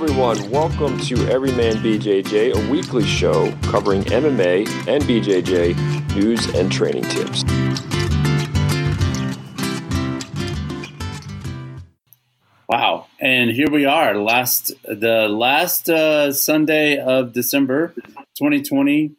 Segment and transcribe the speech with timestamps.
[0.00, 0.48] everyone.
[0.48, 7.42] Welcome to Everyman BJJ, a weekly show covering MMA and BJJ news and training tips.
[12.68, 13.08] Wow!
[13.18, 17.88] And here we are, last the last uh, Sunday of December,
[18.36, 19.16] 2020.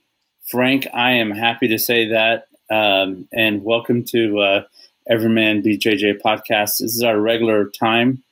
[0.47, 4.63] Frank, I am happy to say that, um, and welcome to uh,
[5.09, 6.77] Everyman BJJ podcast.
[6.77, 8.23] This is our regular time,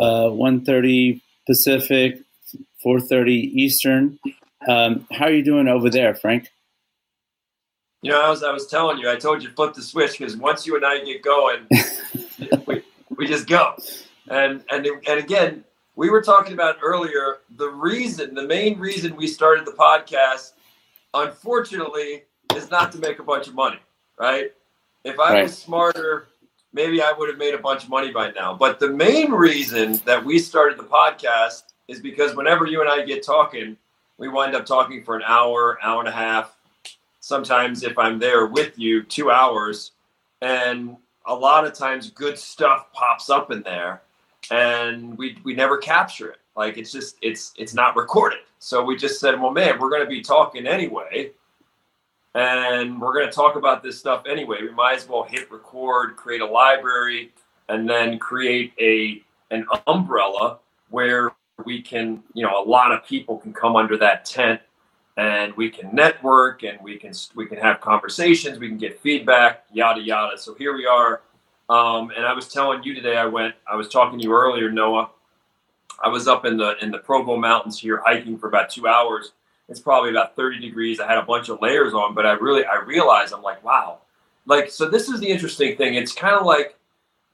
[0.00, 2.22] uh, 1.30 Pacific,
[2.84, 4.18] 4.30 Eastern.
[4.68, 6.50] Um, how are you doing over there, Frank?
[8.02, 10.66] You know, as I was telling you, I told you flip the switch because once
[10.66, 11.66] you and I get going,
[12.66, 12.82] we,
[13.16, 13.76] we just go.
[14.28, 15.64] And, and, and again,
[15.94, 20.52] we were talking about earlier the reason, the main reason we started the podcast,
[21.14, 22.22] unfortunately,
[22.56, 23.78] is not to make a bunch of money,
[24.18, 24.52] right?
[25.04, 25.42] If I right.
[25.44, 26.28] was smarter,
[26.72, 28.54] maybe I would have made a bunch of money by now.
[28.54, 33.04] But the main reason that we started the podcast is because whenever you and I
[33.04, 33.76] get talking,
[34.18, 36.56] we wind up talking for an hour, hour and a half.
[37.20, 39.92] Sometimes, if I'm there with you, two hours.
[40.40, 44.02] And a lot of times, good stuff pops up in there,
[44.50, 46.38] and we we never capture it.
[46.56, 48.40] Like it's just it's it's not recorded.
[48.58, 51.32] So we just said, well, man, we're going to be talking anyway
[52.34, 54.58] and we're going to talk about this stuff anyway.
[54.62, 57.32] We might as well hit record, create a library,
[57.68, 60.58] and then create a an umbrella
[60.88, 61.32] where
[61.64, 64.60] we can, you know, a lot of people can come under that tent
[65.18, 69.64] and we can network and we can we can have conversations, we can get feedback,
[69.72, 70.38] yada yada.
[70.38, 71.20] So here we are.
[71.68, 74.70] Um, and I was telling you today, I went, I was talking to you earlier,
[74.70, 75.10] Noah.
[76.02, 79.32] I was up in the in the Provo Mountains here hiking for about two hours
[79.68, 81.00] it's probably about 30 degrees.
[81.00, 83.98] I had a bunch of layers on, but I really, I realized I'm like, wow.
[84.46, 85.94] Like, so this is the interesting thing.
[85.94, 86.76] It's kind of like,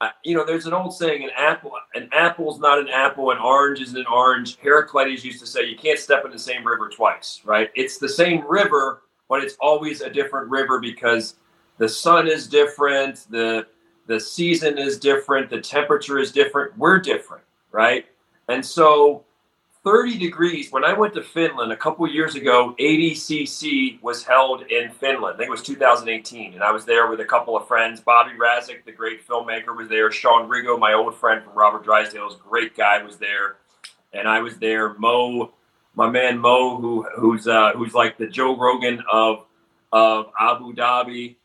[0.01, 3.39] uh, you know, there's an old saying: an apple, an apple's not an apple, an
[3.39, 4.57] orange isn't an orange.
[4.59, 7.71] Heraclitus used to say, you can't step in the same river twice, right?
[7.75, 11.35] It's the same river, but it's always a different river because
[11.79, 13.67] the sun is different, the
[14.07, 16.77] the season is different, the temperature is different.
[16.79, 18.07] We're different, right?
[18.49, 19.25] And so
[19.89, 20.71] 30 degrees.
[20.71, 25.35] When I went to Finland a couple years ago, ADCC was held in Finland.
[25.35, 26.53] I think it was 2018.
[26.53, 27.99] And I was there with a couple of friends.
[27.99, 30.13] Bobby Razak, the great filmmaker, was there.
[30.13, 33.57] Sean Rigo, my old friend from Robert Drysdale's great guy, was there.
[34.13, 34.93] And I was there.
[34.99, 35.55] Mo,
[35.95, 39.47] my man Mo, who who's uh, who's like the Joe Rogan of
[39.91, 41.37] of Abu Dhabi,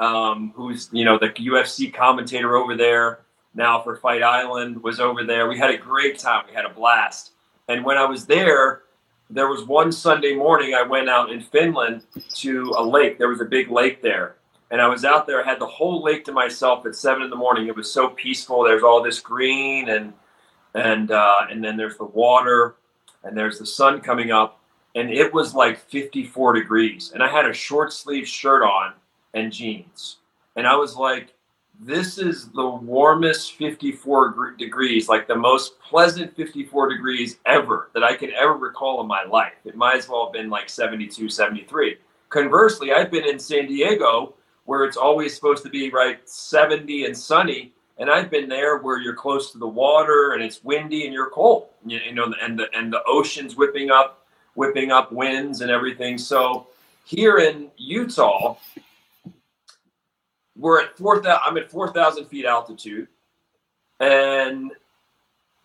[0.00, 3.20] um, who's you know the UFC commentator over there
[3.54, 5.48] now for Fight Island, was over there.
[5.48, 6.46] We had a great time.
[6.48, 7.32] We had a blast
[7.72, 8.82] and when I was there,
[9.30, 12.02] there was one Sunday morning I went out in Finland
[12.34, 13.18] to a lake.
[13.18, 14.36] There was a big lake there.
[14.70, 17.30] And I was out there, I had the whole lake to myself at seven in
[17.30, 17.66] the morning.
[17.66, 18.62] It was so peaceful.
[18.62, 20.12] There's all this green and
[20.74, 22.76] and uh, and then there's the water
[23.24, 24.60] and there's the sun coming up.
[24.94, 27.12] And it was like 54 degrees.
[27.12, 28.92] And I had a short sleeve shirt on
[29.32, 30.18] and jeans.
[30.56, 31.32] And I was like,
[31.84, 38.14] this is the warmest 54 degrees, like the most pleasant 54 degrees ever that I
[38.14, 39.54] can ever recall in my life.
[39.64, 41.96] It might as well have been like 72, 73.
[42.28, 44.34] Conversely, I've been in San Diego
[44.64, 47.72] where it's always supposed to be right 70 and sunny.
[47.98, 51.30] And I've been there where you're close to the water and it's windy and you're
[51.30, 56.16] cold, you know, and the and the ocean's whipping up, whipping up winds and everything.
[56.16, 56.68] So
[57.04, 58.56] here in Utah,
[60.62, 61.42] we're at four thousand.
[61.44, 63.08] I'm at four thousand feet altitude,
[64.00, 64.70] and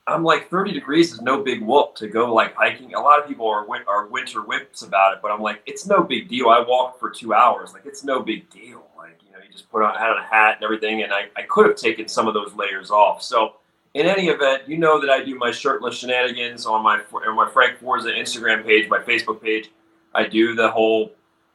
[0.07, 2.93] I'm like 30 degrees is no big whoop to go like hiking.
[2.95, 6.01] A lot of people are are winter whips about it, but I'm like, it's no
[6.01, 6.49] big deal.
[6.49, 7.73] I walked for two hours.
[7.73, 8.87] Like it's no big deal.
[8.97, 11.43] Like you know, you just put on had a hat and everything, and I, I
[11.43, 13.21] could have taken some of those layers off.
[13.21, 13.55] So
[13.93, 17.49] in any event, you know that I do my shirtless shenanigans on my on my
[17.51, 19.69] Frank Forza Instagram page, my Facebook page.
[20.15, 21.11] I do the whole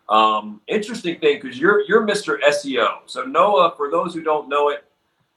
[0.09, 2.41] um, interesting thing because you're you're Mr.
[2.43, 2.99] SEO.
[3.07, 4.85] So Noah, for those who don't know it,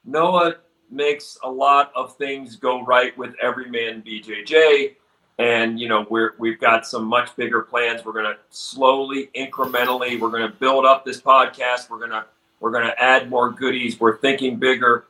[0.04, 0.56] Noah
[0.90, 4.96] makes a lot of things go right with Everyman BJJ,
[5.40, 8.04] and you know we're we've got some much bigger plans.
[8.04, 11.90] We're gonna slowly, incrementally, we're gonna build up this podcast.
[11.90, 12.26] We're gonna
[12.60, 14.00] we're gonna add more goodies.
[14.00, 15.06] We're thinking bigger,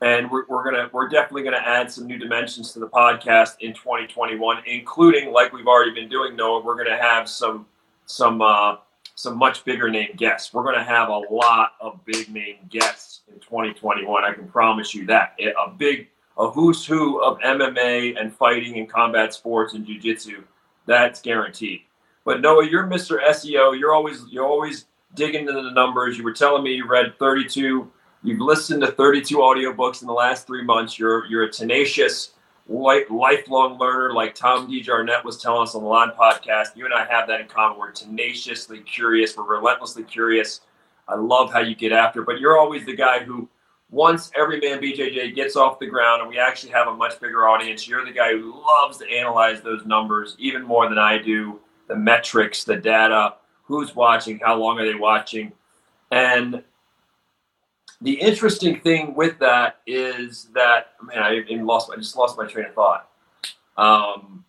[0.00, 3.72] and we're, we're gonna we're definitely gonna add some new dimensions to the podcast in
[3.74, 6.36] 2021, including like we've already been doing.
[6.36, 7.66] Noah, we're gonna have some
[8.06, 8.76] some uh,
[9.14, 10.52] some much bigger name guests.
[10.52, 14.24] We're going to have a lot of big name guests in 2021.
[14.24, 15.38] I can promise you that.
[15.40, 20.42] A big, a who's who of MMA and fighting and combat sports and jujitsu.
[20.86, 21.82] That's guaranteed.
[22.24, 23.22] But Noah, you're Mr.
[23.22, 23.78] SEO.
[23.78, 26.18] You're always you're always digging into the numbers.
[26.18, 27.90] You were telling me you read 32.
[28.22, 30.98] You've listened to 32 audiobooks in the last three months.
[30.98, 32.30] You're you're a tenacious
[32.68, 36.76] like lifelong learner like Tom DeJarnett was telling us on the Line podcast.
[36.76, 37.78] You and I have that in common.
[37.78, 39.36] We're tenaciously curious.
[39.36, 40.60] We're relentlessly curious.
[41.06, 43.48] I love how you get after, but you're always the guy who
[43.90, 47.46] once every man BJJ gets off the ground and we actually have a much bigger
[47.46, 51.60] audience, you're the guy who loves to analyze those numbers even more than I do.
[51.86, 53.34] The metrics, the data,
[53.64, 55.52] who's watching, how long are they watching,
[56.10, 56.64] and
[58.00, 61.90] the interesting thing with that is that man, I lost.
[61.92, 63.08] I just lost my train of thought.
[63.76, 64.44] Um,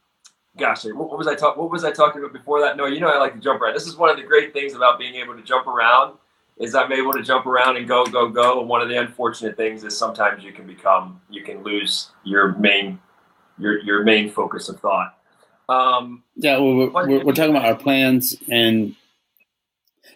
[0.57, 1.62] gosh, what, what was I talking?
[1.62, 2.77] What was I talking about before that?
[2.77, 3.74] No, you know I like to jump around.
[3.74, 6.18] This is one of the great things about being able to jump around
[6.57, 8.62] is I'm able to jump around and go, go, go.
[8.62, 12.53] And one of the unfortunate things is sometimes you can become, you can lose your
[12.53, 13.00] main,
[13.57, 15.18] your your main focus of thought.
[15.68, 18.95] Um, yeah, well, we're, we're, we're, talking about our plans, and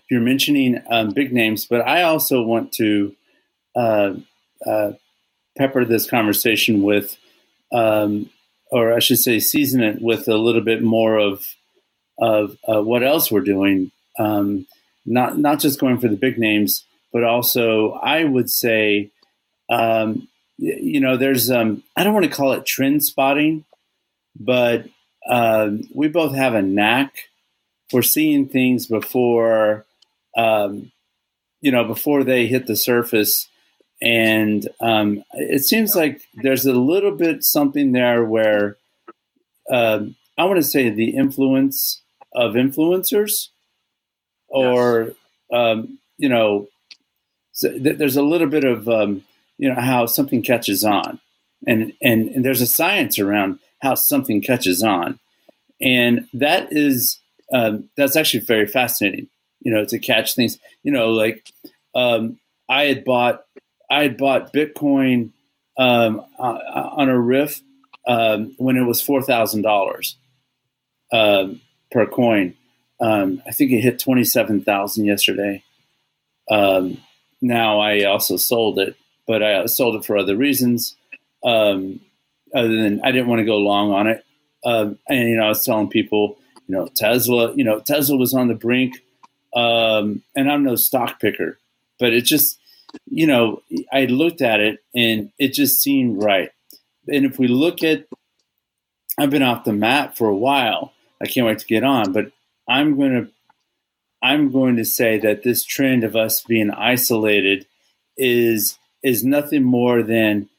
[0.09, 3.15] you're mentioning um, big names, but I also want to
[3.79, 4.13] uh,
[4.65, 4.91] uh,
[5.57, 7.17] pepper this conversation with,
[7.71, 8.29] um,
[8.71, 11.55] or I should say, season it with a little bit more of
[12.21, 13.91] of uh, what else we're doing.
[14.17, 14.67] Um,
[15.05, 19.11] not not just going for the big names, but also I would say,
[19.69, 20.27] um,
[20.57, 23.63] you know, there's um, I don't want to call it trend spotting,
[24.37, 24.85] but
[25.29, 27.29] um, we both have a knack
[27.89, 29.85] for seeing things before,
[30.37, 30.91] um,
[31.61, 33.48] you know, before they hit the surface
[34.01, 38.77] and um, it seems like there's a little bit something there where
[39.69, 40.05] uh,
[40.37, 42.01] I want to say the influence
[42.33, 43.49] of influencers,
[44.47, 45.15] or yes.
[45.51, 46.67] um, you know,
[47.51, 49.23] so th- there's a little bit of um,
[49.57, 51.19] you know how something catches on,
[51.67, 55.19] and, and and there's a science around how something catches on,
[55.81, 57.19] and that is
[57.51, 59.27] um, that's actually very fascinating.
[59.61, 60.57] You know, to catch things.
[60.83, 61.51] You know, like
[61.93, 63.43] um, I had bought
[63.89, 65.31] I had bought Bitcoin
[65.77, 66.59] um, uh,
[66.91, 67.61] on a riff
[68.07, 70.17] um, when it was four thousand dollars
[71.11, 72.55] um, per coin.
[72.99, 75.63] Um, I think it hit twenty seven thousand yesterday.
[76.51, 76.97] Um,
[77.41, 78.95] now I also sold it,
[79.25, 80.95] but I sold it for other reasons.
[81.43, 81.99] Other
[82.53, 84.25] than I didn't want to go long on it,
[84.63, 86.37] and you know I was telling people,
[86.67, 88.95] you know Tesla, you know Tesla was on the brink,
[89.53, 91.57] and I'm no stock picker,
[91.99, 92.58] but it just
[93.05, 96.51] you know, I looked at it and it just seemed right.
[97.07, 98.05] And if we look at,
[99.17, 100.93] I've been off the mat for a while.
[101.21, 102.31] I can't wait to get on, but
[102.67, 103.31] I'm going to,
[104.21, 107.65] I'm going to say that this trend of us being isolated
[108.17, 110.49] is is nothing more than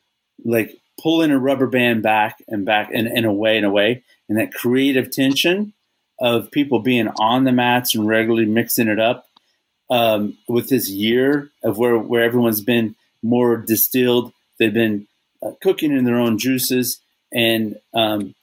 [0.44, 4.54] like pulling a rubber band back and back and, and away and away, and that
[4.54, 5.74] creative tension
[6.18, 9.26] of people being on the mats and regularly mixing it up
[9.90, 14.32] um, with this year of where where everyone's been more distilled.
[14.58, 15.06] They've been
[15.42, 17.00] uh, cooking in their own juices,
[17.32, 18.34] and um,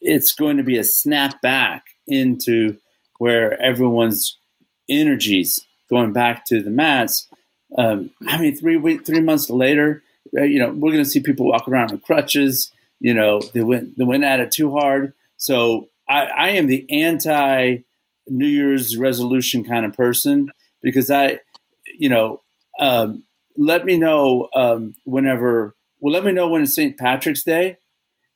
[0.00, 2.76] it's going to be a snap back into
[3.18, 4.38] where everyone's
[4.88, 7.28] energies going back to the mats.
[7.76, 10.02] Um, I mean, three week, three months later,
[10.36, 12.72] uh, you know, we're going to see people walk around on crutches.
[13.00, 15.12] You know, they went they went at it too hard.
[15.36, 17.78] So I, I am the anti
[18.26, 20.50] New Year's resolution kind of person
[20.84, 21.40] because I,
[21.98, 22.42] you know,
[22.78, 23.24] um,
[23.56, 25.74] let me know um, whenever.
[25.98, 26.96] Well, let me know when it's St.
[26.98, 27.78] Patrick's Day,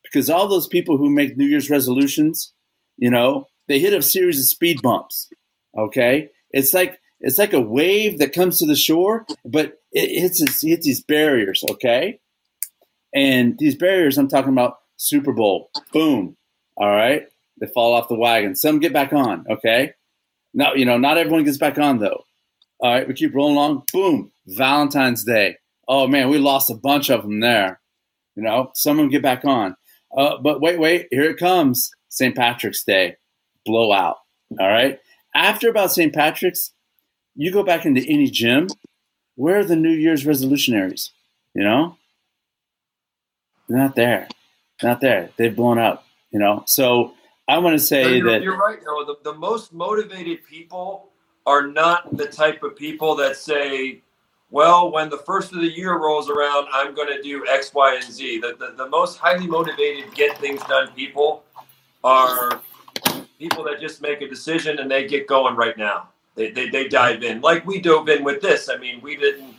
[0.02, 2.54] because all those people who make New Year's resolutions,
[2.96, 5.30] you know, they hit a series of speed bumps.
[5.76, 10.40] Okay, it's like it's like a wave that comes to the shore, but it hits
[10.40, 11.62] it hits these barriers.
[11.70, 12.18] Okay,
[13.14, 15.70] and these barriers, I'm talking about Super Bowl.
[15.92, 16.36] Boom.
[16.78, 17.26] All right,
[17.60, 18.54] they fall off the wagon.
[18.54, 19.44] Some get back on.
[19.50, 19.92] Okay,
[20.54, 22.24] now you know not everyone gets back on though.
[22.80, 23.84] All right, we keep rolling along.
[23.92, 25.56] Boom, Valentine's Day.
[25.88, 27.80] Oh man, we lost a bunch of them there.
[28.36, 29.76] You know, some of them get back on.
[30.16, 31.90] Uh, but wait, wait, here it comes.
[32.08, 32.34] St.
[32.36, 33.16] Patrick's Day,
[33.66, 34.16] blowout.
[34.58, 34.98] All right.
[35.34, 36.14] After about St.
[36.14, 36.72] Patrick's,
[37.34, 38.68] you go back into any gym.
[39.34, 41.10] Where are the New Year's resolutionaries?
[41.54, 41.96] You know,
[43.68, 44.28] They're not there.
[44.82, 45.30] Not there.
[45.36, 46.04] They've blown up.
[46.30, 47.14] You know, so
[47.48, 48.78] I want to say you're, that you're right.
[48.84, 51.10] Though the, the most motivated people
[51.48, 54.02] are not the type of people that say,
[54.50, 57.94] well, when the first of the year rolls around, I'm going to do X, Y,
[57.94, 58.40] and Z.
[58.40, 61.44] The, the, the most highly motivated, get things done people
[62.04, 62.60] are
[63.38, 66.10] people that just make a decision and they get going right now.
[66.34, 68.68] They, they, they dive in like we dove in with this.
[68.68, 69.54] I mean, we didn't,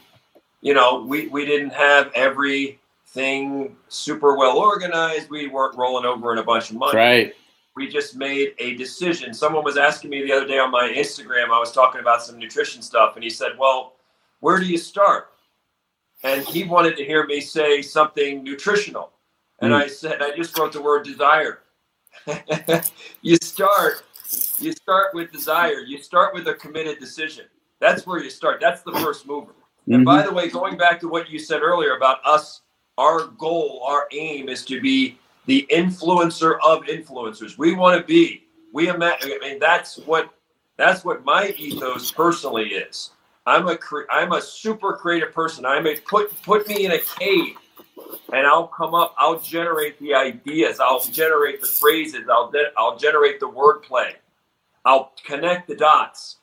[0.61, 5.31] you know, we, we didn't have everything super well organized.
[5.31, 6.95] We weren't rolling over in a bunch of money.
[6.95, 7.35] Right
[7.75, 9.33] we just made a decision.
[9.33, 12.37] Someone was asking me the other day on my Instagram, I was talking about some
[12.37, 13.93] nutrition stuff, and he said, Well,
[14.39, 15.29] where do you start?
[16.23, 19.11] And he wanted to hear me say something nutritional.
[19.61, 19.75] and mm.
[19.75, 21.59] I said I just wrote the word desire.
[23.21, 24.03] you start
[24.59, 25.79] you start with desire.
[25.79, 27.45] You start with a committed decision.
[27.79, 28.59] That's where you start.
[28.61, 29.51] That's the first mover.
[29.51, 29.93] Mm-hmm.
[29.93, 32.61] And by the way, going back to what you said earlier about us,
[32.97, 35.17] our goal, our aim is to be
[35.49, 37.57] the influencer of influencers.
[37.57, 38.43] We want to be.
[38.71, 39.31] We imagine.
[39.33, 40.29] I mean, that's what
[40.77, 43.09] that's what my ethos personally is.
[43.47, 43.77] I'm a
[44.11, 45.65] I'm a super creative person.
[45.65, 47.55] I'm a put put me in a cave,
[48.31, 49.15] and I'll come up.
[49.17, 50.79] I'll generate the ideas.
[50.79, 52.29] I'll generate the phrases.
[52.29, 54.13] I'll I'll generate the wordplay.
[54.85, 56.37] I'll connect the dots.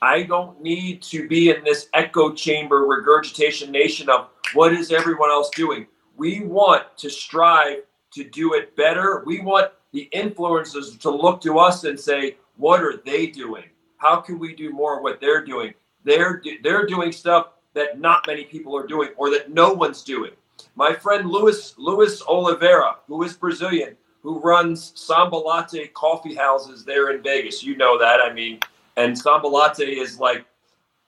[0.00, 5.30] I don't need to be in this echo chamber regurgitation nation of what is everyone
[5.30, 5.88] else doing.
[6.16, 7.78] We want to strive
[8.14, 9.22] to do it better.
[9.26, 13.64] We want the influencers to look to us and say, what are they doing?
[13.96, 15.74] How can we do more of what they're doing?
[16.04, 20.32] They're they're doing stuff that not many people are doing or that no one's doing.
[20.74, 27.10] My friend Luis Luis Oliveira, who is Brazilian, who runs Samba Latte coffee houses there
[27.10, 27.62] in Vegas.
[27.62, 28.20] You know that.
[28.20, 28.60] I mean,
[28.96, 30.44] and Samba Latte is like,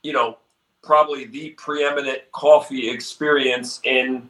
[0.02, 0.38] you know,
[0.82, 4.28] probably the preeminent coffee experience in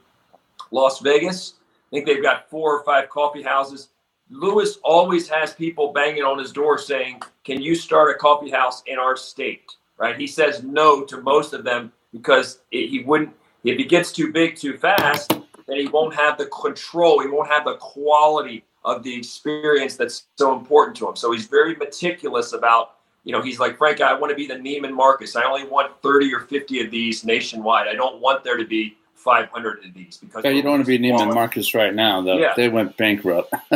[0.71, 1.54] Las Vegas.
[1.95, 3.91] Think they've got four or five coffee houses.
[4.29, 8.83] Lewis always has people banging on his door saying, Can you start a coffee house
[8.87, 9.71] in our state?
[9.97, 10.19] Right?
[10.19, 13.33] He says no to most of them because it, he wouldn't,
[13.63, 15.35] if he gets too big too fast,
[15.69, 20.25] then he won't have the control, he won't have the quality of the experience that's
[20.35, 21.15] so important to him.
[21.15, 24.55] So he's very meticulous about, you know, he's like, Frank, I want to be the
[24.55, 25.37] Neiman Marcus.
[25.37, 27.87] I only want 30 or 50 of these nationwide.
[27.87, 30.87] I don't want there to be 500 of these because yeah, you don't want to
[30.87, 32.37] be Neiman Marcus right now, though.
[32.37, 32.52] Yeah.
[32.54, 33.52] They went bankrupt.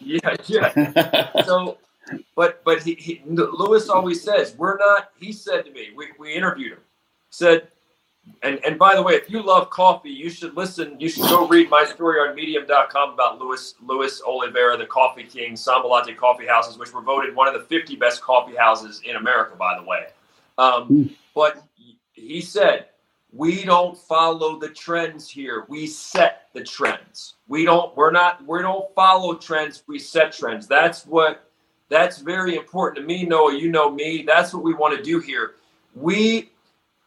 [0.00, 1.42] yeah, yeah.
[1.42, 1.78] So,
[2.36, 5.10] but but he, he, Lewis always says we're not.
[5.18, 6.80] He said to me, we, we interviewed him,
[7.30, 7.68] said,
[8.42, 11.00] and and by the way, if you love coffee, you should listen.
[11.00, 15.56] You should go read my story on Medium.com about Lewis Lewis Oliveira, the Coffee King,
[15.56, 19.16] Samba Latte Coffee Houses, which were voted one of the 50 best coffee houses in
[19.16, 20.08] America, by the way.
[20.58, 21.10] Um, mm.
[21.34, 21.62] But
[22.12, 22.89] he said
[23.32, 25.64] we don't follow the trends here.
[25.68, 27.34] We set the trends.
[27.48, 30.66] We don't we're not we don't follow trends we set trends.
[30.66, 31.50] That's what
[31.88, 33.54] that's very important to me noah.
[33.54, 34.24] You know me.
[34.26, 35.52] That's what we want to do here.
[35.94, 36.50] We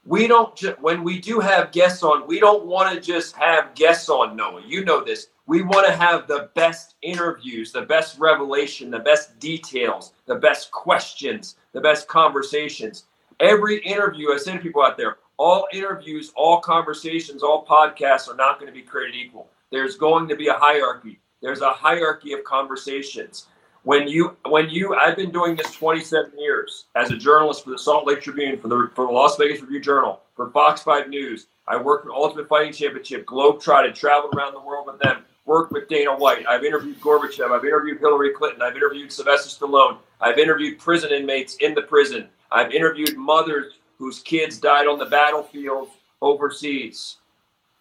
[0.06, 3.76] we don't ju- when we do have guests on we don't want to just have
[3.76, 4.62] guests on noah.
[4.66, 5.28] You know this.
[5.46, 10.72] We want to have the best interviews the best revelation the best details the best
[10.72, 13.06] questions the best conversations.
[13.42, 18.60] Every interview i send people out there all interviews, all conversations, all podcasts are not
[18.60, 19.50] going to be created equal.
[19.72, 21.20] There's going to be a hierarchy.
[21.42, 23.48] There's a hierarchy of conversations.
[23.84, 27.78] When you, when you, I've been doing this 27 years as a journalist for the
[27.78, 31.48] Salt Lake Tribune, for the for the Las Vegas Review Journal, for Fox 5 News.
[31.68, 35.90] I worked with Ultimate Fighting Championship, Globetrotted, traveled around the world with them, worked with
[35.90, 36.46] Dana White.
[36.48, 37.52] I've interviewed Gorbachev.
[37.52, 38.62] I've interviewed Hillary Clinton.
[38.62, 39.98] I've interviewed Sylvester Stallone.
[40.22, 42.30] I've interviewed prison inmates in the prison.
[42.52, 45.90] I've interviewed mothers whose kids died on the battlefield
[46.22, 47.18] overseas.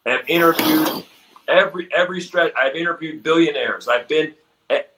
[0.07, 1.05] I've interviewed
[1.49, 2.53] every every stretch.
[2.57, 3.89] I've interviewed billionaires.
[3.89, 4.35] I've been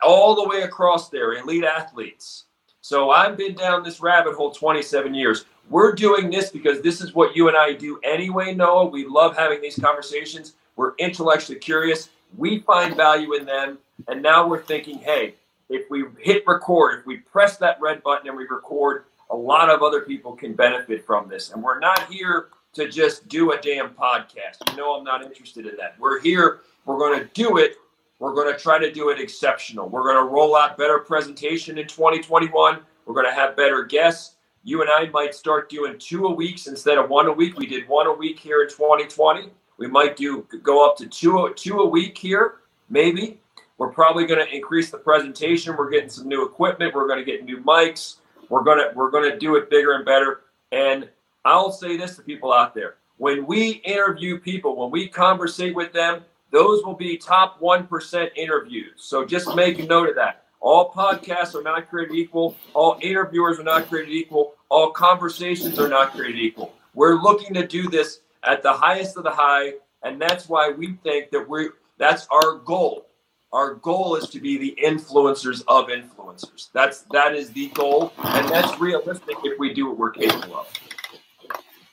[0.02, 2.44] all the way across there, elite athletes.
[2.80, 5.46] So I've been down this rabbit hole 27 years.
[5.70, 8.86] We're doing this because this is what you and I do anyway, Noah.
[8.86, 10.54] We love having these conversations.
[10.76, 12.10] We're intellectually curious.
[12.36, 13.78] We find value in them.
[14.08, 15.34] And now we're thinking, hey,
[15.70, 19.70] if we hit record, if we press that red button and we record, a lot
[19.70, 21.52] of other people can benefit from this.
[21.52, 24.70] And we're not here to just do a damn podcast.
[24.70, 25.98] You know, I'm not interested in that.
[25.98, 27.76] We're here, we're going to do it.
[28.18, 29.88] We're going to try to do it exceptional.
[29.88, 32.78] We're going to roll out better presentation in 2021.
[33.06, 34.36] We're going to have better guests.
[34.62, 37.58] You and I might start doing two a week instead of one a week.
[37.58, 39.50] We did one a week here in 2020.
[39.76, 42.56] We might do go up to two two a week here,
[42.88, 43.40] maybe.
[43.76, 45.76] We're probably going to increase the presentation.
[45.76, 46.94] We're getting some new equipment.
[46.94, 48.16] We're going to get new mics.
[48.48, 50.42] We're gonna we're gonna do it bigger and better.
[50.72, 51.08] And
[51.44, 55.92] I'll say this to people out there: when we interview people, when we conversate with
[55.92, 58.92] them, those will be top one percent interviews.
[58.96, 60.44] So just make note of that.
[60.60, 62.56] All podcasts are not created equal.
[62.72, 64.54] All interviewers are not created equal.
[64.70, 66.72] All conversations are not created equal.
[66.94, 70.94] We're looking to do this at the highest of the high, and that's why we
[71.02, 73.06] think that we that's our goal
[73.54, 76.70] our goal is to be the influencers of influencers.
[76.72, 80.72] That's that is the goal, and that's realistic if we do what we're capable of.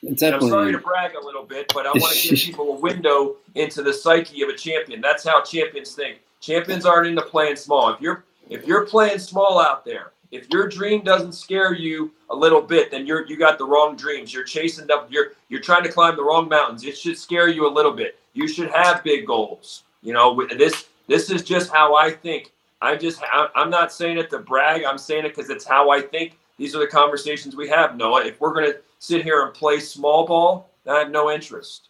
[0.02, 0.48] Definitely.
[0.48, 3.36] I'm sorry to brag a little bit, but I want to give people a window
[3.54, 5.00] into the psyche of a champion.
[5.00, 6.18] That's how champions think.
[6.40, 7.94] Champions aren't into playing small.
[7.94, 12.34] If you're if you're playing small out there, if your dream doesn't scare you a
[12.34, 14.34] little bit, then you're you got the wrong dreams.
[14.34, 15.06] You're chasing up.
[15.12, 16.82] You're you're trying to climb the wrong mountains.
[16.82, 18.18] It should scare you a little bit.
[18.32, 19.84] You should have big goals.
[20.02, 22.52] You know, this This is just how I think.
[22.80, 23.22] I'm just
[23.54, 24.82] I'm not saying it to brag.
[24.82, 26.38] I'm saying it because it's how I think.
[26.56, 28.24] These are the conversations we have, Noah.
[28.24, 31.88] If we're going to sit here and play small ball, I have no interest.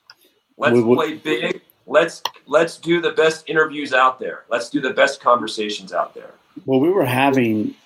[0.57, 1.61] Let's we, we, play big.
[1.87, 4.43] Let's let's do the best interviews out there.
[4.51, 6.33] Let's do the best conversations out there.
[6.67, 7.77] Well, we were having,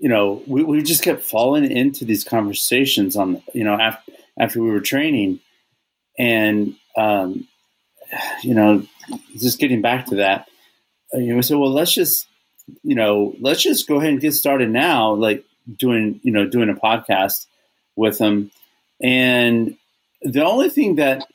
[0.00, 4.60] you know, we, we just kept falling into these conversations on, you know, after after
[4.60, 5.38] we were training,
[6.18, 7.46] and um,
[8.42, 8.84] you know,
[9.36, 10.48] just getting back to that,
[11.16, 12.26] you know, we said, well, let's just,
[12.82, 15.44] you know, let's just go ahead and get started now, like
[15.76, 17.46] doing, you know, doing a podcast
[17.96, 18.50] with them,
[19.02, 19.76] and
[20.22, 21.26] the only thing that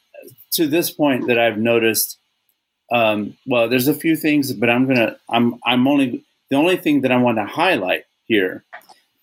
[0.52, 2.18] to this point that I've noticed,
[2.92, 7.02] um, well, there's a few things, but I'm gonna, I'm, I'm only the only thing
[7.02, 8.64] that I want to highlight here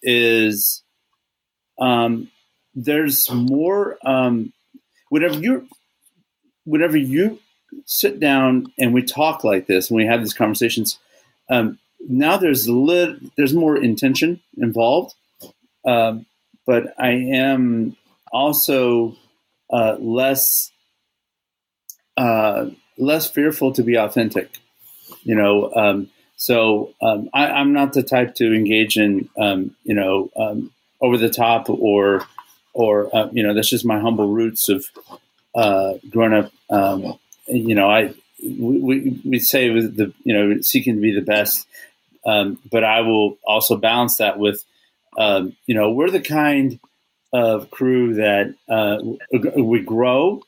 [0.02, 0.82] is
[1.78, 2.30] um,
[2.74, 3.98] there's more.
[4.04, 4.52] Um,
[5.10, 5.68] whenever you,
[6.64, 7.38] whenever you
[7.84, 10.98] sit down and we talk like this and we have these conversations,
[11.50, 15.14] um, now there's lit, there's more intention involved.
[15.84, 16.26] Um,
[16.66, 17.96] but I am
[18.30, 19.16] also
[19.70, 20.70] uh, less
[22.16, 22.66] uh,
[22.98, 24.58] less fearful to be authentic.
[25.22, 29.94] You know, um, so um, I, am not the type to engage in um, you
[29.94, 32.26] know um, over the top or
[32.74, 34.86] or uh, you know that's just my humble roots of
[35.54, 36.52] uh, growing up.
[37.50, 41.22] Um, you know, I we, we say with the you know seeking to be the
[41.22, 41.66] best,
[42.24, 44.64] um, but I will also balance that with
[45.18, 46.78] you know we're the kind
[47.32, 48.98] of crew that uh,
[49.56, 50.42] we grow,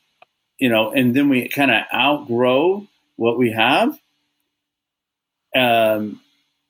[0.58, 3.98] you know, and then we kind of outgrow what we have.
[5.54, 6.20] Um,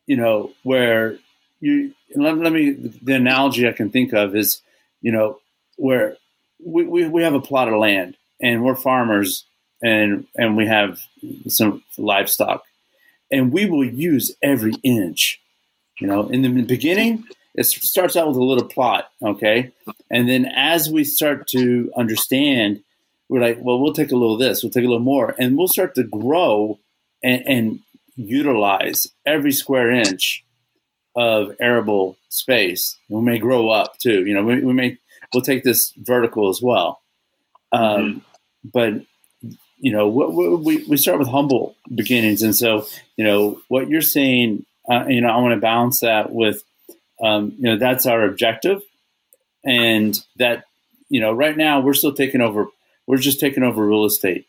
[0.07, 1.19] you know, where
[1.61, 4.63] you let, let, me the analogy I can think of is,
[5.03, 5.39] you know,
[5.77, 6.17] where
[6.65, 9.45] we, we, we have a plot of land and we're farmers
[9.83, 11.01] and and we have
[11.49, 12.65] some livestock
[13.31, 15.41] and we will use every inch.
[16.01, 19.71] You know, in the beginning, it starts out with a little plot, okay?
[20.11, 22.83] And then as we start to understand,
[23.29, 25.57] we're like, well, we'll take a little of this, we'll take a little more, and
[25.57, 26.79] we'll start to grow
[27.23, 27.81] and, and
[28.17, 30.45] utilize every square inch
[31.15, 32.97] of arable space.
[33.09, 34.99] We may grow up too, you know, we, we may,
[35.35, 37.03] we'll take this vertical as well.
[37.73, 38.19] Um, mm-hmm.
[38.73, 38.95] But,
[39.81, 42.43] you know, we, we start with humble beginnings.
[42.43, 46.33] And so, you know, what you're saying, uh, you know, I want to balance that
[46.33, 46.63] with
[47.21, 48.83] um, you know, that's our objective.
[49.65, 50.65] And that,
[51.09, 52.67] you know, right now we're still taking over,
[53.07, 54.47] we're just taking over real estate.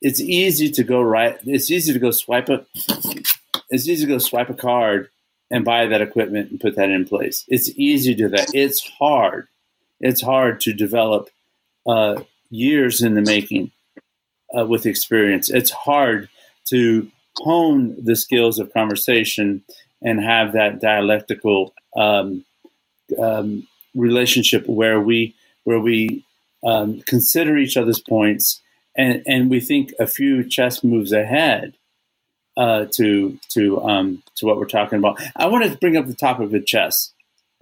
[0.00, 1.38] It's easy to go right.
[1.44, 2.64] It's easy to go swipe a,
[3.70, 5.08] it's easy to go swipe a card
[5.50, 7.44] and buy that equipment and put that in place.
[7.48, 8.50] It's easy to do that.
[8.52, 9.48] It's hard.
[10.00, 11.30] It's hard to develop
[11.86, 13.70] uh, years in the making
[14.56, 15.50] uh, with experience.
[15.50, 16.28] It's hard
[16.66, 19.62] to hone the skills of conversation
[20.02, 22.44] and have that dialectical um,
[23.20, 25.34] um, relationship where we
[25.64, 26.24] where we
[26.64, 28.60] um, consider each other's points
[28.96, 31.74] and and we think a few chess moves ahead
[32.56, 35.20] uh, to to um, to what we're talking about.
[35.36, 37.12] I want to bring up the topic of chess.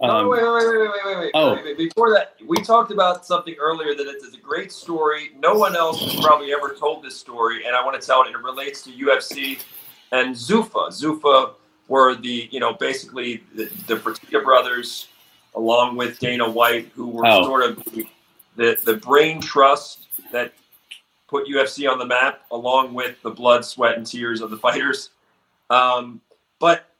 [0.01, 1.31] Oh, wait, wait, wait, wait, wait, wait, wait.
[1.33, 1.53] Oh.
[1.63, 5.31] Wait, Before that, we talked about something earlier that it's a great story.
[5.39, 8.27] No one else has probably ever told this story, and I want to tell it.
[8.27, 9.61] And It relates to UFC
[10.11, 10.89] and Zuffa.
[10.89, 11.53] Zuffa
[11.87, 15.07] were the you know basically the, the Fertitta brothers,
[15.55, 17.43] along with Dana White, who were oh.
[17.43, 18.07] sort of the,
[18.55, 20.53] the, the brain trust that
[21.27, 25.11] put UFC on the map, along with the blood, sweat, and tears of the fighters.
[25.69, 26.21] Um,
[26.59, 26.90] but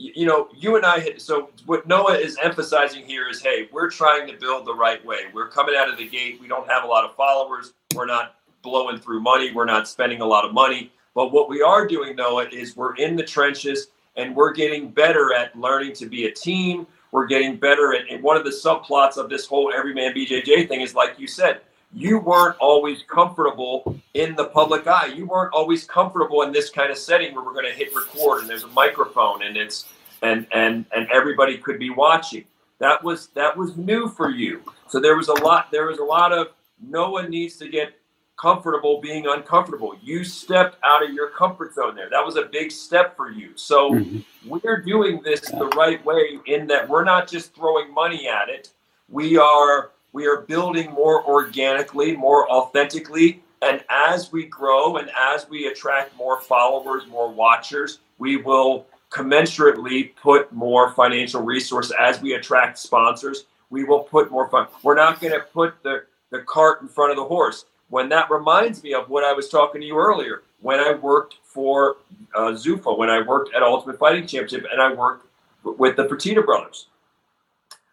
[0.00, 4.26] you know, you and I so what Noah is emphasizing here is, hey, we're trying
[4.28, 5.24] to build the right way.
[5.34, 6.40] We're coming out of the gate.
[6.40, 7.74] We don't have a lot of followers.
[7.94, 9.52] We're not blowing through money.
[9.52, 10.90] We're not spending a lot of money.
[11.14, 15.34] But what we are doing, Noah, is we're in the trenches and we're getting better
[15.34, 16.86] at learning to be a team.
[17.12, 20.80] We're getting better at and one of the subplots of this whole everyman BJJ thing
[20.80, 21.60] is like you said,
[21.92, 25.06] you weren't always comfortable in the public eye.
[25.06, 28.42] You weren't always comfortable in this kind of setting where we're going to hit record
[28.42, 29.86] and there's a microphone and it's
[30.22, 32.44] and and and everybody could be watching.
[32.78, 34.62] That was that was new for you.
[34.88, 36.48] So there was a lot there was a lot of
[36.80, 37.94] no one needs to get
[38.40, 39.94] comfortable being uncomfortable.
[40.02, 42.08] You stepped out of your comfort zone there.
[42.08, 43.50] That was a big step for you.
[43.56, 44.48] So mm-hmm.
[44.48, 48.70] we're doing this the right way in that we're not just throwing money at it.
[49.10, 55.48] We are we are building more organically, more authentically, and as we grow and as
[55.48, 62.34] we attract more followers, more watchers, we will commensurately put more financial resources as we
[62.34, 63.44] attract sponsors.
[63.70, 64.68] We will put more fun.
[64.82, 68.30] We're not going to put the the cart in front of the horse when that
[68.30, 71.96] reminds me of what I was talking to you earlier when I worked for
[72.34, 75.26] uh, Zuffa when I worked at Ultimate Fighting Championship, and I worked
[75.64, 76.86] with the Fertitta brothers.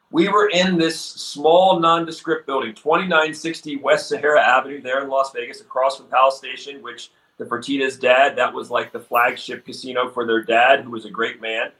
[0.09, 5.59] We were in this small nondescript building, 2960 West Sahara Avenue, there in Las Vegas,
[5.59, 10.25] across from Palace Station, which the Fertitta's dad, that was like the flagship casino for
[10.25, 11.71] their dad, who was a great man.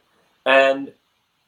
[0.45, 0.91] And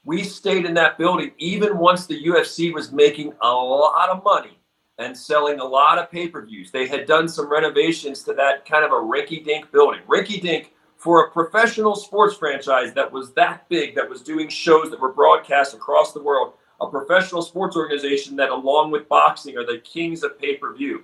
[0.05, 4.57] we stayed in that building even once the UFC was making a lot of money
[4.97, 6.71] and selling a lot of pay per views.
[6.71, 10.01] They had done some renovations to that kind of a rinky dink building.
[10.07, 14.89] Rinky dink for a professional sports franchise that was that big, that was doing shows
[14.89, 19.65] that were broadcast across the world, a professional sports organization that, along with boxing, are
[19.65, 21.03] the kings of pay per view.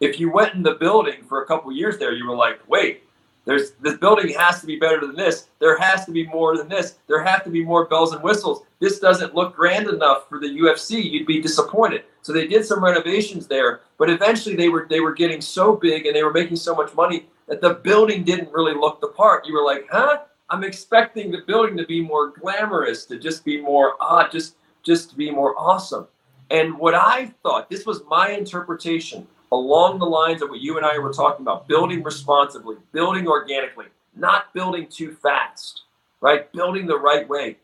[0.00, 3.04] If you went in the building for a couple years there, you were like, wait,
[3.44, 5.48] there's this building has to be better than this.
[5.58, 6.96] There has to be more than this.
[7.08, 8.64] There have to be more bells and whistles.
[8.78, 11.10] This doesn't look grand enough for the UFC.
[11.10, 12.04] You'd be disappointed.
[12.22, 16.06] So they did some renovations there, but eventually they were they were getting so big
[16.06, 19.46] and they were making so much money that the building didn't really look the part.
[19.46, 20.22] You were like, huh?
[20.50, 25.10] I'm expecting the building to be more glamorous, to just be more ah, just just
[25.10, 26.06] to be more awesome.
[26.50, 30.84] And what I thought, this was my interpretation along the lines of what you and
[30.84, 35.82] I were talking about building responsibly, building organically, not building too fast,
[36.20, 36.50] right?
[36.52, 37.56] Building the right way.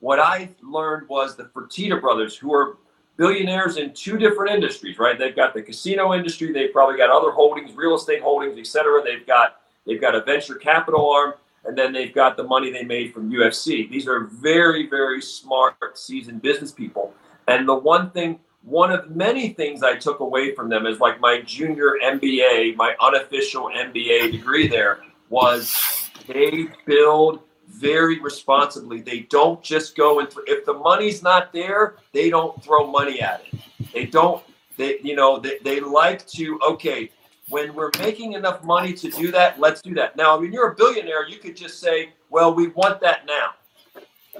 [0.00, 2.76] What I learned was the Fertitta brothers, who are
[3.16, 5.18] billionaires in two different industries, right?
[5.18, 9.02] They've got the casino industry, they've probably got other holdings, real estate holdings, etc.
[9.04, 11.34] They've got they've got a venture capital arm,
[11.66, 13.88] and then they've got the money they made from UFC.
[13.88, 17.14] These are very, very smart, seasoned business people.
[17.48, 21.20] And the one thing one of many things I took away from them is like
[21.20, 29.02] my junior MBA, my unofficial MBA degree there was they build very responsibly.
[29.02, 33.20] They don't just go and th- if the money's not there, they don't throw money
[33.20, 33.60] at it.
[33.92, 34.42] They don't
[34.76, 37.10] they you know they, they like to okay
[37.48, 40.16] when we're making enough money to do that, let's do that.
[40.16, 43.50] Now, when you're a billionaire, you could just say, well, we want that now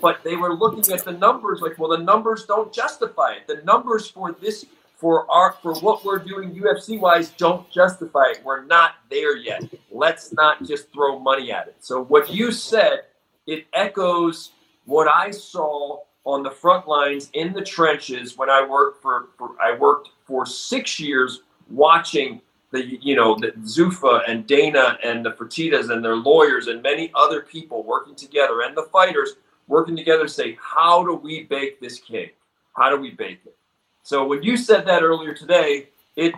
[0.01, 3.47] but they were looking at the numbers like, well, the numbers don't justify it.
[3.47, 8.43] The numbers for this, for our, for what we're doing UFC wise, don't justify it.
[8.45, 9.63] We're not there yet.
[9.91, 11.77] Let's not just throw money at it.
[11.81, 13.03] So what you said,
[13.47, 14.51] it echoes
[14.85, 19.51] what I saw on the front lines in the trenches when I worked for, for
[19.63, 22.41] I worked for six years watching
[22.75, 27.11] the you know the Zuffa and Dana and the Fertittas and their lawyers and many
[27.15, 31.81] other people working together and the fighters working together to say, how do we bake
[31.81, 32.37] this cake?
[32.77, 33.57] How do we bake it?
[34.03, 36.35] So when you said that earlier today, it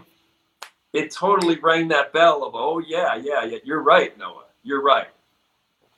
[0.92, 5.08] it totally rang that bell of, oh yeah, yeah, yeah, you're right, Noah, you're right.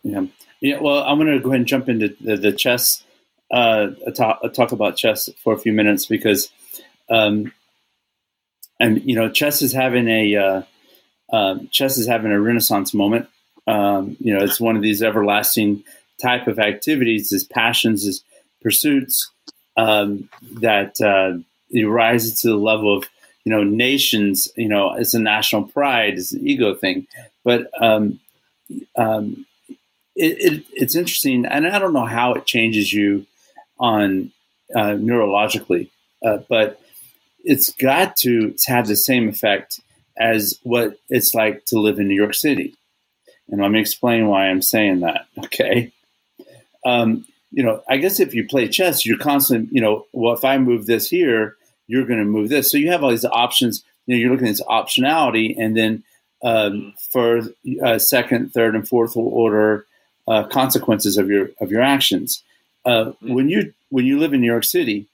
[0.03, 0.27] Yeah,
[0.61, 0.81] yeah.
[0.81, 3.05] Well, I'm going to go ahead and jump into the, the chess,
[3.51, 6.51] uh, talk, talk about chess for a few minutes because,
[7.11, 7.53] um,
[8.81, 10.63] and you know, chess is having a uh,
[11.33, 13.29] um, chess is having a renaissance moment.
[13.67, 15.85] Um, you know, it's one of these everlasting
[16.21, 18.23] type of activities, his passions, his
[18.63, 19.31] pursuits
[19.77, 20.29] um,
[20.61, 21.39] that uh,
[21.71, 23.05] it rises to the level of
[23.45, 24.51] you know nations.
[24.57, 27.07] You know, it's a national pride, it's an ego thing.
[27.45, 28.21] But um,
[28.97, 29.47] um,
[30.17, 33.27] it, it, it's interesting, and I don't know how it changes you
[33.79, 34.33] on
[34.75, 35.91] uh, neurologically,
[36.25, 36.81] uh, but
[37.49, 39.81] it's got to have the same effect
[40.19, 42.75] as what it's like to live in New York City.
[43.49, 45.27] And let me explain why I'm saying that.
[45.45, 45.93] Okay
[46.85, 50.45] um, you know, I guess if you play chess, you're constant, you know, well, if
[50.45, 51.57] I move this here,
[51.87, 52.71] you're going to move this.
[52.71, 53.85] So you have all these options.
[54.07, 56.03] You know, you're looking at this optionality, and then
[56.43, 57.41] um, for
[57.83, 59.87] uh, second, third, and fourth order
[60.27, 62.43] uh, consequences of your of your actions.
[62.85, 65.07] Uh, when you when you live in New York City,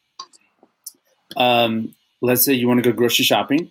[1.36, 1.94] um,
[2.24, 3.70] let's say you want to go grocery shopping,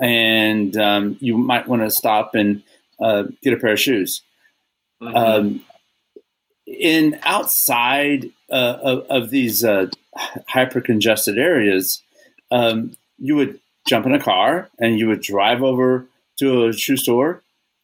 [0.00, 2.62] and um, you might want to stop and
[3.00, 4.22] uh, get a pair of shoes.
[5.02, 5.16] Mm-hmm.
[5.16, 5.64] Um,
[6.66, 9.88] in outside uh, of, of, these uh,
[10.48, 12.02] hyper congested areas,
[12.50, 16.06] um, you would jump in a car and you would drive over
[16.38, 17.42] to a shoe store,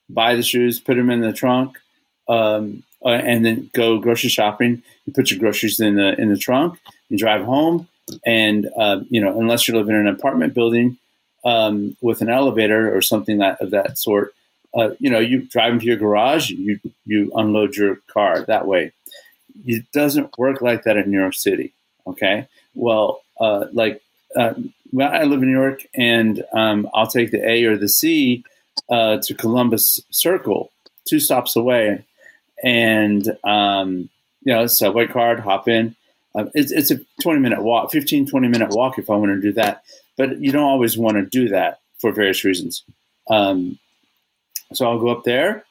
[0.08, 1.78] buy the shoes, put them in the trunk,
[2.28, 4.82] um, uh, and then go grocery shopping.
[5.04, 6.78] You put your groceries in the in the trunk.
[7.08, 7.88] You drive home,
[8.24, 10.98] and uh, you know, unless you're living in an apartment building
[11.44, 14.34] um, with an elevator or something that of that sort,
[14.74, 18.92] uh, you know, you drive into your garage, you you unload your car that way.
[19.66, 21.72] It doesn't work like that in New York City.
[22.06, 24.02] Okay, well, uh, like
[24.36, 24.54] uh,
[24.92, 28.44] well, I live in New York, and um, I'll take the A or the C
[28.88, 30.70] uh, to Columbus Circle,
[31.06, 32.04] two stops away,
[32.62, 34.08] and um,
[34.44, 35.96] you know, subway card, hop in.
[36.36, 39.40] Uh, it's, it's a 20 minute walk, 15, 20 minute walk if I want to
[39.40, 39.82] do that.
[40.16, 42.84] But you don't always want to do that for various reasons.
[43.28, 43.78] Um,
[44.72, 45.64] so I'll go up there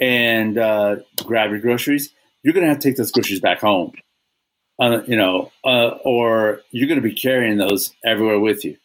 [0.00, 3.92] and uh, grab your groceries, you're going to have to take those groceries back home.
[4.78, 8.76] Uh, you know, uh, or you're going to be carrying those everywhere with you.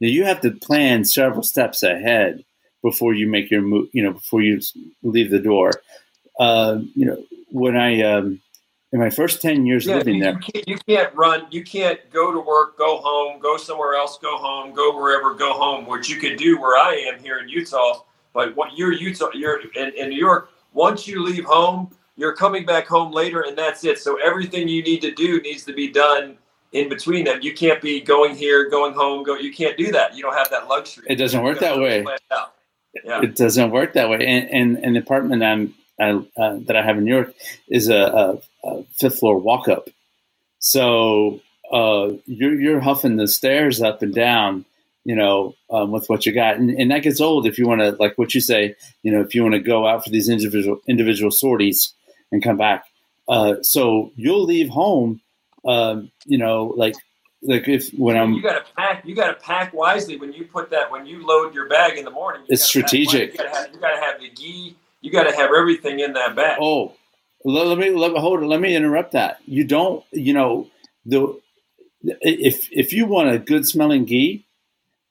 [0.00, 2.44] Now, you have to plan several steps ahead
[2.82, 3.88] before you make your move.
[3.92, 4.60] You know, before you
[5.02, 5.72] leave the door.
[6.38, 8.40] Uh, you know, when I um,
[8.92, 11.46] in my first ten years yeah, living you, there, you can't, you can't run.
[11.50, 15.52] You can't go to work, go home, go somewhere else, go home, go wherever, go
[15.52, 15.86] home.
[15.86, 18.02] Which you can do where I am here in Utah.
[18.32, 20.50] But what you're Utah, you're in, in New York.
[20.72, 23.98] Once you leave home, you're coming back home later and that's it.
[23.98, 26.36] So everything you need to do needs to be done
[26.72, 27.40] in between them.
[27.42, 29.36] You can't be going here, going home, go.
[29.36, 30.14] You can't do that.
[30.14, 31.06] You don't have that luxury.
[31.08, 32.04] It doesn't work that way.
[33.04, 33.22] Yeah.
[33.22, 34.24] It doesn't work that way.
[34.26, 36.10] And, and, the apartment I'm I,
[36.40, 37.34] uh, that I have in New York
[37.68, 37.96] is a,
[38.64, 39.88] a, a fifth floor walk up.
[40.58, 41.40] So
[41.72, 44.64] uh, you're you're huffing the stairs up and down,
[45.04, 47.80] you know, um, with what you got, and, and that gets old if you want
[47.80, 50.28] to, like what you say, you know, if you want to go out for these
[50.28, 51.94] individual individual sorties
[52.32, 52.84] and come back.
[53.28, 55.20] Uh, so you'll leave home,
[55.64, 56.94] um, you know, like
[57.42, 60.44] like if when I'm you got to pack you got to pack wisely when you
[60.44, 62.42] put that when you load your bag in the morning.
[62.48, 63.32] It's strategic.
[63.32, 64.76] You got to have you got to have the gi.
[65.00, 66.58] You got to have everything in that bag.
[66.60, 66.94] Oh,
[67.44, 68.46] let, let me let me hold it.
[68.46, 69.38] Let me interrupt that.
[69.46, 70.04] You don't.
[70.12, 70.68] You know
[71.06, 71.40] the
[72.02, 74.46] if if you want a good smelling gi,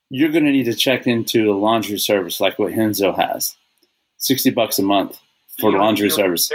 [0.09, 3.55] you're going to need to check into a laundry service like what Henzo has,
[4.17, 5.19] sixty bucks a month
[5.59, 6.51] for laundry service.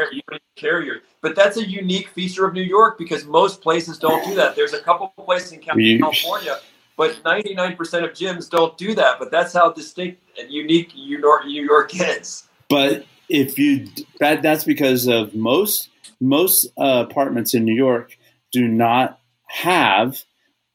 [0.57, 4.57] Carrier, but that's a unique feature of New York because most places don't do that.
[4.57, 6.59] There's a couple places in California,
[6.97, 9.19] but 99% of gyms don't do that.
[9.19, 12.45] But that's how distinct and unique New York, New York is.
[12.69, 13.89] But if you
[14.21, 15.89] that that's because of most
[16.21, 18.17] most uh, apartments in New York
[18.53, 20.23] do not have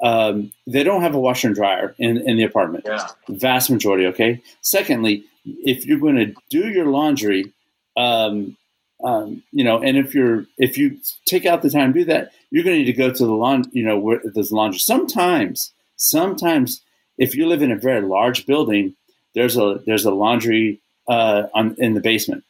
[0.02, 2.86] um, they don't have a washer and dryer in, in the apartment.
[2.88, 3.08] Yeah.
[3.28, 4.06] Vast majority.
[4.08, 4.42] Okay.
[4.62, 7.52] Secondly, if you're going to do your laundry,
[7.98, 8.56] um,
[9.04, 12.32] um, you know, and if you're if you take out the time to do that,
[12.52, 14.80] you're going to need to go to the lawn, you know, where there's laundry.
[14.80, 16.82] Sometimes, sometimes,
[17.18, 18.96] if you live in a very large building,
[19.36, 22.44] there's a there's a laundry uh, on in the basement.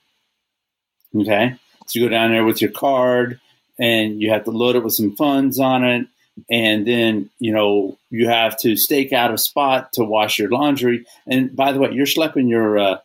[1.16, 1.56] Okay,
[1.88, 3.40] so you go down there with your card,
[3.80, 6.08] and you have to load it with some funds on it,
[6.52, 11.06] and then you know you have to stake out a spot to wash your laundry.
[11.26, 12.98] And by the way, you're schlepping your uh,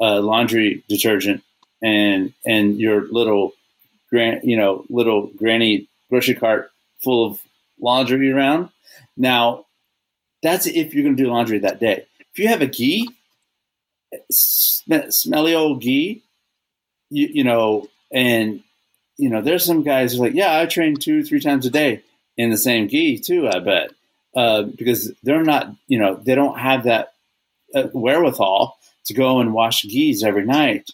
[0.00, 1.44] uh, laundry detergent
[1.82, 3.52] and and your little
[4.10, 6.70] gran you know little granny grocery cart
[7.00, 7.40] full of
[7.80, 8.70] laundry around.
[9.16, 9.66] Now,
[10.42, 12.06] that's if you're going to do laundry that day.
[12.32, 13.10] If you have a gi,
[14.30, 16.22] sm- smelly old gee,
[17.10, 18.62] you, you know, and
[19.16, 21.70] you know, there's some guys who are like, yeah, I train two, three times a
[21.70, 22.02] day
[22.36, 23.48] in the same gi too.
[23.48, 23.92] I bet
[24.34, 27.12] uh, because they're not, you know, they don't have that
[27.74, 30.90] uh, wherewithal to go and wash gis every night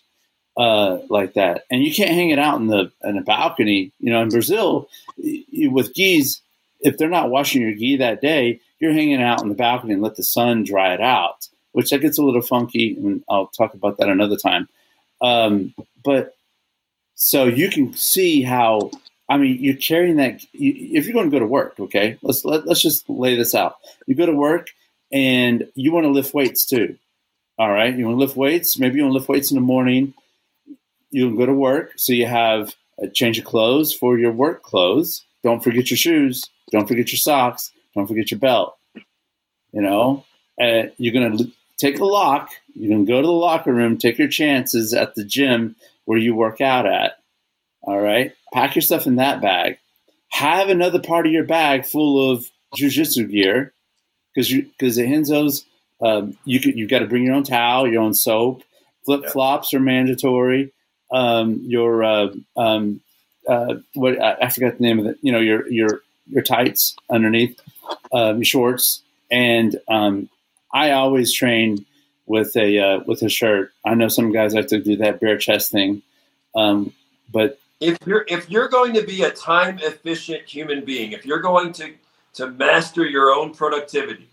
[0.56, 3.92] uh, like that, and you can't hang it out in the in a balcony.
[4.00, 6.40] You know, in Brazil, with gis,
[6.80, 10.02] if they're not washing your gi that day, you're hanging out in the balcony and
[10.02, 13.74] let the sun dry it out, which that gets a little funky, and I'll talk
[13.74, 14.68] about that another time.
[15.20, 16.34] Um, but
[17.14, 18.90] so you can see how
[19.28, 20.40] I mean, you're carrying that.
[20.54, 23.36] If you're going to go to work, okay, let's let, us let us just lay
[23.36, 23.76] this out.
[24.06, 24.68] You go to work
[25.12, 26.96] and you want to lift weights too.
[27.58, 28.78] All right, you want to lift weights.
[28.78, 30.14] Maybe you want to lift weights in the morning
[31.10, 35.24] you go to work, so you have a change of clothes for your work clothes.
[35.42, 36.44] Don't forget your shoes.
[36.70, 37.72] Don't forget your socks.
[37.94, 38.76] Don't forget your belt.
[39.72, 40.24] You know,
[40.60, 41.44] uh, you're gonna
[41.78, 42.50] take a lock.
[42.74, 46.34] You can go to the locker room, take your chances at the gym where you
[46.34, 47.18] work out at.
[47.82, 49.78] All right, pack your stuff in that bag.
[50.30, 53.72] Have another part of your bag full of jujitsu gear
[54.34, 55.64] because you because the Henzo's
[56.02, 58.62] um, you you got to bring your own towel, your own soap.
[59.04, 60.72] Flip flops are mandatory
[61.10, 63.00] um, your uh, um,
[63.48, 65.18] uh, what I forgot the name of it.
[65.22, 67.58] You know your your your tights underneath
[68.12, 70.28] um, your shorts, and um,
[70.72, 71.84] I always train
[72.26, 73.72] with a uh, with a shirt.
[73.84, 76.02] I know some guys like to do that bare chest thing,
[76.54, 76.92] um,
[77.32, 81.40] but if you're if you're going to be a time efficient human being, if you're
[81.40, 81.94] going to
[82.34, 84.28] to master your own productivity,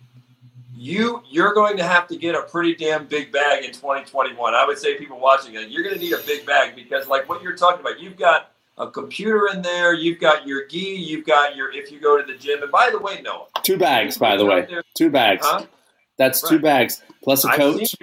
[0.76, 4.54] you you're going to have to get a pretty damn big bag in 2021.
[4.54, 7.30] I would say people watching it, you're going to need a big bag because like
[7.30, 11.26] what you're talking about, you've got a computer in there, you've got your gi, you've
[11.26, 12.62] got your if you go to the gym.
[12.62, 14.18] And by the way, Noah, two bags.
[14.18, 15.46] By the way, there, two bags.
[15.46, 15.66] Huh?
[16.18, 16.50] That's right.
[16.50, 17.94] two bags plus a coat.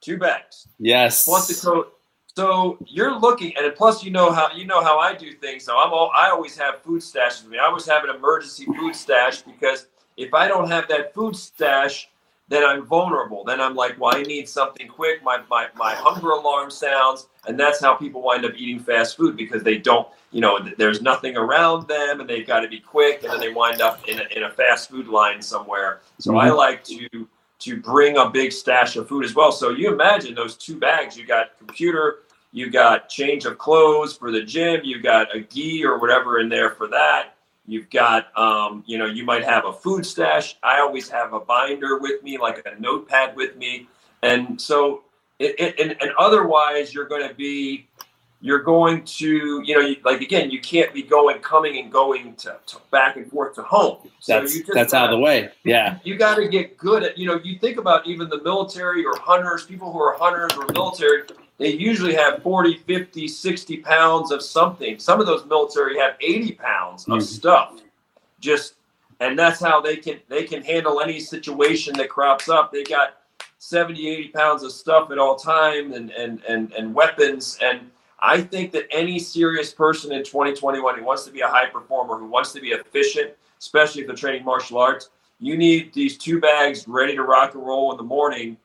[0.00, 0.66] Two bags.
[0.78, 1.24] Yes.
[1.24, 1.92] Plus the coat.
[2.36, 5.64] So you're looking, and it plus you know how you know how I do things.
[5.64, 7.58] So I'm all I always have food stashes with me.
[7.58, 12.08] I always have an emergency food stash because if I don't have that food stash,
[12.50, 13.44] then I'm vulnerable.
[13.44, 15.22] Then I'm like, well, I need something quick.
[15.22, 17.28] My, my, my hunger alarm sounds.
[17.46, 21.00] And that's how people wind up eating fast food because they don't, you know, there's
[21.00, 23.22] nothing around them and they've got to be quick.
[23.22, 26.00] And then they wind up in a, in a fast food line somewhere.
[26.18, 26.40] So mm-hmm.
[26.40, 27.28] I like to,
[27.60, 29.52] to bring a big stash of food as well.
[29.52, 34.32] So you imagine those two bags, you got computer, you got change of clothes for
[34.32, 37.36] the gym, you got a gi or whatever in there for that
[37.70, 40.56] You've got, um, you know, you might have a food stash.
[40.60, 43.86] I always have a binder with me, like a notepad with me.
[44.22, 45.04] And so,
[45.38, 47.86] it, it, and, and otherwise, you're going to be,
[48.40, 52.34] you're going to, you know, you, like again, you can't be going, coming and going
[52.36, 53.98] to, to back and forth to home.
[54.18, 55.50] So that's that's gotta, out of the way.
[55.62, 55.98] Yeah.
[56.02, 59.14] You got to get good at, you know, you think about even the military or
[59.16, 61.22] hunters, people who are hunters or military,
[61.60, 64.98] they usually have 40, 50, 60 pounds of something.
[64.98, 67.20] Some of those military have 80 pounds of mm-hmm.
[67.20, 67.80] stuff.
[68.40, 68.76] Just
[69.20, 72.72] and that's how they can they can handle any situation that crops up.
[72.72, 73.18] They got
[73.58, 77.58] 70, 80 pounds of stuff at all time and and and, and weapons.
[77.62, 81.66] And I think that any serious person in 2021 who wants to be a high
[81.66, 86.16] performer, who wants to be efficient, especially if they're training martial arts, you need these
[86.16, 88.56] two bags ready to rock and roll in the morning.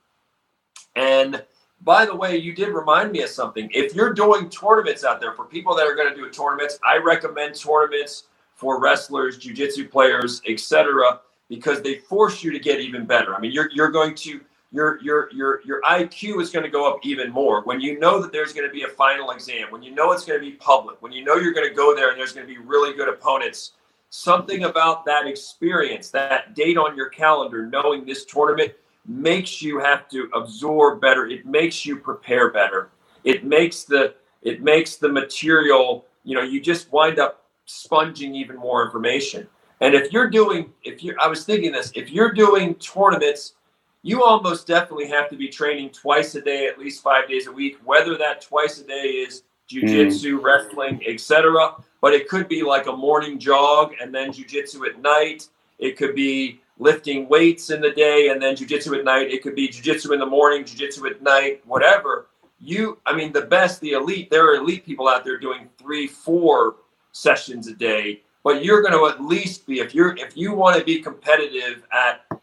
[0.96, 1.44] And
[1.86, 3.70] by the way, you did remind me of something.
[3.72, 6.98] If you're doing tournaments out there for people that are going to do tournaments, I
[6.98, 8.24] recommend tournaments
[8.56, 13.36] for wrestlers, jiu-jitsu players, etc., because they force you to get even better.
[13.36, 16.92] I mean, you're you're going to your your your your IQ is going to go
[16.92, 19.84] up even more when you know that there's going to be a final exam, when
[19.84, 22.10] you know it's going to be public, when you know you're going to go there
[22.10, 23.74] and there's going to be really good opponents.
[24.10, 28.74] Something about that experience, that date on your calendar, knowing this tournament
[29.08, 31.28] makes you have to absorb better.
[31.28, 32.90] It makes you prepare better.
[33.24, 38.56] It makes the it makes the material, you know, you just wind up sponging even
[38.58, 39.48] more information.
[39.82, 43.54] And if you're doing if you I was thinking this, if you're doing tournaments,
[44.02, 47.52] you almost definitely have to be training twice a day, at least 5 days a
[47.52, 48.94] week, whether that twice a day
[49.26, 50.44] is jiu-jitsu, mm.
[50.44, 51.74] wrestling, etc.
[52.02, 55.50] But it could be like a morning jog and then jiu-jitsu at night.
[55.80, 59.32] It could be lifting weights in the day and then jujitsu at night.
[59.32, 62.28] It could be jujitsu in the morning, jujitsu at night, whatever.
[62.60, 66.08] You, I mean, the best, the elite, there are elite people out there doing three,
[66.08, 66.78] four
[67.12, 68.22] sessions a day.
[68.44, 71.84] But you're going to at least be if you're if you want to be competitive
[71.92, 72.40] at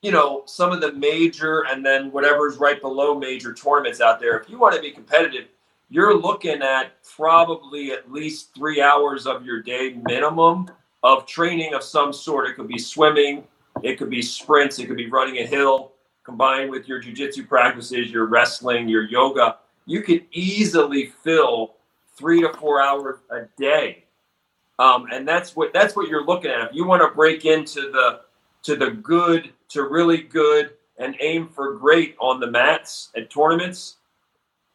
[0.00, 4.38] you know some of the major and then whatever's right below major tournaments out there.
[4.38, 5.48] If you want to be competitive,
[5.88, 10.70] you're looking at probably at least three hours of your day minimum
[11.02, 12.48] of training of some sort.
[12.48, 13.42] It could be swimming,
[13.82, 15.92] it could be sprints, it could be running a hill
[16.24, 19.56] combined with your jujitsu practices, your wrestling, your yoga.
[19.86, 21.74] You could easily fill
[22.16, 24.04] three to four hours a day.
[24.78, 26.70] Um, and that's what that's what you're looking at.
[26.70, 28.20] If you want to break into the
[28.62, 33.96] to the good to really good and aim for great on the mats at tournaments,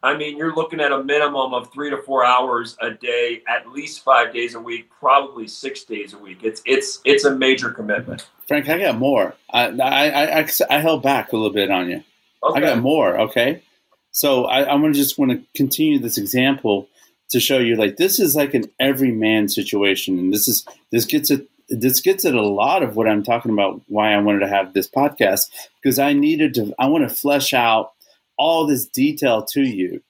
[0.05, 3.71] I mean, you're looking at a minimum of three to four hours a day, at
[3.71, 6.39] least five days a week, probably six days a week.
[6.43, 8.29] It's it's it's a major commitment.
[8.47, 9.33] Frank, I got more.
[9.49, 12.03] I I I, I held back a little bit on you.
[12.43, 12.59] Okay.
[12.59, 13.19] I got more.
[13.21, 13.63] Okay,
[14.11, 16.87] so I, I'm gonna just want to continue this example
[17.29, 21.31] to show you like this is like an everyman situation, and this is this gets
[21.31, 23.81] it this gets at a lot of what I'm talking about.
[23.87, 25.49] Why I wanted to have this podcast
[25.81, 26.75] because I needed to.
[26.77, 27.94] I want to flesh out
[28.37, 30.01] all this detail to you,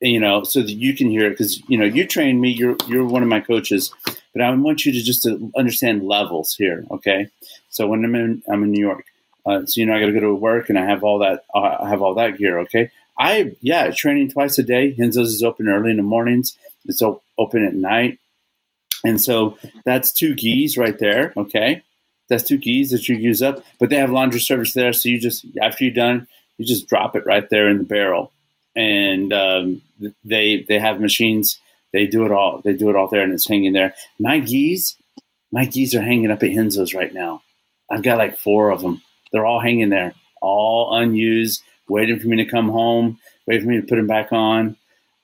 [0.00, 1.30] you know, so that you can hear it.
[1.30, 2.50] Because you know, you train me.
[2.50, 3.92] You're you're one of my coaches,
[4.32, 6.84] but I want you to just to understand levels here.
[6.90, 7.28] Okay,
[7.68, 9.04] so when I'm in I'm in New York,
[9.46, 11.44] uh, so you know I got to go to work and I have all that
[11.54, 12.58] uh, I have all that gear.
[12.60, 14.94] Okay, I yeah training twice a day.
[14.98, 16.56] Renzo's is open early in the mornings.
[16.86, 18.18] It's open at night,
[19.04, 21.32] and so that's two gis right there.
[21.36, 21.82] Okay,
[22.28, 23.62] that's two gis that you use up.
[23.78, 26.26] But they have laundry service there, so you just after you're done,
[26.60, 28.32] you just drop it right there in the barrel,
[28.76, 29.80] and um,
[30.22, 31.58] they they have machines.
[31.94, 32.60] They do it all.
[32.62, 33.94] They do it all there, and it's hanging there.
[34.18, 34.94] My gis,
[35.50, 37.42] my gis are hanging up at Renzo's right now.
[37.90, 39.00] I've got like four of them.
[39.32, 43.80] They're all hanging there, all unused, waiting for me to come home, waiting for me
[43.80, 44.76] to put them back on.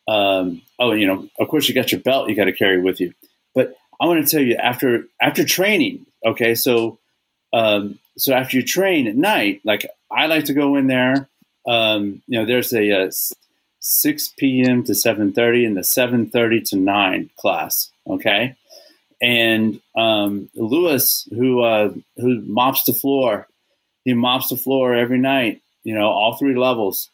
[0.08, 2.98] Um, oh, you know, of course, you got your belt you got to carry with
[2.98, 3.12] you.
[3.54, 6.06] But I want to tell you after after training.
[6.24, 6.98] Okay, so
[7.52, 11.28] um, so after you train at night, like I like to go in there.
[11.66, 13.10] Um, you know, there's a, a
[13.80, 14.84] 6 p.m.
[14.84, 17.90] to 7:30 and the 7:30 to 9 class.
[18.08, 18.54] Okay,
[19.20, 23.48] and um, Lewis, who uh, who mops the floor,
[24.04, 25.62] he mops the floor every night.
[25.84, 27.10] You know, all three levels.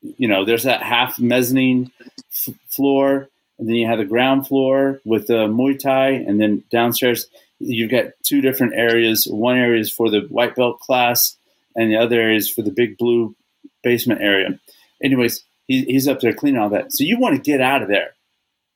[0.00, 1.90] You know, there's that half mezzanine
[2.30, 3.28] f- floor,
[3.58, 7.26] and then you have the ground floor with the Muay Thai, and then downstairs
[7.60, 9.26] you've got two different areas.
[9.26, 11.36] One area is for the white belt class,
[11.76, 13.34] and the other area is for the big blue
[13.82, 14.58] basement area.
[15.02, 16.92] Anyways, he, he's up there cleaning all that.
[16.92, 18.14] So you want to get out of there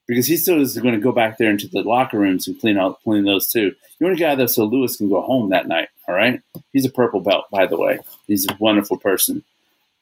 [0.06, 2.78] because he still is going to go back there into the locker rooms and clean
[2.78, 3.74] out clean those too.
[3.98, 5.88] You want to get out of there so Lewis can go home that night.
[6.08, 6.40] All right.
[6.72, 8.00] He's a purple belt, by the way.
[8.26, 9.44] He's a wonderful person.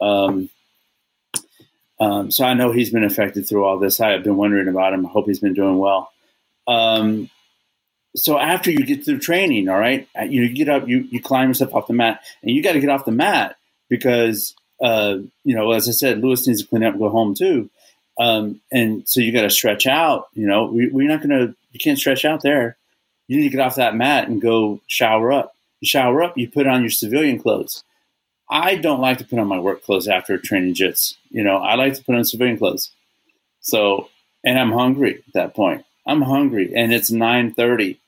[0.00, 0.48] Um,
[2.00, 4.00] um, so I know he's been affected through all this.
[4.00, 5.04] I have been wondering about him.
[5.04, 6.10] I hope he's been doing well.
[6.66, 7.28] Um,
[8.16, 11.48] so after you get through training, all right, uh, you get up, you you climb
[11.48, 13.56] yourself off the mat, and you got to get off the mat
[13.88, 17.34] because uh, you know, as I said, Lewis needs to clean up and go home
[17.34, 17.70] too.
[18.18, 20.28] Um, and so you got to stretch out.
[20.34, 21.54] You know, we, we're not going to.
[21.72, 22.76] You can't stretch out there.
[23.28, 25.54] You need to get off that mat and go shower up.
[25.80, 26.36] You shower up.
[26.36, 27.84] You put on your civilian clothes.
[28.48, 31.14] I don't like to put on my work clothes after training jits.
[31.30, 32.90] You know, I like to put on civilian clothes.
[33.60, 34.08] So,
[34.42, 35.84] and I'm hungry at that point.
[36.10, 37.98] I'm hungry, and it's 9:30,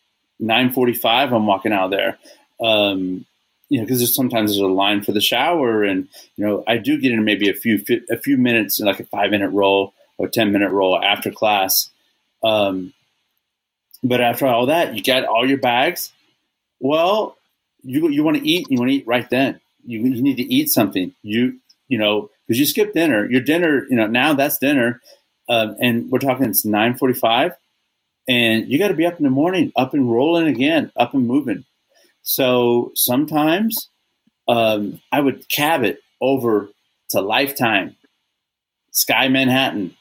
[0.41, 1.33] 9:45.
[1.33, 2.19] I'm walking out there.
[2.61, 3.27] Um,
[3.69, 6.79] you know, because there's sometimes there's a line for the shower, and you know, I
[6.79, 10.29] do get in maybe a few a few minutes, like a five minute roll or
[10.29, 11.91] ten minute roll after class.
[12.43, 12.93] Um,
[14.03, 16.13] but after all that, you got all your bags.
[16.81, 17.37] Well,
[17.83, 20.43] you you want to eat, you want to eat right then you, you need to
[20.55, 21.15] eat something.
[21.23, 23.31] You you know because you skip dinner.
[23.31, 25.01] Your dinner, you know, now that's dinner,
[25.49, 27.53] um, and we're talking it's nine forty five,
[28.29, 31.27] and you got to be up in the morning, up and rolling again, up and
[31.27, 31.65] moving.
[32.23, 33.89] So sometimes
[34.49, 36.69] um, I would cab it over
[37.11, 37.97] to Lifetime,
[38.91, 39.97] Sky Manhattan,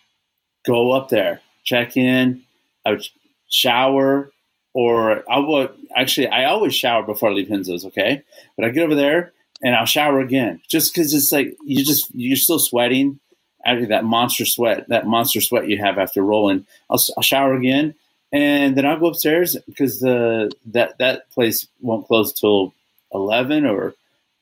[0.66, 2.44] go up there, check in,
[2.86, 3.06] I would
[3.50, 4.32] shower,
[4.74, 8.24] or I would actually I always shower before I leave Renzo's, okay?
[8.56, 12.14] But I get over there and I'll shower again just because it's like you just
[12.14, 13.20] you're still sweating
[13.66, 16.66] after that monster sweat, that monster sweat you have after rolling.
[16.90, 17.94] I'll, I'll shower again,
[18.32, 22.74] and then I'll go upstairs because the that that place won't close till
[23.14, 23.96] eleven or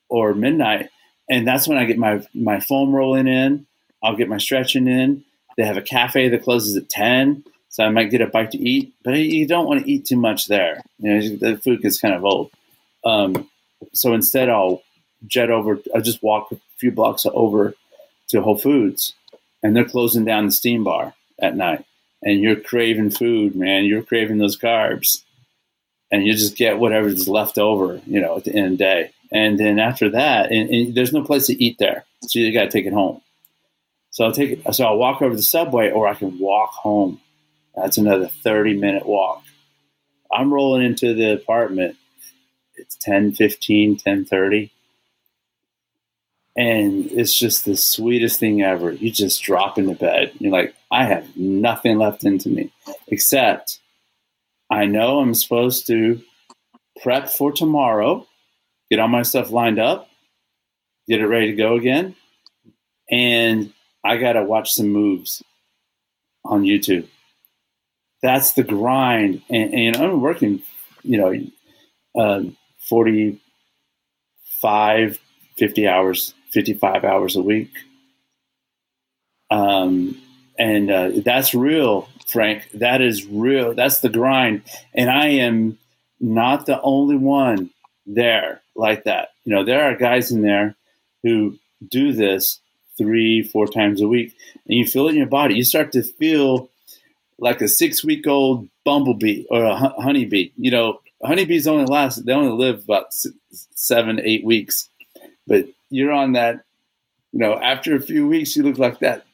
[0.08, 0.90] or midnight,
[1.28, 3.66] and that's when I get my my foam rolling in.
[4.02, 5.24] I'll get my stretching in.
[5.56, 8.58] They have a cafe that closes at ten, so I might get a bite to
[8.58, 10.82] eat, but you don't want to eat too much there.
[10.98, 12.50] You know, the food gets kind of old.
[13.04, 13.48] Um,
[13.92, 14.82] so instead, I'll
[15.26, 15.80] jet over.
[15.94, 17.74] I just walk a few blocks over
[18.28, 19.14] to Whole Foods,
[19.62, 21.84] and they're closing down the steam bar at night.
[22.22, 23.84] And you're craving food, man.
[23.84, 25.22] You're craving those carbs,
[26.10, 29.10] and you just get whatever's left over, you know, at the end of the day.
[29.32, 32.64] And then after that, and, and there's no place to eat there, so you got
[32.64, 33.22] to take it home.
[34.10, 34.74] So I'll take it.
[34.74, 37.20] So I'll walk over the subway, or I can walk home.
[37.74, 39.42] That's another 30 minute walk.
[40.30, 41.96] I'm rolling into the apartment.
[42.76, 44.70] It's 10, 15, 10, 30
[46.56, 48.92] and it's just the sweetest thing ever.
[48.92, 50.32] You just drop into bed.
[50.38, 52.72] You're like, I have nothing left into me
[53.08, 53.78] except
[54.70, 56.22] I know I'm supposed to
[57.02, 58.26] prep for tomorrow,
[58.90, 60.08] get all my stuff lined up,
[61.08, 62.16] get it ready to go again,
[63.10, 63.72] and
[64.04, 65.42] I got to watch some moves
[66.44, 67.08] on YouTube.
[68.22, 69.42] That's the grind.
[69.50, 70.62] And, and I'm working,
[71.02, 71.34] you know,
[72.18, 72.42] uh,
[72.88, 75.18] 45,
[75.56, 77.70] 50 hours 55 hours a week.
[79.50, 80.19] Um,
[80.60, 82.68] and uh, that's real, Frank.
[82.74, 83.72] That is real.
[83.72, 84.60] That's the grind.
[84.94, 85.78] And I am
[86.20, 87.70] not the only one
[88.06, 89.30] there like that.
[89.44, 90.76] You know, there are guys in there
[91.22, 91.58] who
[91.88, 92.60] do this
[92.98, 94.36] three, four times a week,
[94.66, 95.54] and you feel it in your body.
[95.54, 96.68] You start to feel
[97.38, 100.50] like a six week old bumblebee or a honeybee.
[100.58, 103.34] You know, honeybees only last, they only live about six,
[103.74, 104.90] seven, eight weeks.
[105.46, 106.64] But you're on that,
[107.32, 109.24] you know, after a few weeks, you look like that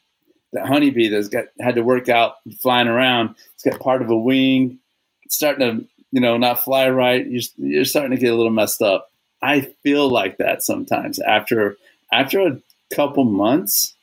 [0.53, 3.35] that honeybee that's got had to work out flying around.
[3.55, 4.79] It's got part of a wing.
[5.25, 7.27] It's starting to, you know, not fly right.
[7.27, 9.11] You're, you're starting to get a little messed up.
[9.43, 11.77] I feel like that sometimes after
[12.13, 12.61] after a
[12.95, 13.95] couple months.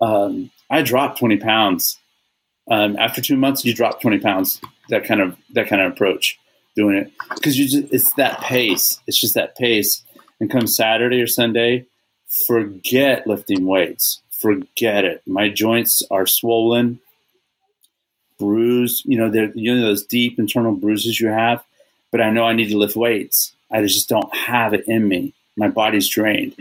[0.00, 1.98] Um, I dropped 20 pounds.
[2.70, 4.60] Um, after two months, you drop 20 pounds.
[4.90, 6.38] That kind of that kind of approach
[6.76, 9.00] doing it because you just it's that pace.
[9.06, 10.02] It's just that pace
[10.40, 11.86] and come Saturday or Sunday,
[12.46, 14.22] forget lifting weights.
[14.38, 15.22] Forget it.
[15.26, 17.00] My joints are swollen,
[18.38, 19.04] bruised.
[19.04, 21.62] You know, they're you know those deep internal bruises you have.
[22.10, 23.52] But I know I need to lift weights.
[23.70, 25.34] I just don't have it in me.
[25.56, 26.54] My body's drained.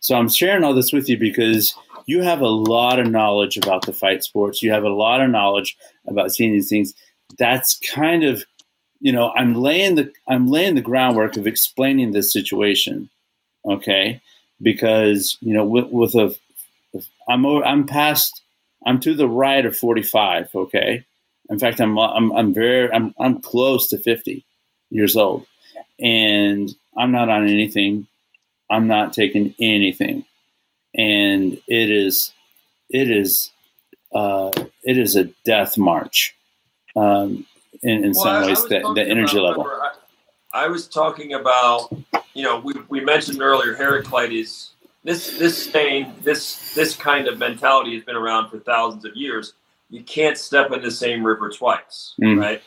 [0.00, 1.74] So I'm sharing all this with you because
[2.06, 4.62] you have a lot of knowledge about the fight sports.
[4.62, 5.76] You have a lot of knowledge
[6.06, 6.94] about seeing these things.
[7.38, 8.44] That's kind of,
[9.00, 13.10] you know, I'm laying the I'm laying the groundwork of explaining this situation
[13.66, 14.20] okay?
[14.62, 16.34] Because you know, with, with a,
[17.28, 18.42] I'm I'm past,
[18.86, 21.04] I'm to the right of 45, okay?
[21.50, 24.44] In fact, I'm I'm I'm very I'm I'm close to 50
[24.90, 25.46] years old,
[26.00, 28.06] and I'm not on anything
[28.70, 30.24] I'm not taking anything,
[30.94, 32.32] and it is
[32.90, 33.50] it is
[34.14, 34.50] uh,
[34.82, 36.34] it is a death march
[36.96, 37.46] um,
[37.82, 38.62] in, in well, some ways.
[38.64, 39.66] The, the energy about, level.
[40.52, 41.94] I, I, was talking about
[42.32, 44.70] you know we, we mentioned earlier Heraclitus.
[45.04, 49.52] This this saying this this kind of mentality has been around for thousands of years.
[49.90, 52.40] You can't step in the same river twice, mm.
[52.40, 52.62] right?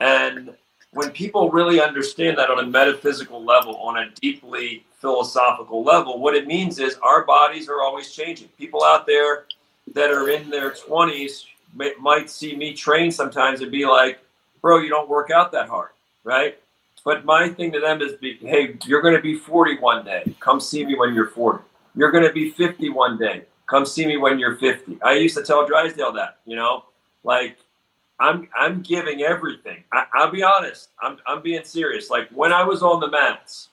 [0.00, 0.54] And
[0.92, 6.34] when people really understand that on a metaphysical level, on a deeply philosophical level, what
[6.34, 8.48] it means is our bodies are always changing.
[8.58, 9.46] People out there
[9.94, 11.44] that are in their 20s
[11.74, 14.20] may, might see me train sometimes and be like,
[14.60, 15.90] bro, you don't work out that hard,
[16.24, 16.58] right?
[17.04, 20.34] But my thing to them is, be, hey, you're going to be 40 one day.
[20.40, 21.64] Come see me when you're 40.
[21.96, 23.42] You're going to be 50 one day.
[23.68, 25.00] Come see me when you're 50.
[25.02, 26.84] I used to tell Drysdale that, you know,
[27.24, 27.56] like
[28.22, 29.82] I'm I'm giving everything.
[29.92, 30.90] I, will be honest.
[31.00, 32.10] I'm I'm being serious.
[32.10, 33.70] Like when I was on the mats,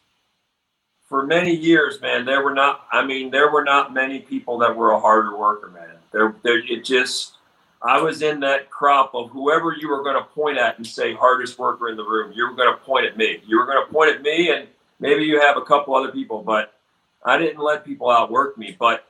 [1.07, 2.85] for many years, man, there were not.
[2.91, 5.95] I mean, there were not many people that were a harder worker, man.
[6.11, 6.59] There, there.
[6.59, 7.33] It just.
[7.81, 11.13] I was in that crop of whoever you were going to point at and say
[11.13, 12.33] hardest worker in the room.
[12.33, 13.41] You were going to point at me.
[13.47, 14.67] You were going to point at me, and
[14.99, 16.73] maybe you have a couple other people, but
[17.23, 18.75] I didn't let people outwork me.
[18.77, 19.05] But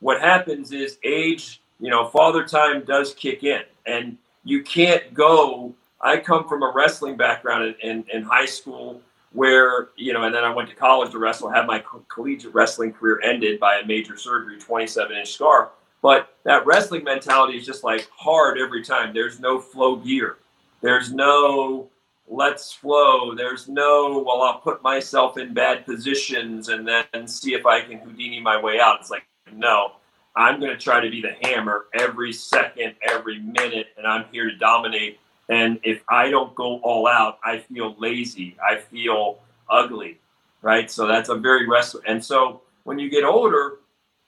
[0.00, 5.74] what happens is age, you know, father time does kick in, and you can't go.
[6.00, 9.02] I come from a wrestling background in, in, in high school
[9.32, 11.50] where you know, and then I went to college to wrestle.
[11.50, 15.70] Had my collegiate wrestling career ended by a major surgery, 27 inch scar.
[16.04, 19.14] But that wrestling mentality is just like hard every time.
[19.14, 20.36] There's no flow gear.
[20.82, 21.88] There's no
[22.28, 23.34] let's flow.
[23.34, 28.00] There's no well, I'll put myself in bad positions and then see if I can
[28.00, 29.00] Houdini my way out.
[29.00, 29.94] It's like no.
[30.36, 34.50] I'm going to try to be the hammer every second, every minute, and I'm here
[34.50, 38.56] to dominate and if I don't go all out, I feel lazy.
[38.66, 39.38] I feel
[39.68, 40.18] ugly,
[40.62, 40.90] right?
[40.90, 41.96] So that's a very rest.
[42.06, 43.78] And so when you get older,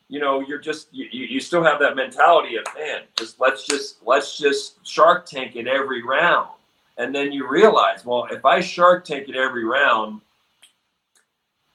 [0.09, 3.97] you know, you're just you, you still have that mentality of man, just let's just
[4.05, 6.51] let's just Shark Tank it every round,
[6.99, 10.21] and then you realize, well, if I Shark Tank it every round,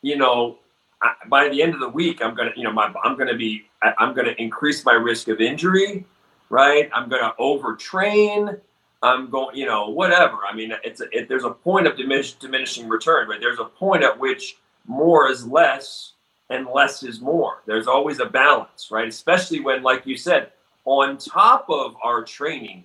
[0.01, 0.59] you know,
[1.01, 3.65] I, by the end of the week, I'm gonna, you know, my I'm gonna be
[3.81, 6.05] I'm gonna increase my risk of injury,
[6.49, 6.89] right?
[6.93, 8.59] I'm gonna overtrain
[9.03, 10.37] I'm going, you know, whatever.
[10.47, 13.39] I mean, it's a, it, there's a point of diminish, diminishing return, right?
[13.39, 16.10] There's a point at which more is less
[16.51, 17.61] and less is more.
[17.65, 19.07] There's always a balance, right?
[19.07, 20.51] Especially when, like you said,
[20.85, 22.83] on top of our training,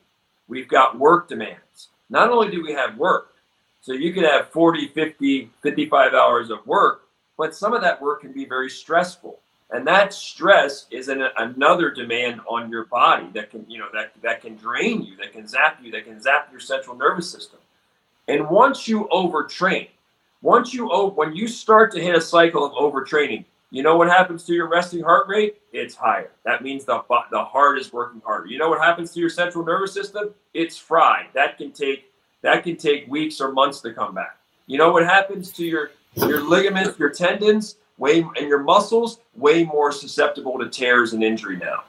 [0.49, 1.89] we've got work demands.
[2.09, 3.35] Not only do we have work,
[3.81, 7.03] so you could have 40, 50, 55 hours of work,
[7.37, 9.39] but some of that work can be very stressful
[9.71, 14.12] and that stress is an, another demand on your body that can you know that
[14.23, 17.59] that can drain you that can zap you that can zap your central nervous system
[18.29, 19.89] and once you overtrain
[20.43, 24.45] once you when you start to hit a cycle of overtraining you know what happens
[24.45, 28.47] to your resting heart rate it's higher that means the the heart is working harder
[28.47, 32.12] you know what happens to your central nervous system it's fried that can take
[32.43, 35.91] that can take weeks or months to come back you know what happens to your
[36.17, 41.57] your ligaments your tendons way and your muscles way more susceptible to tears and injury
[41.57, 41.85] now.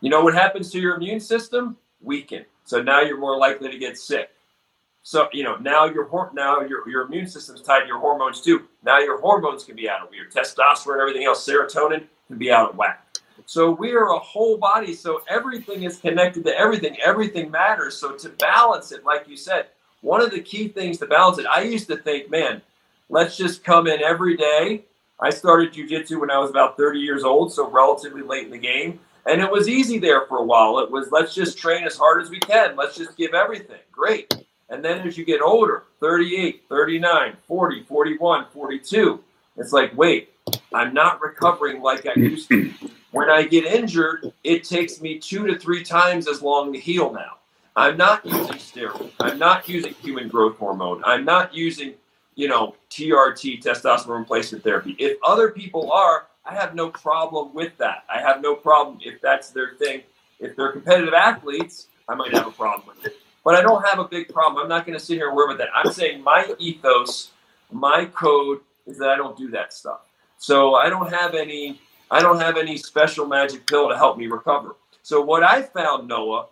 [0.00, 1.76] You know what happens to your immune system?
[2.00, 2.44] Weaken.
[2.64, 4.30] So now you're more likely to get sick.
[5.08, 8.42] So you know now your now your your immune system is tied to your hormones
[8.42, 8.68] too.
[8.84, 12.52] Now your hormones can be out of your testosterone, and everything else, serotonin can be
[12.52, 13.16] out of whack.
[13.46, 14.92] So we are a whole body.
[14.92, 16.98] So everything is connected to everything.
[17.02, 17.96] Everything matters.
[17.96, 19.68] So to balance it, like you said,
[20.02, 22.60] one of the key things to balance it, I used to think, man,
[23.08, 24.84] let's just come in every day
[25.20, 28.58] I started jujitsu when I was about 30 years old, so relatively late in the
[28.58, 29.00] game.
[29.24, 30.78] And it was easy there for a while.
[30.80, 32.76] It was let's just train as hard as we can.
[32.76, 33.80] Let's just give everything.
[33.90, 34.34] Great.
[34.70, 39.24] And then as you get older, 38, 39, 40, 41, 42,
[39.56, 40.30] it's like, wait,
[40.72, 42.72] I'm not recovering like I used to.
[43.10, 47.10] When I get injured, it takes me two to three times as long to heal
[47.10, 47.38] now.
[47.74, 49.12] I'm not using steroids.
[49.18, 51.02] I'm not using human growth hormone.
[51.06, 51.94] I'm not using
[52.38, 54.94] you know, TRT, testosterone replacement therapy.
[55.00, 58.04] If other people are, I have no problem with that.
[58.08, 60.02] I have no problem if that's their thing.
[60.38, 63.16] If they're competitive athletes, I might have a problem with it.
[63.48, 64.62] But I don't have a big problem.
[64.62, 65.70] I'm not going to sit here and worry about that.
[65.74, 67.30] I'm saying my ethos,
[67.72, 70.00] my code is that I don't do that stuff.
[70.36, 71.80] So I don't have any
[72.10, 74.76] I don't have any special magic pill to help me recover.
[75.02, 76.48] So what I found, Noah,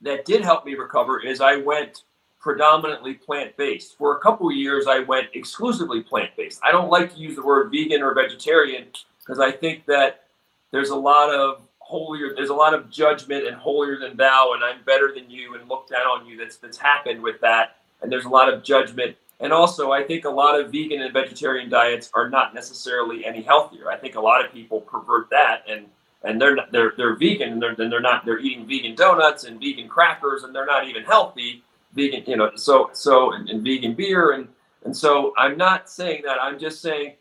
[0.00, 2.04] that did help me recover is I went
[2.40, 3.98] predominantly plant based.
[3.98, 6.60] For a couple years, I went exclusively plant based.
[6.64, 8.86] I don't like to use the word vegan or vegetarian
[9.18, 10.24] because I think that
[10.70, 11.60] there's a lot of
[11.90, 15.54] holier, there's a lot of judgment and holier than thou, and I'm better than you,
[15.56, 16.36] and look down on you.
[16.38, 20.26] That's that's happened with that, and there's a lot of judgment And also, I think
[20.26, 23.90] a lot of vegan and vegetarian diets are not necessarily any healthier.
[23.90, 25.86] I think a lot of people pervert that and
[26.22, 29.44] and they're not, they're they're vegan and they're then they're not they're eating vegan donuts
[29.44, 31.62] and vegan crackers and they're not even healthy
[31.94, 34.46] vegan you know so so and, and vegan beer and
[34.84, 37.14] and so I'm not saying that I'm just saying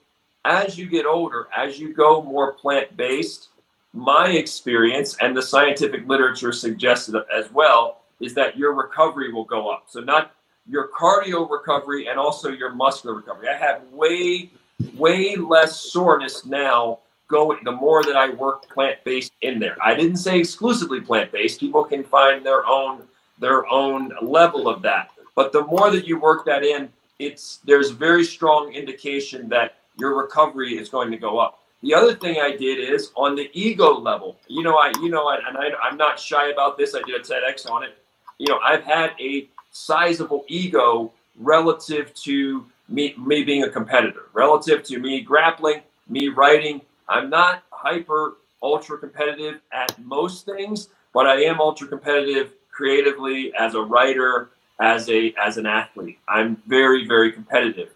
[0.45, 3.49] as you get older as you go more plant based
[3.93, 9.69] my experience and the scientific literature suggested as well is that your recovery will go
[9.69, 10.33] up so not
[10.69, 13.49] your cardio recovery and also your muscular recovery.
[13.49, 14.51] I have way,
[14.95, 19.77] way less soreness now going the more that I work plant based in there.
[19.83, 21.59] I didn't say exclusively plant based.
[21.59, 23.03] People can find their own
[23.39, 25.11] their own level of that.
[25.33, 30.17] But the more that you work that in, it's there's very strong indication that your
[30.17, 31.58] recovery is going to go up.
[31.81, 34.37] The other thing I did is on the ego level.
[34.47, 36.93] You know, I you know, I, and I, I'm not shy about this.
[36.93, 37.97] I did a TEDx on it.
[38.37, 44.83] You know, I've had a sizable ego relative to me, me being a competitor, relative
[44.83, 46.81] to me grappling, me writing.
[47.07, 53.75] I'm not hyper ultra competitive at most things, but I am ultra competitive creatively as
[53.75, 54.49] a writer,
[54.79, 56.19] as a as an athlete.
[56.27, 57.89] I'm very very competitive,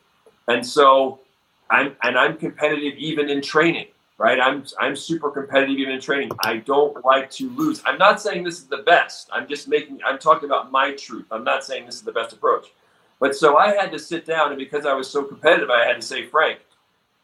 [0.47, 1.19] and so
[1.73, 4.39] I'm and I'm competitive even in training right?
[4.39, 6.31] I'm I'm super competitive even in training.
[6.45, 7.83] I don't like to lose.
[7.85, 9.29] I'm not saying this is the best.
[9.33, 11.25] I'm just making I'm talking about my truth.
[11.31, 12.67] I'm not saying this is the best approach.
[13.19, 15.95] But so I had to sit down and because I was so competitive, I had
[15.95, 16.59] to say, Frank,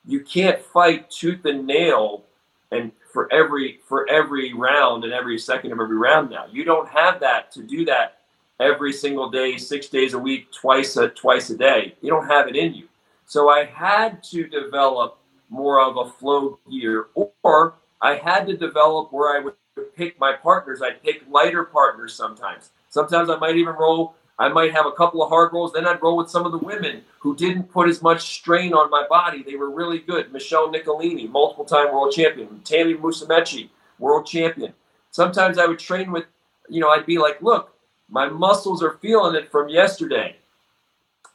[0.05, 2.25] you can't fight tooth and nail
[2.71, 6.47] and for every for every round and every second of every round now.
[6.51, 8.19] You don't have that to do that
[8.59, 11.95] every single day, six days a week, twice a twice a day.
[12.01, 12.88] You don't have it in you.
[13.29, 15.19] So I had to develop
[15.49, 17.09] more of a flow gear,
[17.43, 19.53] or I had to develop where I would
[19.95, 20.81] pick my partners.
[20.81, 22.71] I'd pick lighter partners sometimes.
[22.89, 24.15] Sometimes I might even roll.
[24.39, 25.73] I might have a couple of hard rolls.
[25.73, 28.89] Then I'd roll with some of the women who didn't put as much strain on
[28.89, 29.43] my body.
[29.43, 30.33] They were really good.
[30.33, 32.61] Michelle Nicolini, multiple time world champion.
[32.63, 33.69] Tammy Musumeci,
[33.99, 34.73] world champion.
[35.11, 36.25] Sometimes I would train with,
[36.67, 37.75] you know, I'd be like, look,
[38.09, 40.35] my muscles are feeling it from yesterday.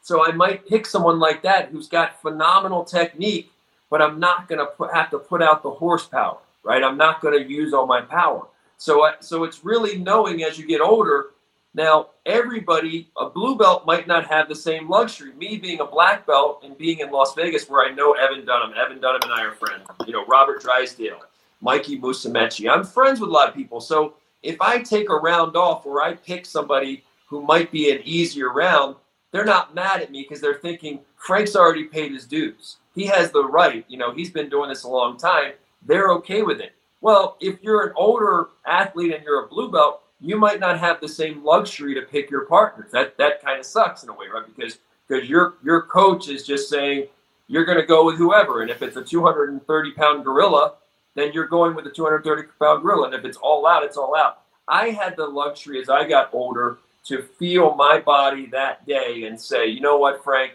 [0.04, 3.50] So I might pick someone like that who's got phenomenal technique
[3.94, 6.82] but I'm not going to have to put out the horsepower, right?
[6.82, 8.44] I'm not going to use all my power.
[8.76, 11.26] So, so it's really knowing as you get older.
[11.74, 15.32] Now, everybody, a blue belt might not have the same luxury.
[15.34, 18.74] Me being a black belt and being in Las Vegas, where I know Evan Dunham,
[18.76, 19.86] Evan Dunham and I are friends.
[20.08, 21.20] You know, Robert Drysdale,
[21.60, 22.68] Mikey Musumeci.
[22.68, 23.80] I'm friends with a lot of people.
[23.80, 28.00] So if I take a round off or I pick somebody who might be an
[28.04, 28.96] easier round,
[29.34, 33.30] they're not mad at me because they're thinking Frank's already paid his dues he has
[33.30, 33.84] the right.
[33.88, 35.52] You know, he's been doing this a long time.
[35.84, 36.72] They're okay with it.
[37.00, 41.00] Well, if you're an older athlete and you're a blue belt, you might not have
[41.00, 42.90] the same luxury to pick your partners.
[42.92, 44.44] That that kind of sucks in a way, right?
[44.46, 47.08] Because because your your coach is just saying
[47.46, 50.74] you're going to go with whoever, and if it's a 230 pound gorilla,
[51.14, 54.16] then you're going with the 230 pound gorilla, and if it's all out, it's all
[54.16, 54.42] out.
[54.66, 59.40] I had the luxury as I got older to feel my body that day and
[59.40, 60.52] say, you know what, Frank,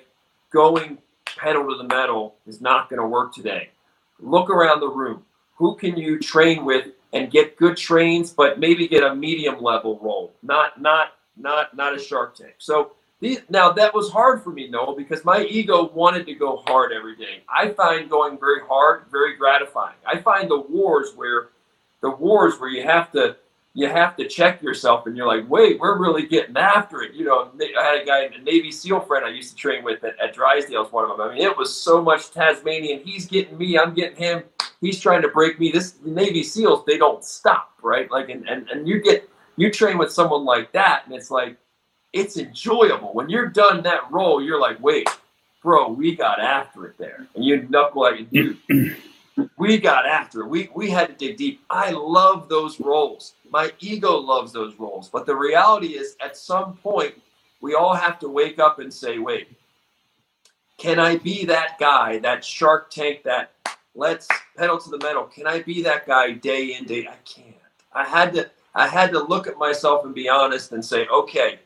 [0.51, 0.97] going
[1.37, 3.69] pedal to the metal is not going to work today.
[4.19, 5.23] Look around the room.
[5.57, 9.99] Who can you train with and get good trains, but maybe get a medium level
[10.01, 12.55] roll, not not not not a Shark Tank.
[12.59, 16.63] So these, now that was hard for me, Noel, because my ego wanted to go
[16.67, 17.43] hard every day.
[17.49, 19.95] I find going very hard very gratifying.
[20.05, 21.49] I find the wars where
[22.01, 23.37] the wars where you have to
[23.79, 27.13] you have to check yourself and you're like, wait, we're really getting after it.
[27.13, 27.49] You know,
[27.79, 30.33] I had a guy, a Navy SEAL friend I used to train with at, at
[30.33, 31.29] Drysdale's one of them.
[31.29, 33.01] I mean, it was so much Tasmanian.
[33.05, 34.43] He's getting me, I'm getting him.
[34.81, 35.71] He's trying to break me.
[35.71, 38.11] This Navy SEALs, they don't stop, right?
[38.11, 41.55] Like, and, and, and you get, you train with someone like that, and it's like,
[42.11, 43.13] it's enjoyable.
[43.13, 45.07] When you're done that roll, you're like, wait,
[45.63, 47.27] bro, we got after it there.
[47.33, 48.57] And you knuckle like, dude,
[49.57, 50.47] we got after it.
[50.47, 51.61] We, we had to dig deep.
[51.69, 55.09] I love those rolls my ego loves those rolls.
[55.09, 57.15] But the reality is, at some point,
[57.61, 59.49] we all have to wake up and say, wait,
[60.77, 63.51] can I be that guy, that shark tank, that
[63.95, 64.27] let's
[64.57, 65.23] pedal to the metal?
[65.23, 67.07] Can I be that guy day in, day?
[67.07, 67.55] I can't.
[67.93, 71.59] I had to I had to look at myself and be honest and say, okay,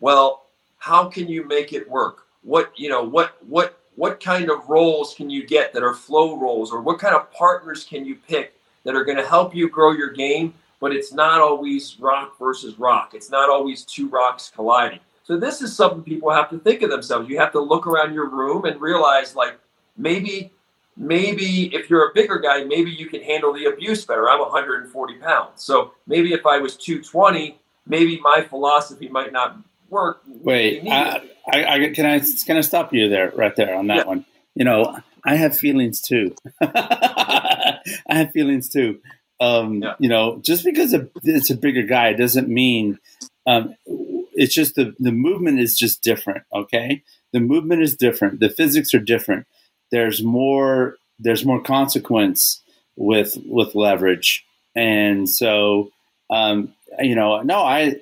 [0.00, 0.46] well,
[0.78, 2.26] how can you make it work?
[2.42, 6.38] What you know, what what what kind of rolls can you get that are flow
[6.38, 9.68] rolls, or what kind of partners can you pick that are going to help you
[9.68, 13.12] grow your game but it's not always rock versus rock.
[13.14, 15.00] It's not always two rocks colliding.
[15.24, 17.28] So this is something people have to think of themselves.
[17.28, 19.58] You have to look around your room and realize like
[19.96, 20.52] maybe
[20.96, 24.28] maybe if you're a bigger guy, maybe you can handle the abuse better.
[24.28, 25.62] I'm 140 pounds.
[25.62, 29.58] So maybe if I was 220, maybe my philosophy might not
[29.90, 30.22] work.
[30.26, 31.22] Wait, I,
[31.52, 34.04] I, I, can I can I stop you there right there on that yeah.
[34.04, 34.24] one?
[34.54, 36.34] You know, I have feelings too.
[36.60, 39.00] I have feelings too.
[39.40, 39.94] Um, yeah.
[39.98, 42.98] You know, just because it's a bigger guy doesn't mean
[43.46, 46.44] um, it's just the the movement is just different.
[46.52, 48.40] Okay, the movement is different.
[48.40, 49.46] The physics are different.
[49.90, 50.96] There's more.
[51.18, 52.62] There's more consequence
[52.96, 55.90] with with leverage, and so
[56.30, 57.96] um, you know, no, I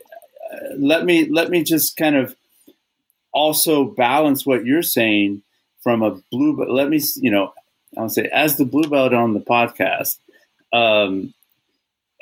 [0.76, 2.36] let me let me just kind of
[3.32, 5.42] also balance what you're saying
[5.80, 6.56] from a blue.
[6.56, 7.52] But let me, you know,
[7.96, 10.18] I'll say as the blue belt on the podcast,
[10.74, 11.32] um,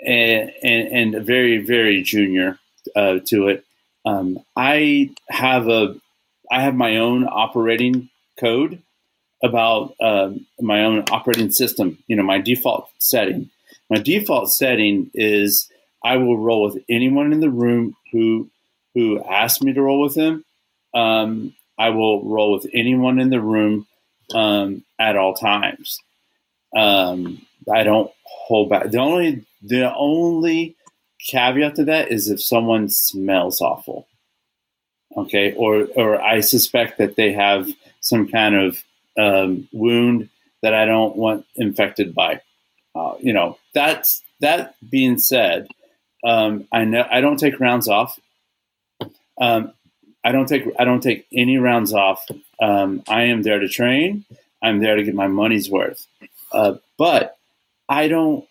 [0.04, 2.58] and, and, and very very junior
[2.96, 3.64] uh, to it.
[4.04, 5.96] Um, I have a
[6.50, 8.82] I have my own operating code
[9.42, 11.98] about um, my own operating system.
[12.06, 13.50] You know, my default setting.
[13.90, 15.70] My default setting is
[16.04, 18.50] I will roll with anyone in the room who
[18.94, 20.44] who asks me to roll with them.
[20.94, 23.86] Um, I will roll with anyone in the room
[24.34, 25.98] um, at all times.
[26.76, 28.90] Um, I don't hold back.
[28.90, 30.76] The only the only
[31.18, 34.06] caveat to that is if someone smells awful,
[35.16, 37.68] okay, or or I suspect that they have
[38.00, 38.82] some kind of
[39.18, 40.28] um, wound
[40.62, 42.40] that I don't want infected by.
[42.94, 45.68] Uh, you know, that's that being said,
[46.24, 48.18] um, I know I don't take rounds off.
[49.40, 49.72] Um,
[50.24, 52.24] I don't take I don't take any rounds off.
[52.60, 54.24] Um, I am there to train.
[54.62, 56.06] I'm there to get my money's worth.
[56.52, 57.38] Uh, but
[57.92, 58.46] I don't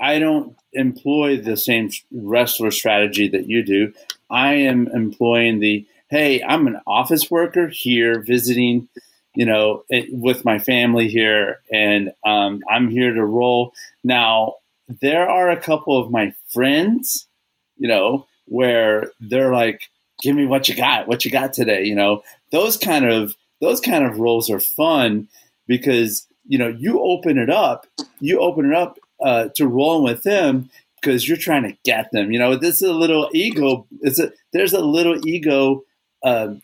[0.00, 3.92] I don't employ the same wrestler strategy that you do.
[4.28, 8.88] I am employing the hey, I'm an office worker here visiting,
[9.36, 13.72] you know, it, with my family here, and um, I'm here to roll.
[14.02, 14.54] Now,
[15.00, 17.28] there are a couple of my friends,
[17.76, 19.82] you know, where they're like,
[20.22, 22.22] "Give me what you got, what you got today," you know.
[22.50, 25.28] Those kind of those kind of rolls are fun
[25.68, 27.86] because you know you open it up,
[28.18, 30.68] you open it up uh, to rolling with them
[31.00, 32.32] because you're trying to get them.
[32.32, 33.86] You know, this is a little ego.
[34.00, 35.84] It's a there's a little ego.
[36.24, 36.54] Uh,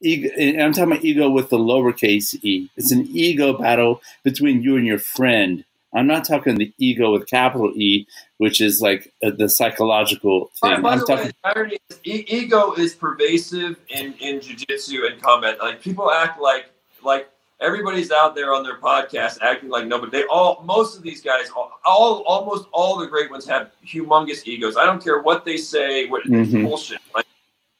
[0.00, 2.70] ego I'm talking about ego with the lowercase e.
[2.76, 5.64] It's an ego battle between you and your friend.
[5.94, 8.06] I'm not talking the ego with capital E,
[8.38, 10.76] which is like uh, the psychological thing.
[10.76, 11.32] By, by I'm the talking.
[11.44, 15.58] Way, is, e- ego is pervasive in in jujitsu and combat.
[15.58, 16.66] Like people act like
[17.02, 17.28] like
[17.62, 20.10] everybody's out there on their podcast acting like nobody.
[20.10, 24.46] They all, most of these guys, all, all almost all the great ones have humongous
[24.46, 24.76] egos.
[24.76, 26.06] I don't care what they say.
[26.08, 26.64] What mm-hmm.
[26.64, 27.00] bullshit.
[27.14, 27.26] Like,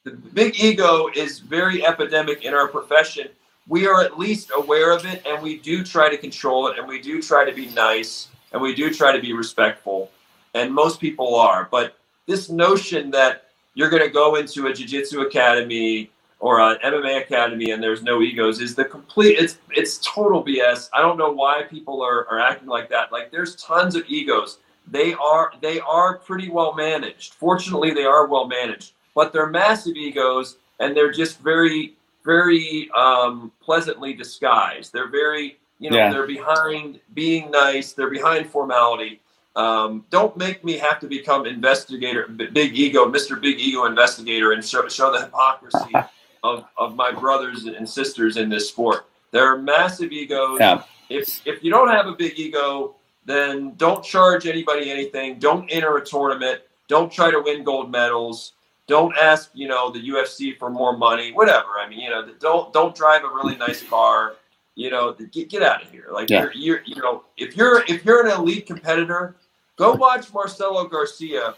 [0.04, 3.28] the big ego is very epidemic in our profession.
[3.68, 6.88] We are at least aware of it, and we do try to control it, and
[6.88, 10.10] we do try to be nice, and we do try to be respectful,
[10.54, 11.68] and most people are.
[11.70, 16.10] But this notion that you're going to go into a jiu-jitsu academy
[16.42, 20.90] or an MMA academy and there's no egos is the complete it's it's total BS.
[20.92, 23.12] I don't know why people are, are acting like that.
[23.12, 24.58] Like there's tons of egos.
[24.88, 27.34] They are they are pretty well managed.
[27.34, 28.92] Fortunately they are well managed.
[29.14, 34.92] But they're massive egos and they're just very, very um, pleasantly disguised.
[34.92, 36.12] They're very you know, yeah.
[36.12, 39.20] they're behind being nice, they're behind formality.
[39.54, 43.40] Um, don't make me have to become investigator, big ego, Mr.
[43.40, 45.92] Big Ego investigator, and show, show the hypocrisy
[46.42, 49.06] of, of my brothers and sisters in this sport.
[49.30, 50.58] There are massive egos.
[50.60, 50.82] Yeah.
[51.08, 55.38] If if you don't have a big ego, then don't charge anybody anything.
[55.38, 56.60] Don't enter a tournament.
[56.88, 58.52] Don't try to win gold medals.
[58.86, 61.32] Don't ask, you know, the UFC for more money.
[61.32, 61.78] Whatever.
[61.80, 64.34] I mean, you know, don't don't drive a really nice car.
[64.74, 66.08] You know, get, get out of here.
[66.10, 66.44] Like yeah.
[66.44, 69.36] you're, you're, you know, if you're if you're an elite competitor,
[69.76, 71.54] go watch Marcelo Garcia.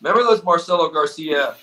[0.00, 1.54] Remember those Marcelo Garcia?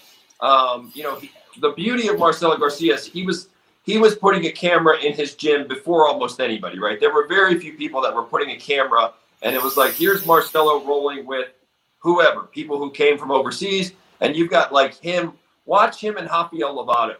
[0.41, 3.49] Um, you know, he, the beauty of Marcelo Garcia is he was
[3.83, 6.99] he was putting a camera in his gym before almost anybody, right?
[6.99, 10.25] There were very few people that were putting a camera, and it was like, here's
[10.25, 11.49] Marcelo rolling with
[11.99, 15.33] whoever, people who came from overseas, and you've got like him.
[15.65, 17.15] Watch him and Rafael Lovato.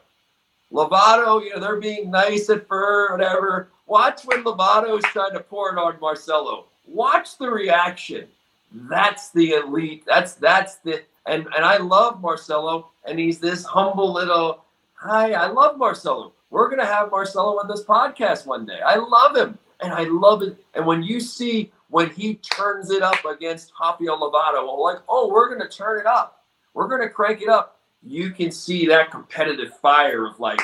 [0.72, 3.70] Lovato, you know, they're being nice at first, whatever.
[3.88, 6.66] Watch when Lovato is trying to pour it on Marcelo.
[6.88, 8.28] Watch the reaction.
[8.72, 10.04] That's the elite.
[10.06, 14.64] That's that's the and and I love Marcelo, and he's this humble little.
[14.96, 16.34] Hi, I love Marcelo.
[16.50, 18.80] We're gonna have Marcelo on this podcast one day.
[18.86, 20.58] I love him, and I love it.
[20.74, 25.50] And when you see when he turns it up against Rafael Lovato, like, oh, we're
[25.50, 26.44] gonna turn it up.
[26.74, 27.80] We're gonna crank it up.
[28.04, 30.62] You can see that competitive fire of like,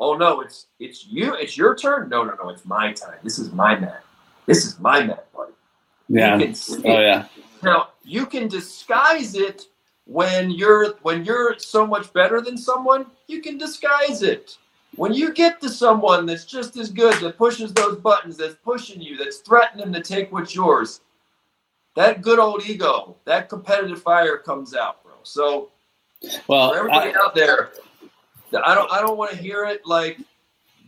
[0.00, 2.08] oh no, it's it's you, it's your turn.
[2.08, 3.18] No, no, no, it's my time.
[3.22, 3.98] This is my man.
[4.46, 5.52] This is my man, buddy.
[6.08, 6.38] Yeah.
[6.84, 7.26] oh yeah.
[7.62, 9.66] Now you can disguise it
[10.06, 14.56] when you're when you're so much better than someone, you can disguise it.
[14.96, 19.00] When you get to someone that's just as good, that pushes those buttons, that's pushing
[19.00, 21.00] you, that's threatening to take what's yours,
[21.96, 25.12] that good old ego, that competitive fire comes out, bro.
[25.22, 25.70] So,
[26.46, 27.70] well, for everybody I, out there,
[28.64, 30.18] I don't I don't want to hear it like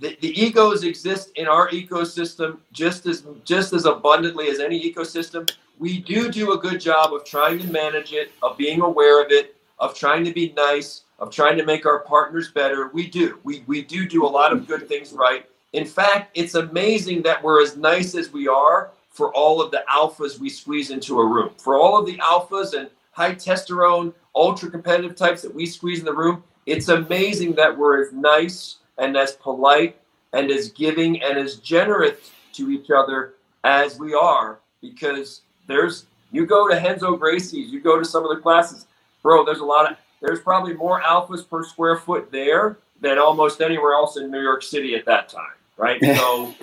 [0.00, 5.50] the, the egos exist in our ecosystem just as just as abundantly as any ecosystem.
[5.78, 9.30] We do do a good job of trying to manage it, of being aware of
[9.30, 12.88] it, of trying to be nice, of trying to make our partners better.
[12.92, 13.38] We do.
[13.44, 15.46] We we do do a lot of good things right.
[15.72, 19.84] In fact, it's amazing that we're as nice as we are for all of the
[19.90, 21.50] alphas we squeeze into a room.
[21.58, 26.04] For all of the alphas and high testosterone, ultra competitive types that we squeeze in
[26.04, 29.96] the room, it's amazing that we're as nice and as polite
[30.32, 36.46] and as giving and as generous to each other as we are because there's you
[36.46, 38.86] go to Henzo Gracie's, you go to some of the classes,
[39.22, 39.44] bro.
[39.44, 43.92] There's a lot of there's probably more alphas per square foot there than almost anywhere
[43.92, 46.00] else in New York City at that time, right?
[46.16, 46.54] So,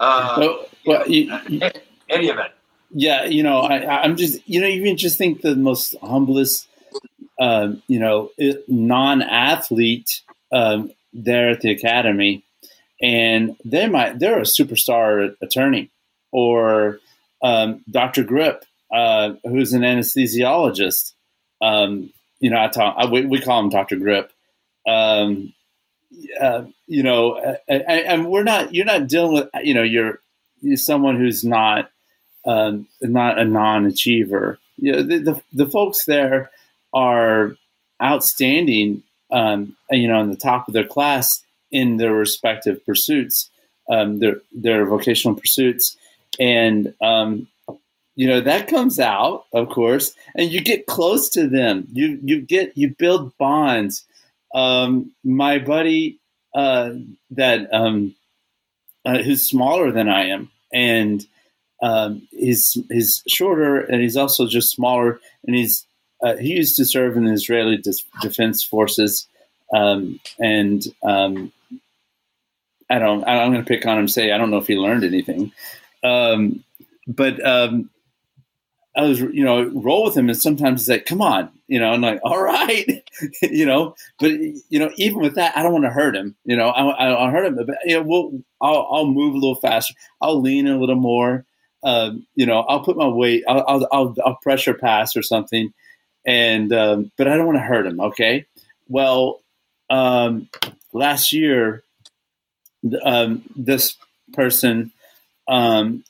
[0.00, 1.30] uh, well, well, you,
[2.08, 2.52] any event.
[2.90, 6.68] Yeah, you know, I, I'm just you know you can just think the most humblest,
[7.38, 8.30] uh, you know,
[8.68, 10.22] non-athlete
[10.52, 12.44] um, there at the academy,
[13.00, 15.90] and they might they're a superstar attorney
[16.30, 17.00] or
[17.42, 18.24] um, Dr.
[18.24, 21.12] Grip, uh, who's an anesthesiologist.
[21.60, 23.96] Um, you know, I talk, I, we, we, call him Dr.
[23.96, 24.32] Grip.
[24.86, 25.52] Um,
[26.40, 30.18] uh, you know, and, we're not, you're not dealing with, you know, you're,
[30.60, 31.90] you're someone who's not,
[32.44, 34.58] um, not a non-achiever.
[34.76, 36.50] You know, the, the, the folks there
[36.92, 37.56] are
[38.02, 43.50] outstanding um, you know, on the top of their class in their respective pursuits,
[43.88, 45.96] um, their their vocational pursuits,
[46.38, 47.48] and um,
[48.14, 51.86] you know that comes out, of course, and you get close to them.
[51.92, 54.04] You you get you build bonds.
[54.54, 56.18] Um, my buddy
[56.54, 56.90] uh,
[57.30, 58.14] that um,
[59.04, 61.26] uh, who's smaller than I am, and
[61.82, 65.86] um, he's he's shorter, and he's also just smaller, and he's
[66.22, 67.82] uh, he used to serve in the Israeli
[68.20, 69.26] Defense Forces,
[69.74, 71.52] um, and um,
[72.88, 73.24] I don't.
[73.24, 74.08] I'm going to pick on him.
[74.08, 75.50] Say I don't know if he learned anything,
[76.02, 76.64] um,
[77.06, 77.90] but um,
[78.96, 81.90] I was, you know, roll with him, and sometimes he's like, "Come on," you know,
[81.90, 83.04] I'm like, "All right,"
[83.42, 83.94] you know.
[84.18, 86.36] But you know, even with that, I don't want to hurt him.
[86.44, 89.38] You know, I, I, I'll hurt him, but you know, we'll, I'll, I'll move a
[89.38, 89.94] little faster.
[90.20, 91.44] I'll lean a little more.
[91.84, 93.44] Um, you know, I'll put my weight.
[93.48, 95.72] I'll, I'll, I'll, I'll pressure pass or something
[96.24, 98.00] and um, but I don't want to hurt him.
[98.00, 98.46] Okay.
[98.88, 99.40] Well,
[99.90, 100.48] um,
[100.92, 101.82] last year,
[103.04, 103.96] um, this
[104.32, 104.92] person
[105.48, 106.04] um,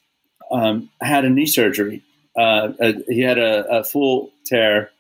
[0.51, 2.03] um, had a knee surgery.
[2.37, 4.91] Uh, uh, he had a, a full tear,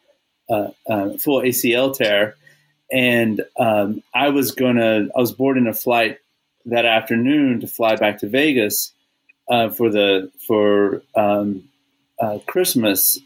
[0.50, 2.36] uh, uh full ACL tear,
[2.90, 5.08] and um, I was gonna.
[5.16, 6.18] I was boarding a flight
[6.66, 8.92] that afternoon to fly back to Vegas
[9.48, 13.18] uh, for the for uh, Christmas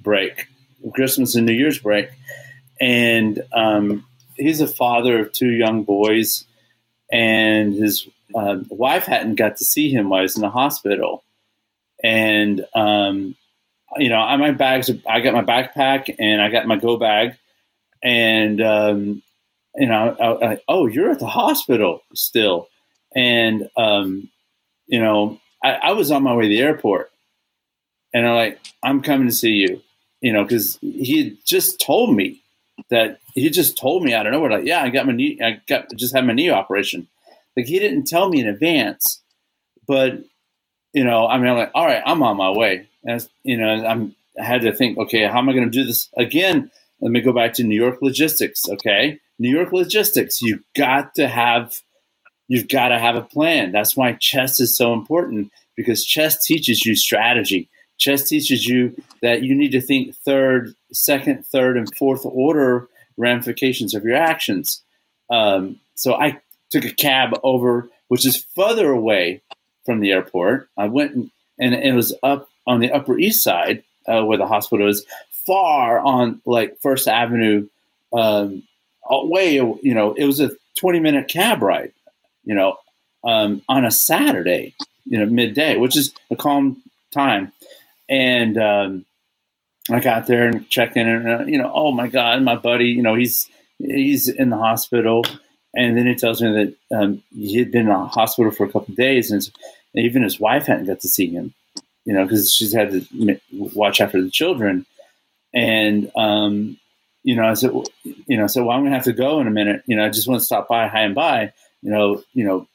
[0.00, 0.48] break
[0.92, 2.10] Christmas and New Year's break,
[2.80, 6.44] and um, he's a father of two young boys,
[7.10, 11.24] and his uh, wife hadn't got to see him while he was in the hospital,
[12.02, 13.36] and um,
[13.96, 14.90] you know, I my bags.
[15.08, 17.36] I got my backpack and I got my go bag,
[18.02, 19.22] and um,
[19.76, 22.68] you know, I, I, oh, you're at the hospital still,
[23.14, 24.30] and um,
[24.86, 27.10] you know, I, I was on my way to the airport,
[28.12, 29.82] and I'm like, I'm coming to see you
[30.24, 32.40] you know, because he just told me
[32.88, 35.60] that he just told me out of nowhere, like, yeah, I got my knee, I
[35.68, 37.06] got just had my knee operation.
[37.56, 39.22] Like he didn't tell me in advance,
[39.86, 40.18] but
[40.92, 42.88] you know, I mean, I'm like, all right, I'm on my way.
[43.04, 45.84] And you know, I'm I had to think, okay, how am I going to do
[45.84, 46.70] this again?
[47.00, 48.68] Let me go back to New York logistics.
[48.68, 50.42] Okay, New York logistics.
[50.42, 51.80] You got to have,
[52.48, 53.72] you've got to have a plan.
[53.72, 57.68] That's why chess is so important because chess teaches you strategy.
[57.98, 63.94] Chess teaches you that you need to think third, second, third, and fourth order ramifications
[63.94, 64.82] of your actions.
[65.30, 66.40] Um, so I
[66.80, 69.42] took a cab over, which is further away
[69.86, 70.68] from the airport.
[70.76, 74.46] I went and, and it was up on the Upper East Side uh, where the
[74.46, 75.04] hospital is,
[75.46, 77.68] far on like First Avenue,
[78.12, 78.62] um,
[79.08, 79.54] way.
[79.54, 81.92] You know, it was a twenty minute cab ride.
[82.44, 82.76] You know,
[83.24, 87.52] um, on a Saturday, you know, midday, which is a calm time.
[88.08, 89.06] And um,
[89.90, 92.86] I got there and checked in, and uh, you know, oh my god, my buddy,
[92.86, 93.48] you know, he's
[93.78, 95.24] he's in the hospital,
[95.76, 96.52] and then he tells me
[96.90, 99.48] that um, he had been in the hospital for a couple of days, and
[99.94, 101.54] even his wife hadn't got to see him,
[102.04, 104.86] you know, because she's had to watch after the children.
[105.54, 106.78] and um,
[107.22, 107.72] you know, I said,
[108.04, 109.82] you know, so well, I'm gonna have to go in a minute.
[109.86, 111.52] You know, I just want to stop by, hi and bye.
[111.82, 112.68] You know, you know,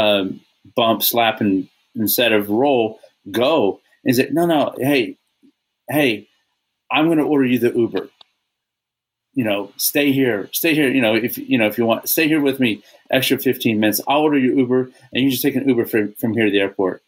[0.00, 0.40] um,
[0.74, 3.80] bump, slap, and instead of roll, go.
[4.04, 5.16] And he said, no, no, hey,
[5.88, 6.28] hey,
[6.90, 8.08] I'm gonna order you the Uber.
[9.36, 10.88] You know, stay here, stay here.
[10.88, 14.00] You know, if you know if you want, stay here with me, extra 15 minutes.
[14.08, 16.60] I'll order you Uber, and you just take an Uber from from here to the
[16.60, 17.02] airport.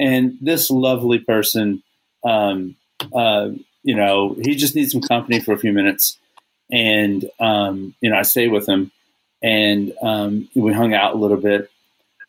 [0.00, 1.84] And this lovely person,
[2.24, 2.74] um,
[3.14, 3.50] uh,
[3.84, 6.18] you know, he just needs some company for a few minutes
[6.70, 8.90] and um, you know I stay with him,
[9.42, 11.70] and um, we hung out a little bit,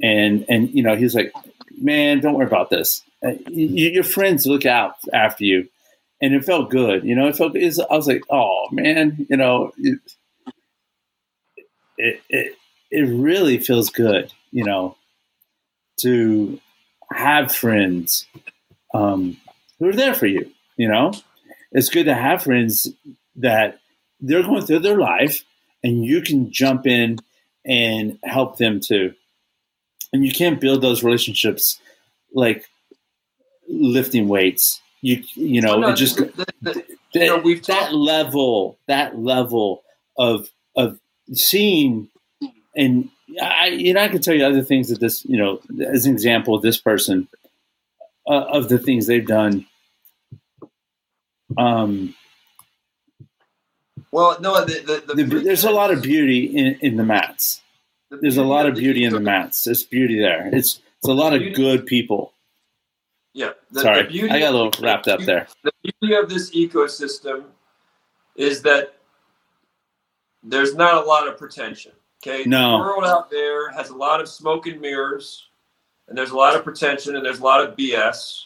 [0.02, 1.34] and and you know he's like,
[1.78, 3.02] man, don't worry about this.
[3.26, 5.68] Uh, you, your friends look out after you,
[6.22, 7.04] and it felt good.
[7.04, 7.56] You know, it felt.
[7.56, 10.00] It I was like, oh man, you know, it,
[11.98, 12.56] it it
[12.92, 14.32] it really feels good.
[14.52, 14.96] You know,
[16.02, 16.60] to
[17.12, 18.26] have friends
[18.94, 19.38] um,
[19.80, 20.50] who are there for you.
[20.78, 21.14] You know,
[21.72, 22.88] it's good to have friends
[23.38, 23.80] that
[24.20, 25.44] they're going through their life
[25.84, 27.20] and you can jump in
[27.66, 29.14] and help them too.
[30.14, 31.80] And you can't build those relationships
[32.34, 32.70] like
[33.68, 34.82] lifting weights.
[35.06, 39.84] You you know, no, just the, the, that, you know, we've that level, that level
[40.18, 41.00] of of
[41.32, 42.10] seeing
[42.76, 46.08] and I you know I can tell you other things that this you know as
[46.08, 47.28] an example this person
[48.28, 49.68] uh, of the things they've done
[51.58, 52.16] um
[54.12, 57.62] well, no, the, the, the, there's a lot of beauty in, in the mats.
[58.10, 59.66] there's a lot of beauty in the mats.
[59.66, 60.50] There's beauty there.
[60.54, 62.32] It's it's a lot of good people.
[63.36, 63.52] Yeah.
[63.74, 65.48] Sorry, I got a little wrapped up there.
[65.64, 67.44] The beauty of this ecosystem
[68.38, 68.96] is that
[70.42, 71.92] there's not a lot of pretension.
[72.26, 72.46] Okay.
[72.46, 72.78] No.
[72.78, 75.50] The world out there has a lot of smoke and mirrors,
[76.08, 78.44] and there's a lot of pretension, and there's a lot of BS.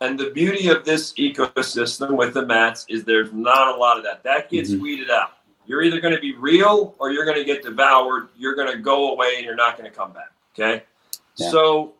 [0.00, 4.02] And the beauty of this ecosystem with the mats is there's not a lot of
[4.02, 4.24] that.
[4.24, 4.82] That gets mm-hmm.
[4.82, 5.34] weeded out.
[5.64, 8.30] You're either going to be real or you're going to get devoured.
[8.36, 10.32] You're going to go away and you're not going to come back.
[10.52, 10.82] Okay.
[11.36, 11.50] Yeah.
[11.50, 11.94] So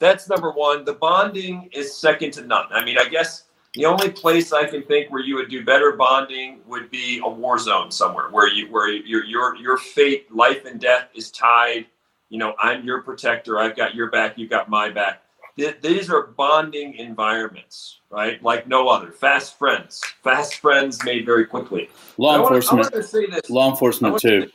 [0.00, 0.84] that's number one.
[0.84, 2.66] The bonding is second to none.
[2.70, 3.44] I mean, I guess
[3.74, 7.28] the only place I can think where you would do better bonding would be a
[7.28, 11.86] war zone somewhere where you where your your your fate, life and death is tied.
[12.30, 13.58] You know, I'm your protector.
[13.58, 14.36] I've got your back.
[14.36, 15.22] You've got my back
[15.56, 18.42] these are bonding environments, right?
[18.42, 19.12] Like no other.
[19.12, 21.88] Fast friends, fast friends made very quickly.
[22.18, 22.90] Law I enforcement.
[22.92, 23.50] Wanna, say this.
[23.50, 24.46] Law enforcement too.
[24.46, 24.52] To,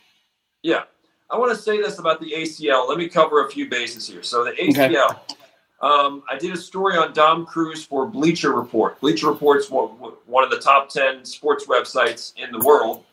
[0.64, 0.84] yeah,
[1.30, 2.88] I want to say this about the ACL.
[2.88, 4.24] Let me cover a few bases here.
[4.24, 5.12] So the ACL.
[5.12, 5.36] Okay.
[5.82, 9.00] Um, I did a story on Dom Cruz for Bleacher Report.
[9.02, 13.04] Bleacher Report's one of the top 10 sports websites in the world.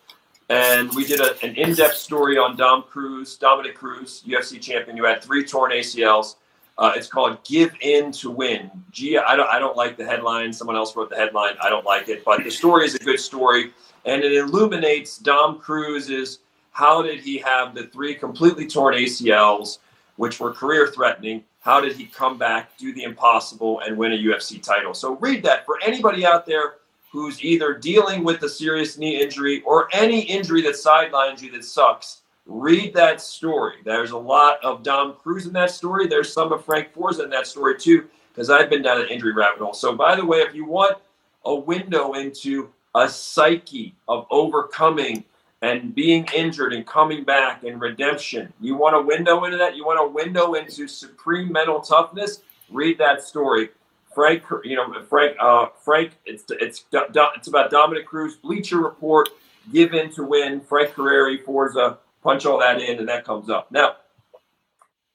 [0.49, 4.97] And we did a, an in depth story on Dom Cruz, Dominic Cruz, UFC champion,
[4.97, 6.37] who had three torn ACLs.
[6.77, 10.53] Uh, it's called "Give In to Win." Gee, I don't, I don't like the headline.
[10.53, 11.55] Someone else wrote the headline.
[11.63, 13.73] I don't like it, but the story is a good story,
[14.05, 16.41] and it illuminates Dom Cruz's
[16.73, 19.79] how did he have the three completely torn ACLs,
[20.17, 21.45] which were career-threatening.
[21.61, 24.95] How did he come back, do the impossible, and win a UFC title?
[24.95, 26.75] So read that for anybody out there
[27.11, 31.65] who's either dealing with a serious knee injury or any injury that sidelines you that
[31.65, 33.77] sucks read that story.
[33.85, 36.07] There's a lot of Dom Cruz in that story.
[36.07, 39.33] There's some of Frank Forza in that story too, because I've been down an injury
[39.33, 39.75] rabbit hole.
[39.75, 40.99] So, by the way, if you want
[41.45, 45.25] a window into a psyche of overcoming
[45.63, 49.77] and being injured and coming back and redemption, you want a window into that.
[49.77, 52.41] You want a window into supreme mental toughness.
[52.71, 53.71] Read that story.
[54.15, 55.37] Frank, you know Frank.
[55.41, 58.37] Uh, Frank, it's it's it's about Dominick Cruz.
[58.37, 59.31] Bleacher Report.
[59.73, 60.61] Give in to win.
[60.61, 63.71] Frank Curreri, Forza punch all that in and that comes up.
[63.71, 63.97] Now,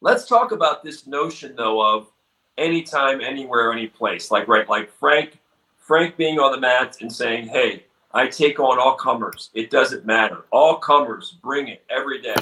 [0.01, 2.07] let's talk about this notion though of
[2.57, 4.31] anytime, anywhere, any place.
[4.31, 5.39] Like right, like Frank,
[5.77, 7.85] Frank being on the mat and saying, "Hey,
[8.17, 9.49] I take on all comers.
[9.53, 10.45] It doesn't matter.
[10.51, 12.35] All comers, bring it every day."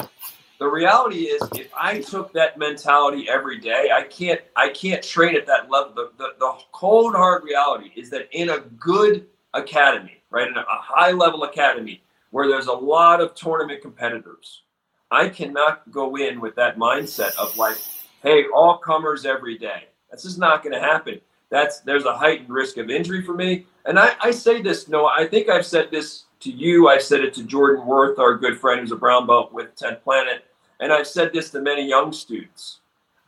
[0.58, 4.40] The reality is, if I took that mentality every day, I can't.
[4.56, 5.92] I can't train at that level.
[5.94, 10.60] The, the, the cold hard reality is that in a good academy, right, in a,
[10.60, 14.62] a high level academy, where there's a lot of tournament competitors.
[15.10, 17.76] I cannot go in with that mindset of like,
[18.22, 19.84] hey, all comers every day.
[20.10, 21.20] That's just not going to happen.
[21.50, 23.66] That's there's a heightened risk of injury for me.
[23.86, 25.14] And I, I say this, Noah.
[25.16, 26.88] I think I've said this to you.
[26.88, 30.02] I've said it to Jordan Worth, our good friend who's a brown belt with 10th
[30.02, 30.44] Planet.
[30.80, 32.80] And I've said this to many young students.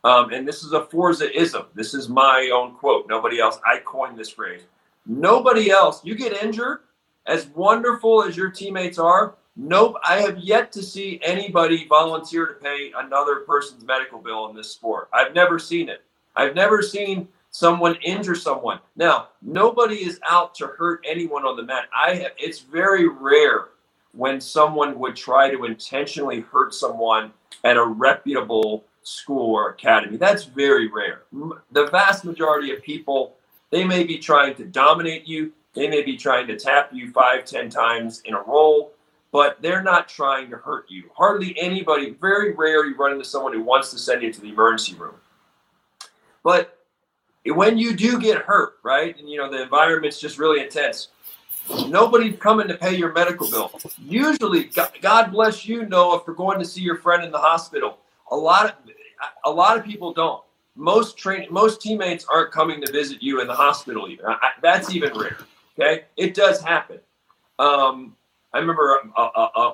[0.05, 1.67] Um, and this is a Forza-ism.
[1.75, 3.09] This is my own quote.
[3.09, 3.59] Nobody else.
[3.67, 4.63] I coined this phrase.
[5.07, 6.05] Nobody else.
[6.05, 6.81] You get injured,
[7.27, 12.55] as wonderful as your teammates are, nope, I have yet to see anybody volunteer to
[12.55, 15.09] pay another person's medical bill in this sport.
[15.13, 16.03] I've never seen it.
[16.37, 17.29] I've never seen
[17.59, 18.79] someone injure someone.
[18.95, 21.89] Now, nobody is out to hurt anyone on the mat.
[21.93, 23.71] I have it's very rare
[24.13, 27.33] when someone would try to intentionally hurt someone
[27.65, 30.17] at a reputable school or academy.
[30.17, 31.23] That's very rare.
[31.73, 33.35] The vast majority of people,
[33.71, 35.53] they may be trying to dominate you.
[35.75, 38.93] They may be trying to tap you five, ten times in a roll,
[39.33, 41.11] but they're not trying to hurt you.
[41.13, 44.51] Hardly anybody, very rare you run into someone who wants to send you to the
[44.51, 45.17] emergency room.
[46.45, 46.78] But
[47.45, 51.09] when you do get hurt, right, and you know the environment's just really intense,
[51.89, 53.79] nobody's coming to pay your medical bill.
[53.99, 54.71] Usually,
[55.01, 57.99] God bless you, Noah, for going to see your friend in the hospital.
[58.31, 58.73] A lot of
[59.45, 60.43] a lot of people don't.
[60.77, 64.09] Most train most teammates aren't coming to visit you in the hospital.
[64.09, 65.39] Even I, that's even rare.
[65.79, 66.99] Okay, it does happen.
[67.59, 68.17] Um,
[68.53, 69.13] I remember an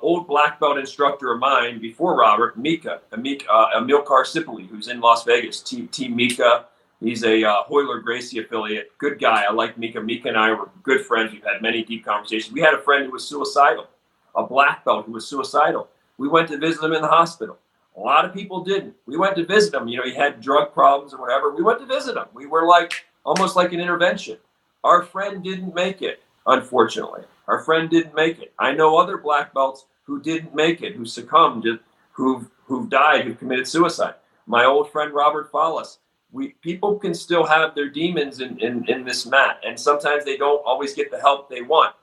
[0.03, 5.25] old black belt instructor of mine before Robert, Mika, Mika uh, Amilcar who's in Las
[5.25, 5.61] Vegas.
[5.61, 6.67] Team, team Mika
[7.05, 8.97] He's a uh, Royler Gracie affiliate.
[8.99, 9.45] Good guy.
[9.47, 10.01] I like Mika.
[10.01, 11.33] Mika and I were good friends.
[11.33, 12.53] We've had many deep conversations.
[12.53, 13.87] We had a friend who was suicidal,
[14.35, 15.89] a black belt who was suicidal.
[16.17, 17.59] We went to visit him in the hospital.
[17.97, 18.95] A lot of people didn't.
[19.07, 19.87] We went to visit him.
[19.87, 21.55] You know, he had drug problems or whatever.
[21.55, 22.27] We went to visit him.
[22.33, 24.39] We were like almost like an intervention.
[24.83, 27.23] Our friend didn't make it, unfortunately.
[27.49, 28.53] Our friend didn't make it.
[28.59, 31.67] I know other black belts who didn't make it, who succumbed,
[32.13, 34.15] who've who've died, who committed suicide.
[34.47, 35.99] My old friend Robert Follis,
[36.35, 40.37] we people can still have their demons in, in, in this mat and sometimes they
[40.37, 41.95] don't always get the help they want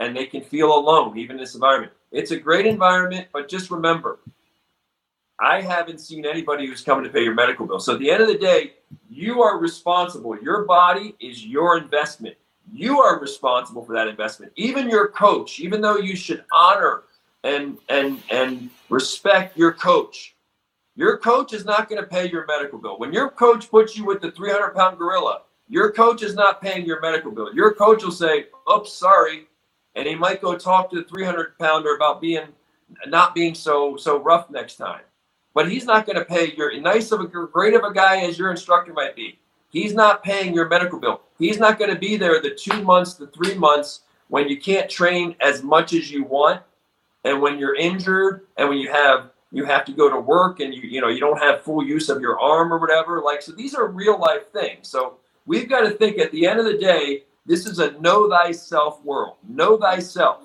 [0.00, 1.92] and they can feel alone even in this environment.
[2.10, 4.18] It's a great environment but just remember
[5.40, 7.80] i haven't seen anybody who's coming to pay your medical bill.
[7.80, 8.74] So at the end of the day
[9.10, 10.40] you are responsible.
[10.40, 12.36] Your body is your investment.
[12.72, 14.52] You are responsible for that investment.
[14.56, 17.02] Even your coach even though you should honor
[17.42, 20.33] and and and respect your coach
[20.96, 22.98] your coach is not going to pay your medical bill.
[22.98, 26.86] When your coach puts you with the 300 pound gorilla, your coach is not paying
[26.86, 27.54] your medical bill.
[27.54, 29.48] Your coach will say, "Oops, sorry,"
[29.94, 32.48] and he might go talk to the 300 pounder about being
[33.06, 35.02] not being so so rough next time.
[35.54, 38.38] But he's not going to pay your nice of a great of a guy as
[38.38, 39.38] your instructor might be.
[39.70, 41.22] He's not paying your medical bill.
[41.38, 44.90] He's not going to be there the two months, the three months when you can't
[44.90, 46.62] train as much as you want,
[47.24, 50.74] and when you're injured, and when you have you have to go to work and
[50.74, 53.52] you you know you don't have full use of your arm or whatever like so
[53.52, 54.88] these are real life things.
[54.88, 58.28] So we've got to think at the end of the day this is a know
[58.28, 59.36] thyself world.
[59.48, 60.40] Know thyself.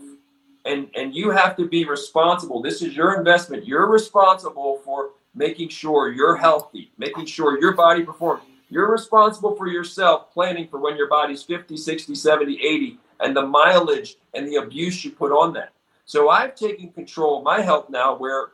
[0.65, 2.61] And and you have to be responsible.
[2.61, 3.65] This is your investment.
[3.65, 8.43] You're responsible for making sure you're healthy making sure your body performs.
[8.69, 13.41] You're responsible for yourself planning for when your body's 50 60 70 80 and the
[13.41, 15.71] mileage and the abuse you put on that.
[16.05, 18.49] So i've taken control of my health now where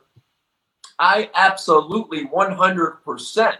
[0.99, 3.57] I absolutely 100%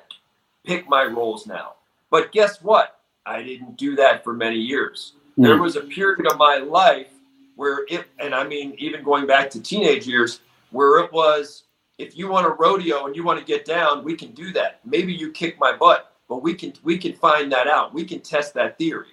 [0.65, 1.73] pick my rolls now.
[2.09, 2.99] But guess what?
[3.25, 5.13] I didn't do that for many years.
[5.37, 5.43] Mm.
[5.43, 7.09] There was a period of my life
[7.55, 11.63] where it, and I mean, even going back to teenage years, where it was,
[11.97, 14.79] if you want a rodeo and you want to get down, we can do that.
[14.85, 17.93] Maybe you kick my butt, but we can we can find that out.
[17.93, 19.07] We can test that theory.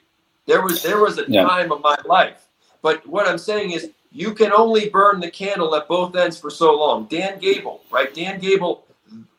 [0.46, 1.44] There was there was a yeah.
[1.44, 2.48] time of my life.
[2.82, 6.50] But what I'm saying is you can only burn the candle at both ends for
[6.50, 7.06] so long.
[7.06, 8.12] Dan Gable, right?
[8.14, 8.84] Dan Gable,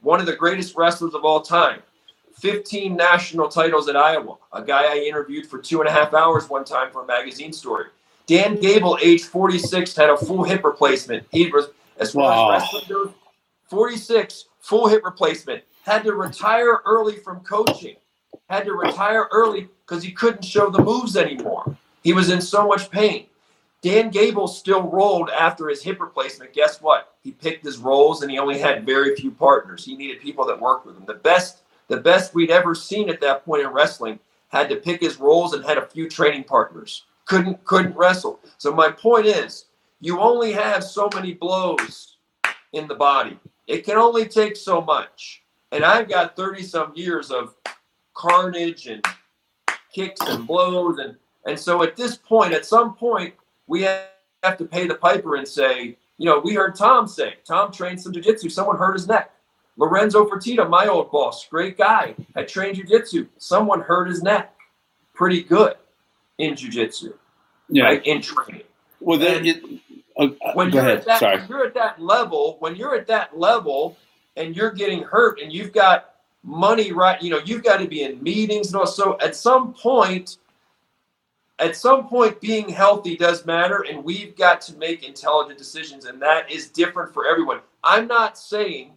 [0.01, 1.81] one of the greatest wrestlers of all time.
[2.39, 4.35] 15 national titles at Iowa.
[4.51, 7.53] A guy I interviewed for two and a half hours one time for a magazine
[7.53, 7.85] story.
[8.25, 11.25] Dan Gable, age 46, had a full hip replacement.
[11.31, 11.67] He was,
[11.97, 12.51] as far wow.
[12.51, 13.13] as wrestling goes,
[13.69, 15.63] 46, full hip replacement.
[15.83, 17.95] Had to retire early from coaching.
[18.49, 21.77] Had to retire early because he couldn't show the moves anymore.
[22.03, 23.27] He was in so much pain.
[23.83, 26.53] Dan Gable still rolled after his hip replacement.
[26.53, 27.15] Guess what?
[27.21, 29.83] He picked his rolls and he only had very few partners.
[29.83, 31.03] He needed people that worked with him.
[31.05, 35.01] The best, the best we'd ever seen at that point in wrestling had to pick
[35.01, 37.03] his rolls and had a few training partners.
[37.25, 38.39] Couldn't couldn't wrestle.
[38.57, 39.65] So my point is,
[39.99, 42.17] you only have so many blows
[42.71, 43.37] in the body.
[43.67, 45.43] It can only take so much.
[45.73, 47.55] And I've got 30 some years of
[48.13, 49.03] carnage and
[49.93, 53.33] kicks and blows and and so at this point, at some point,
[53.67, 57.71] we have to pay the piper and say, you know, we heard Tom say, Tom
[57.71, 59.31] trained some jiu-jitsu, someone hurt his neck.
[59.77, 64.53] Lorenzo Fertitta, my old boss, great guy, had trained jiu-jitsu, someone hurt his neck.
[65.13, 65.75] Pretty good
[66.37, 67.13] in jiu-jitsu,
[67.69, 67.83] yeah.
[67.83, 68.05] right?
[68.05, 68.63] In training.
[68.99, 69.63] Well, then it,
[70.17, 70.99] uh, when you're ahead.
[70.99, 71.41] at that, Sorry.
[71.49, 73.97] you're at that level, when you're at that level
[74.37, 78.03] and you're getting hurt and you've got money right, you know, you've got to be
[78.03, 78.87] in meetings and all.
[78.87, 80.37] So at some point,
[81.59, 86.21] at some point being healthy does matter and we've got to make intelligent decisions and
[86.21, 88.91] that is different for everyone i'm not saying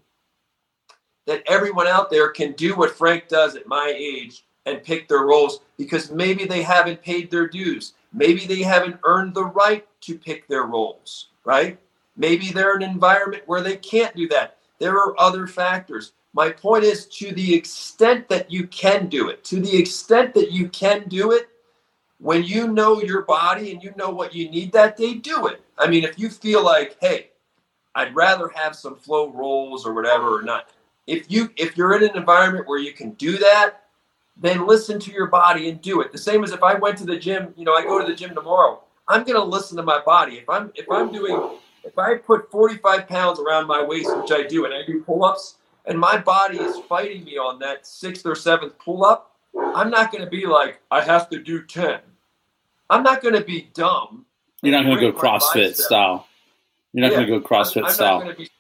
[1.26, 5.22] that everyone out there can do what frank does at my age and pick their
[5.22, 7.94] rolls because maybe they haven't paid their dues.
[8.12, 11.78] Maybe they haven't earned the right to pick their rolls, right?
[12.16, 14.58] Maybe they're in an environment where they can't do that.
[14.78, 16.12] There are other factors.
[16.34, 20.52] My point is to the extent that you can do it, to the extent that
[20.52, 21.48] you can do it,
[22.26, 25.62] when you know your body and you know what you need that day, do it.
[25.78, 27.30] I mean, if you feel like, hey,
[27.94, 30.70] I'd rather have some flow rolls or whatever or not.
[31.06, 33.84] If you if you're in an environment where you can do that,
[34.36, 36.10] then listen to your body and do it.
[36.10, 38.14] The same as if I went to the gym, you know, I go to the
[38.14, 38.82] gym tomorrow.
[39.06, 40.38] I'm gonna listen to my body.
[40.38, 44.42] If I'm if I'm doing if I put 45 pounds around my waist, which I
[44.42, 48.34] do, and I do pull-ups, and my body is fighting me on that sixth or
[48.34, 49.36] seventh pull-up,
[49.76, 52.00] I'm not gonna be like, I have to do 10.
[52.90, 54.26] I'm not gonna be dumb.
[54.62, 56.26] You're not gonna go CrossFit style.
[56.92, 58.34] You're not yeah, gonna go CrossFit I'm, I'm style.
[58.34, 58.50] Be,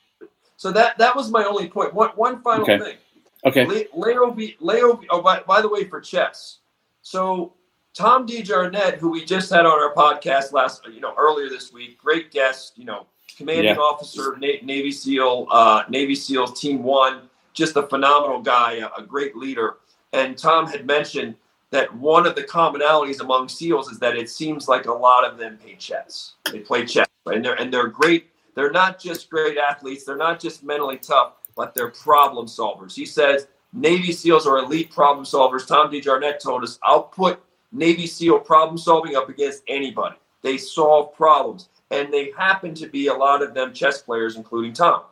[0.56, 1.94] so that that was my only point.
[1.94, 2.78] One one final okay.
[2.78, 2.96] thing.
[3.44, 3.86] Okay.
[3.94, 4.56] Leo B.
[4.60, 5.00] Leo.
[5.10, 6.58] Oh, by, by the way, for chess.
[7.02, 7.54] So
[7.94, 11.98] Tom DeJarnett, who we just had on our podcast last, you know, earlier this week,
[11.98, 12.72] great guest.
[12.76, 13.76] You know, commanding yeah.
[13.76, 19.06] officer, Na- Navy SEAL, uh, Navy SEALs Team One, just a phenomenal guy, a, a
[19.06, 19.76] great leader.
[20.12, 21.36] And Tom had mentioned
[21.70, 25.38] that one of the commonalities among SEALs is that it seems like a lot of
[25.38, 26.34] them play chess.
[26.50, 27.36] They play chess, right?
[27.36, 28.30] and they're and they're great.
[28.54, 30.04] They're not just great athletes.
[30.04, 32.94] They're not just mentally tough but they're problem solvers.
[32.94, 35.66] He says Navy SEALs are elite problem solvers.
[35.66, 37.40] Tom DeJarnett told us, I'll put
[37.72, 40.16] Navy SEAL problem solving up against anybody.
[40.42, 41.70] They solve problems.
[41.90, 45.02] And they happen to be a lot of them chess players, including Tom.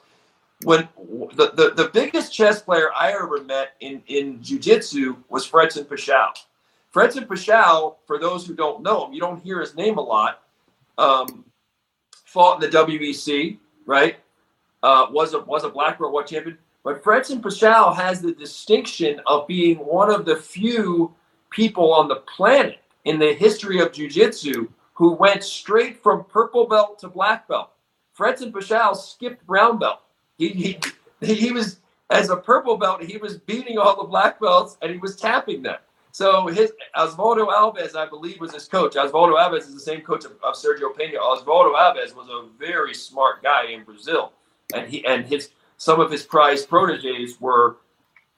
[0.65, 0.89] When
[1.35, 6.31] the, the, the biggest chess player I ever met in, in jiu-jitsu was Fredson Paixão.
[6.95, 10.43] Fredson Paixão, for those who don't know him, you don't hear his name a lot,
[10.99, 11.45] um,
[12.25, 14.17] fought in the WEC, right?
[14.85, 16.59] uh, was a was a black belt world champion.
[16.85, 21.15] But Fredson Paixão has the distinction of being one of the few
[21.49, 26.99] people on the planet in the history of jiu-jitsu who went straight from purple belt
[26.99, 27.71] to black belt.
[28.17, 30.01] Fredson Paixão skipped brown belt.
[30.39, 30.49] He,
[31.21, 31.81] he, he was,
[32.11, 35.63] as a purple belt, he was beating all the black belts and he was tapping
[35.63, 35.77] them.
[36.13, 38.95] So his Osvaldo Alves, I believe, was his coach.
[38.95, 41.19] Osvaldo Alves is the same coach of, of Sergio Penha.
[41.19, 44.33] Osvaldo Alves was a very smart guy in Brazil
[44.73, 47.77] and he and his some of his prized proteges were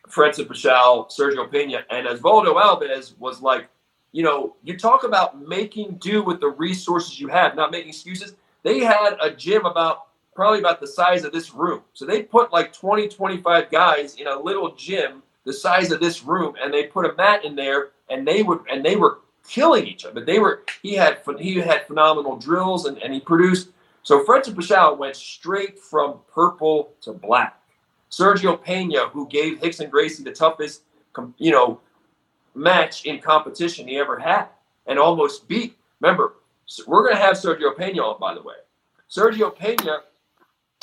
[0.08, 3.68] Fredson Paixão, Sergio Penha, and Osvaldo Alves was like,
[4.12, 8.34] you know, you talk about making do with the resources you have, not making excuses.
[8.62, 10.05] They had a gym about
[10.36, 11.82] probably about the size of this room.
[11.94, 16.22] So they put like 20, 25 guys in a little gym the size of this
[16.22, 19.18] room and they put a mat in there and they would and they were
[19.48, 20.24] killing each other.
[20.24, 23.70] They were he had he had phenomenal drills and, and he produced
[24.02, 27.60] so Fredson Paixão went straight from purple to black.
[28.08, 30.82] Sergio Penha, who gave Rickson Gracie the toughest,
[31.38, 31.80] you know,
[32.54, 34.46] match in competition he ever had,
[34.86, 35.76] and almost beat.
[36.00, 36.34] Remember,
[36.86, 38.54] we're going to have Sergio Penha on, by the way.
[39.10, 40.02] Sergio Penha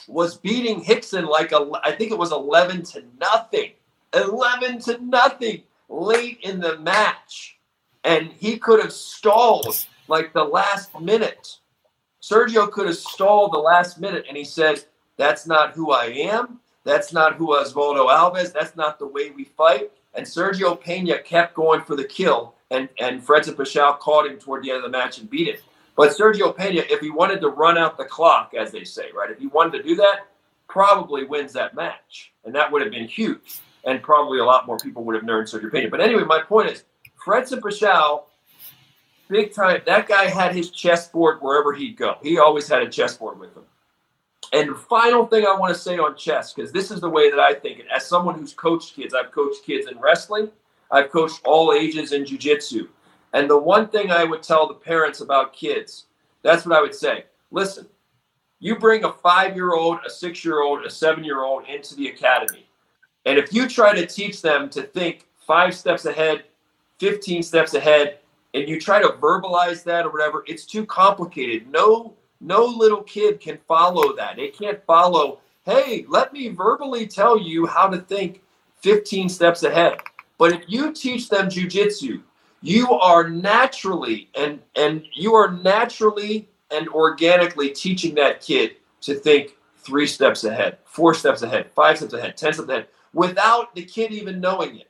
[0.08, 3.72] was beating Rickson like a, I think it was eleven to nothing,
[4.14, 7.58] eleven to nothing late in the match,
[8.04, 11.60] and he could have stalled like the last minute
[12.24, 14.82] Sergio could have stalled the last minute and he said,
[15.18, 16.62] That's not who I am.
[16.86, 18.54] That's not who Osvaldo Alves.
[18.54, 19.92] That's not the way we fight.
[20.14, 24.64] And Sergio Penha kept going for the kill, and, and Fredson Paixão caught him toward
[24.64, 25.58] the end of the match and beat him.
[25.96, 29.30] But Sergio Penha, if he wanted to run out the clock, as they say, right,
[29.30, 30.28] if he wanted to do that,
[30.68, 32.34] probably wins that match.
[32.46, 33.60] And that would have been huge.
[33.86, 35.92] And probably a lot more people would have known Sergio Penha.
[35.92, 36.84] But anyway, my point is
[37.24, 38.24] Fredson Paixão
[39.34, 39.82] big time.
[39.86, 42.18] That guy had his chessboard wherever he'd go.
[42.22, 43.64] He always had a chessboard with him.
[44.54, 47.32] And the final thing I want to say on chess, because this is the way
[47.32, 47.88] that I think it.
[47.94, 50.52] As someone who's coached kids, I've coached kids in wrestling,
[50.92, 52.88] I've coached all ages in jujitsu.
[53.34, 56.06] And the one thing I would tell the parents about kids,
[56.44, 57.26] that's what I would say.
[57.52, 57.88] Listen,
[58.60, 61.96] you bring a five year old, a six year old, a seven year old into
[61.96, 62.68] the academy.
[63.26, 66.44] And if you try to teach them to think five steps ahead,
[67.00, 68.20] 15 steps ahead,
[68.54, 71.68] and you try to verbalize that or whatever, it's too complicated.
[71.70, 74.36] No, no little kid can follow that.
[74.36, 78.42] They can't follow, hey, let me verbally tell you how to think
[78.82, 79.98] 15 steps ahead.
[80.38, 82.22] But if you teach them jujitsu,
[82.64, 89.52] you are naturally and and you are naturally and organically teaching that kid to think
[89.78, 94.14] three steps ahead, four steps ahead, five steps ahead, ten steps ahead, without the kid
[94.14, 94.90] even knowing it.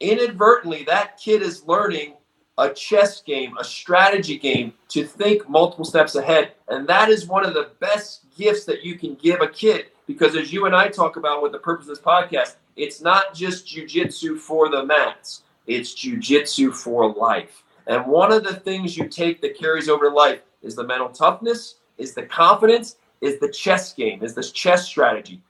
[0.00, 2.14] Inadvertently, that kid is learning
[2.58, 6.52] a chess game, a strategy game to think multiple steps ahead.
[6.68, 10.34] And that is one of the best gifts that you can give a kid because,
[10.34, 13.68] as you and I talk about with the purpose of this podcast, it's not just
[13.68, 15.44] jujitsu for the mats.
[15.66, 17.62] It's jujitsu for life.
[17.86, 21.08] And one of the things you take that carries over to life is the mental
[21.08, 25.40] toughness, is the confidence, is the chess game, is this chess strategy.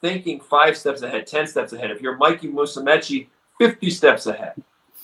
[0.00, 1.90] Thinking five steps ahead, 10 steps ahead.
[1.90, 3.28] If you're Mikey Musumeci,
[3.58, 4.54] 50 steps ahead,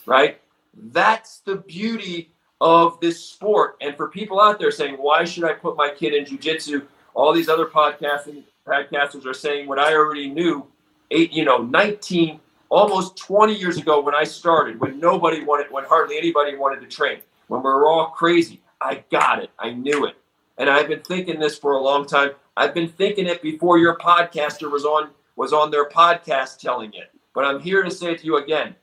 [0.06, 0.40] right?
[0.74, 3.76] That's the beauty of this sport.
[3.80, 6.86] And for people out there saying, why should I put my kid in jujitsu?
[7.14, 10.66] All these other podcasting podcasters are saying what I already knew
[11.10, 15.84] eight, you know, 19, almost 20 years ago when I started, when nobody wanted, when
[15.84, 18.60] hardly anybody wanted to train, when we were all crazy.
[18.80, 19.50] I got it.
[19.58, 20.16] I knew it.
[20.58, 22.30] And I've been thinking this for a long time.
[22.56, 27.10] I've been thinking it before your podcaster was on was on their podcast telling it.
[27.32, 28.74] But I'm here to say to you again.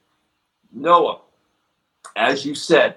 [0.71, 1.19] Noah,
[2.15, 2.95] as you said,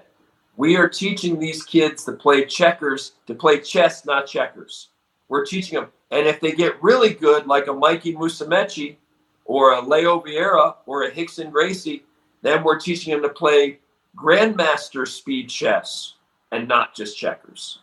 [0.55, 4.89] we are teaching these kids to play checkers, to play chess, not checkers.
[5.27, 5.89] We're teaching them.
[6.11, 8.95] And if they get really good, like a Mikey Musumeci
[9.49, 12.03] or a Leo Vieira or a Rickson Gracie,
[12.43, 13.79] then we're teaching them to play
[14.15, 16.13] grandmaster speed chess
[16.51, 17.79] and not just checkers.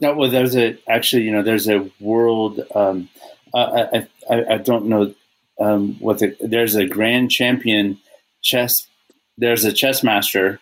[0.00, 2.60] No, well, there's a actually, you know, there's a world.
[2.74, 3.08] Um,
[3.54, 5.14] I, I, I don't know
[5.60, 7.98] um, what the, there's a grand champion
[8.40, 8.88] chess.
[9.38, 10.58] There's a chess master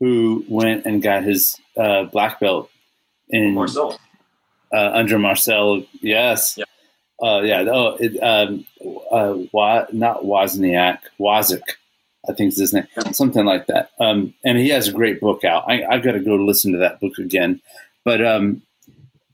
[0.00, 2.70] who went and got his uh, black belt
[3.28, 4.00] in Marcel.
[4.72, 5.84] Uh, under Marcel.
[6.00, 6.58] Yes.
[6.58, 6.64] Yeah.
[7.22, 7.64] Uh, yeah.
[7.70, 8.66] Oh, it, um,
[9.10, 11.62] uh, Wa- not Wozniak, Wazik,
[12.28, 13.90] I think is his name, something like that.
[14.00, 15.64] Um, and he has a great book out.
[15.68, 17.60] I, have got to go listen to that book again.
[18.04, 18.62] But um,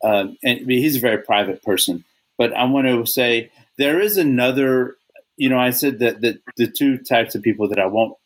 [0.02, 2.04] uh, and he's a very private person.
[2.38, 4.96] But I want to say there is another.
[5.38, 8.16] You know, I said that, that the two types of people that I won't,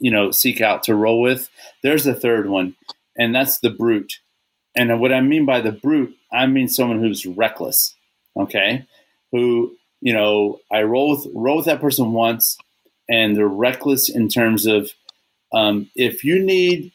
[0.00, 1.48] you know, seek out to roll with.
[1.82, 2.74] There's a third one,
[3.16, 4.18] and that's the brute.
[4.76, 7.95] And what I mean by the brute, I mean someone who's reckless.
[8.36, 8.86] Okay,
[9.32, 12.58] who you know, I roll with roll with that person once,
[13.08, 14.92] and they're reckless in terms of
[15.52, 16.92] um, if you need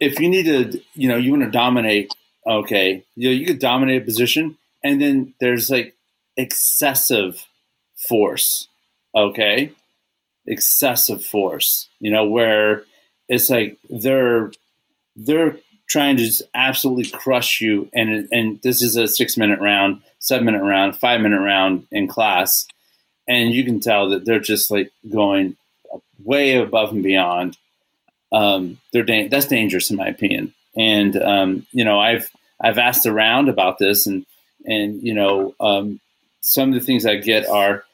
[0.00, 2.12] if you need to, you know, you want to dominate,
[2.46, 5.94] okay, you know, you could dominate a position, and then there's like
[6.36, 7.46] excessive
[7.96, 8.68] force,
[9.14, 9.72] okay,
[10.46, 12.84] excessive force, you know, where
[13.28, 14.52] it's like they're
[15.16, 15.58] they're
[15.88, 20.44] trying to just absolutely crush you, and and this is a six minute round, seven
[20.44, 22.66] minute round, five minute round in class,
[23.26, 25.56] and you can tell that they're just like going
[26.24, 27.56] way above and beyond
[28.32, 30.52] um, they're da- that's dangerous in my opinion.
[30.76, 34.26] And um, you know, I've I've asked around about this, and
[34.64, 36.00] and you know, um,
[36.40, 37.84] some of the things I get are,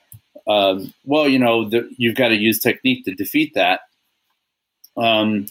[0.46, 3.80] um, well, you know, the, you've got to use technique to defeat that.
[4.96, 5.46] Um,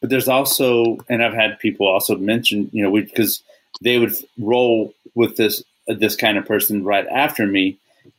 [0.00, 3.42] but there's also, and I've had people also mention, you know, because
[3.80, 7.78] they would roll with this this kind of person right after me,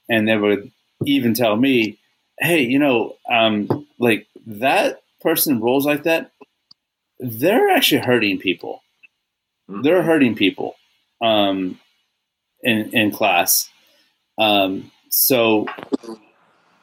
[0.09, 0.71] and they would
[1.05, 1.97] even tell me,
[2.39, 6.31] "Hey, you know, um, like that person rolls like that,
[7.19, 8.81] they're actually hurting people.
[9.69, 9.81] Mm-hmm.
[9.83, 10.75] They're hurting people
[11.21, 11.79] um,
[12.63, 13.69] in in class.
[14.37, 15.67] Um, so,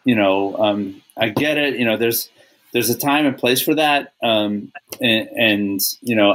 [0.04, 1.78] you know, um, I get it.
[1.78, 2.28] You know, there's
[2.72, 6.34] there's a time and place for that, um, and, and, you know,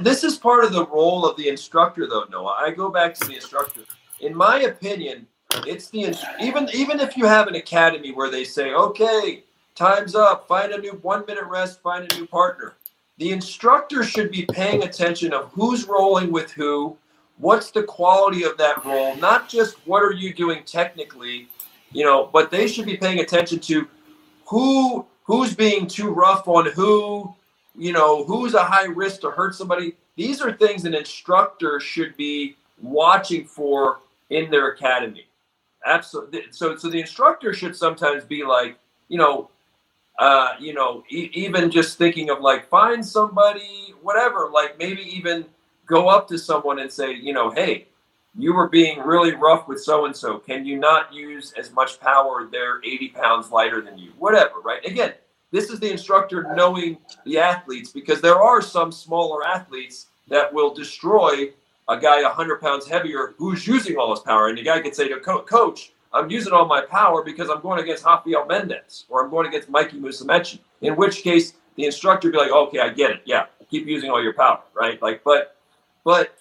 [0.00, 2.24] this is part of the role of the instructor, though.
[2.30, 3.82] Noah, I go back to the instructor.
[4.20, 5.26] In my opinion,
[5.66, 9.44] it's the even even if you have an academy where they say, okay,
[9.74, 10.46] Time's up.
[10.46, 11.80] Find a new one minute rest.
[11.80, 12.74] Find a new partner.
[13.18, 16.96] The instructor should be paying attention of who's rolling with who,
[17.38, 21.48] what's the quality of that roll, not just what are you doing technically,
[21.92, 23.86] you know, but they should be paying attention to
[24.46, 27.34] who who's being too rough on who,
[27.76, 29.96] you know, who's a high risk to hurt somebody.
[30.16, 34.00] These are things an instructor should be watching for
[34.30, 35.26] in their academy.
[35.84, 36.44] Absolutely.
[36.50, 38.78] So, so the instructor should sometimes be like,
[39.08, 39.50] you know,
[40.18, 45.44] uh, you know, e- even just thinking of like find somebody, whatever, like maybe even
[45.86, 47.86] go up to someone and say, you know, hey,
[48.36, 50.38] you were being really rough with so and so.
[50.38, 52.48] Can you not use as much power?
[52.50, 54.84] They're 80 pounds lighter than you, whatever, right?
[54.86, 55.12] Again,
[55.50, 56.96] this is the instructor knowing
[57.26, 61.50] the athletes because there are some smaller athletes that will destroy
[61.88, 64.48] a guy 100 pounds heavier who's using all his power.
[64.48, 67.80] And the guy could say to coach, I'm using all my power because I'm going
[67.80, 70.58] against Rafael Mendes or I'm going against Mikey Musumeci.
[70.80, 73.22] In which case, the instructor be like, okay, I get it.
[73.24, 75.00] Yeah, keep using all your power, right?
[75.02, 75.56] Like, but,
[76.04, 76.36] but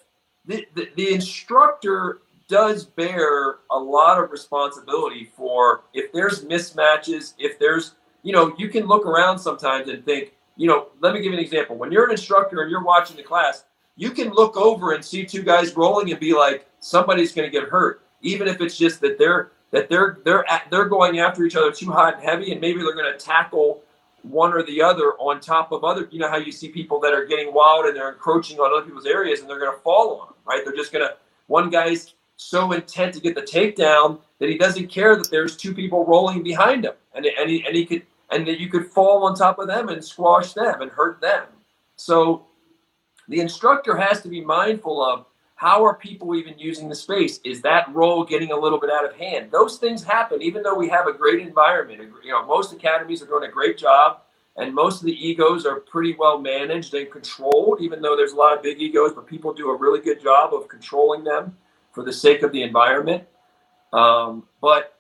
[0.46, 0.66] the,
[0.96, 8.34] the, instructor does bear a lot of responsibility for if there's mismatches, if there's, you
[8.34, 11.44] know, you can look around sometimes and think, you know, let me give you an
[11.44, 11.78] example.
[11.78, 13.66] When you're an instructor and you're watching the class,
[13.96, 17.52] you can look over and see two guys rolling and be like, somebody's going to
[17.52, 21.46] get hurt, even if it's just that they're that they're they're at, they're going after
[21.46, 23.84] each other too hot and heavy, and maybe they're going to tackle
[24.24, 26.08] one or the other on top of other.
[26.12, 28.86] You know how you see people that are getting wild and they're encroaching on other
[28.86, 30.64] people's areas, and they're going to fall on them, right?
[30.64, 31.16] They're just going to
[31.48, 35.74] one guy's so intent to get the takedown that he doesn't care that there's two
[35.74, 39.26] people rolling behind him, and and he, and he could and that you could fall
[39.26, 41.46] on top of them and squash them and hurt them.
[41.98, 42.46] So
[43.28, 45.26] the instructor has to be mindful of
[45.62, 47.40] how are people even using the space?
[47.44, 49.52] Is that roll getting a little bit out of hand?
[49.52, 52.02] Those things happen, even though we have a great environment.
[52.24, 54.22] You know, most academies are doing a great job,
[54.58, 57.80] and most of the egos are pretty well managed and controlled.
[57.80, 60.52] Even though there's a lot of big egos, but people do a really good job
[60.52, 61.56] of controlling them
[61.92, 63.24] for the sake of the environment.
[63.94, 64.98] Um, but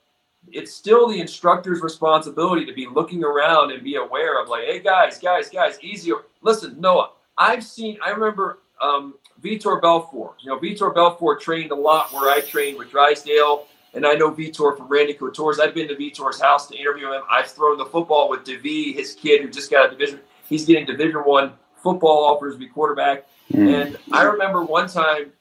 [0.51, 4.79] it's still the instructor's responsibility to be looking around and be aware of like, hey
[4.79, 6.17] guys, guys, guys, easier.
[6.43, 7.97] Listen, Noah, I've seen.
[8.05, 10.35] I remember um, Vitor Belfort.
[10.41, 14.31] You know, Vitor Belfort trained a lot where I trained with Drysdale, and I know
[14.31, 15.59] Vitor from Randy Couture's.
[15.59, 17.21] I've been to Vitor's house to interview him.
[17.29, 20.19] I've thrown the football with Davi, his kid who just got a division.
[20.47, 23.25] He's getting Division One football offers to be quarterback.
[23.53, 23.81] Mm.
[23.81, 25.31] And I remember one time,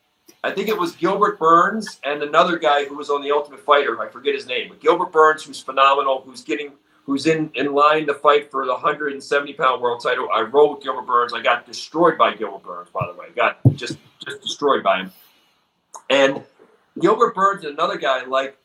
[0.43, 4.01] I think it was Gilbert Burns and another guy who was on the Ultimate Fighter.
[4.01, 6.73] I forget his name, but Gilbert Burns, who's phenomenal, who's getting
[7.11, 10.29] who's in, in line to fight for the 170 pound world title.
[10.33, 11.33] I rode with Gilbert Burns.
[11.33, 13.27] I got destroyed by Gilbert Burns, by the way.
[13.35, 15.13] Got just just destroyed by him.
[16.09, 16.41] And
[17.01, 18.57] Gilbert Burns and another guy, like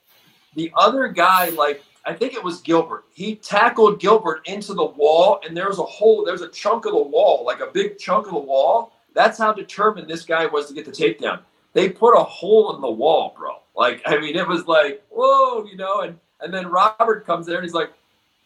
[0.54, 3.06] the other guy, like I think it was Gilbert.
[3.16, 6.92] He tackled Gilbert into the wall, and there was a hole, there's a chunk of
[6.92, 8.94] the wall, like a big chunk of the wall.
[9.16, 11.40] That's how determined this guy was to get the takedown.
[11.74, 13.56] They put a hole in the wall, bro.
[13.76, 17.56] Like, I mean, it was like, whoa, you know, and and then Robert comes there
[17.56, 17.92] and he's like,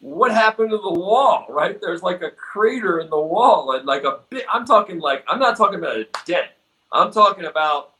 [0.00, 1.78] what happened to the wall, right?
[1.80, 4.44] There's like a crater in the wall and like a bit.
[4.52, 6.48] I'm talking like, I'm not talking about a dent.
[6.92, 7.92] I'm talking about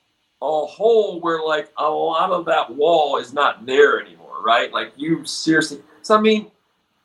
[0.43, 4.72] a hole where like a lot of that wall is not there anymore, right?
[4.72, 5.82] Like you seriously.
[6.02, 6.51] So, I mean,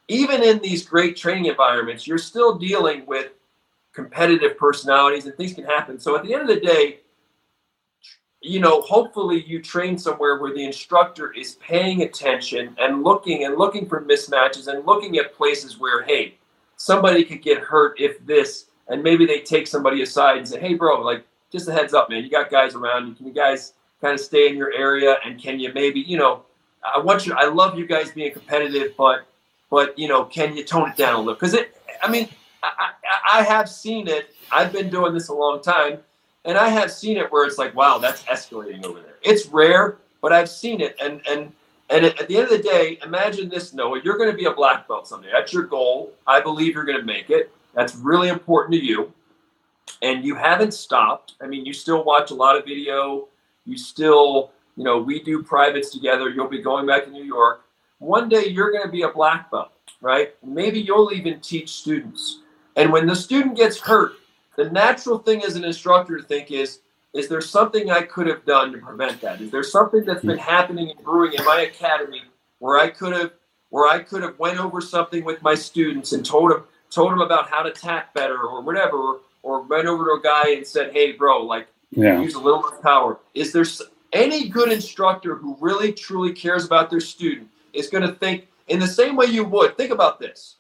[0.08, 3.32] even in these great training environments, you're still dealing with
[3.92, 6.00] competitive personalities and things can happen.
[6.00, 7.00] So at the end of the day,
[8.46, 13.58] you know, hopefully you train somewhere where the instructor is paying attention and looking and
[13.58, 16.36] looking for mismatches and looking at places where, hey,
[16.78, 20.76] somebody could get hurt if this, and maybe they take somebody aside and say, hey,
[20.76, 23.16] bro, like, just a heads up, man, you got guys around you.
[23.16, 25.16] Can you guys kind of stay in your area?
[25.26, 26.44] And can you maybe, you know,
[26.84, 29.26] I want you, I love you guys being competitive, but,
[29.72, 31.34] but, you know, can you tone it down a little?
[31.34, 32.30] Because it, I mean,
[32.62, 34.36] I, I, I have seen it.
[34.52, 36.00] I've been doing this a long time
[36.46, 39.16] and I have seen it where it's like, wow, that's escalating over there.
[39.24, 40.96] It's rare, but I've seen it.
[41.02, 41.52] And and
[41.90, 44.02] and at the end of the day, imagine this, Noah.
[44.04, 45.30] You're going to be a black belt someday.
[45.32, 46.14] That's your goal.
[46.26, 47.52] I believe you're going to make it.
[47.74, 49.14] That's really important to you.
[50.02, 51.36] And you haven't stopped.
[51.42, 53.28] I mean, you still watch a lot of video.
[53.66, 56.30] You still, you know, we do privates together.
[56.30, 57.66] You'll be going back to New York.
[58.00, 60.34] One day you're going to be a black belt, right?
[60.44, 62.40] Maybe you'll even teach students.
[62.76, 64.14] And when the student gets hurt,
[64.56, 66.80] the natural thing as an instructor to think is,
[67.14, 69.40] is there something I could have done to prevent that?
[69.42, 72.24] Is there something that's been happening and brewing in my academy
[72.60, 73.32] where I could have
[73.70, 77.22] where I could have went over something with my students and told them told them
[77.22, 80.92] about how to tack better or whatever, or, went over to a guy and said,
[80.92, 82.22] "Hey, bro, like yeah.
[82.22, 83.66] use a little more power." Is there
[84.14, 88.80] any good instructor who really truly cares about their student is going to think in
[88.80, 89.78] the same way you would?
[89.78, 90.58] Think about this.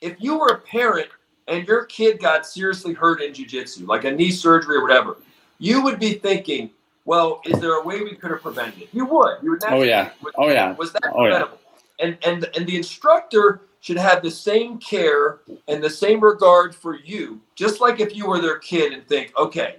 [0.00, 1.08] If you were a parent
[1.48, 5.16] and your kid got seriously hurt in jujitsu, like a knee surgery or whatever,
[5.58, 6.70] you would be thinking,
[7.04, 8.88] well, is there a way we could have prevented it?
[8.92, 9.38] You would.
[9.42, 9.64] You would.
[9.68, 10.10] Oh yeah.
[10.36, 10.74] Oh yeah.
[10.74, 11.58] Was that oh, preventable?
[11.98, 12.06] Yeah.
[12.06, 16.96] And and and the instructor should have the same care and the same regard for
[16.96, 19.76] you, just like if you were their kid and think, okay,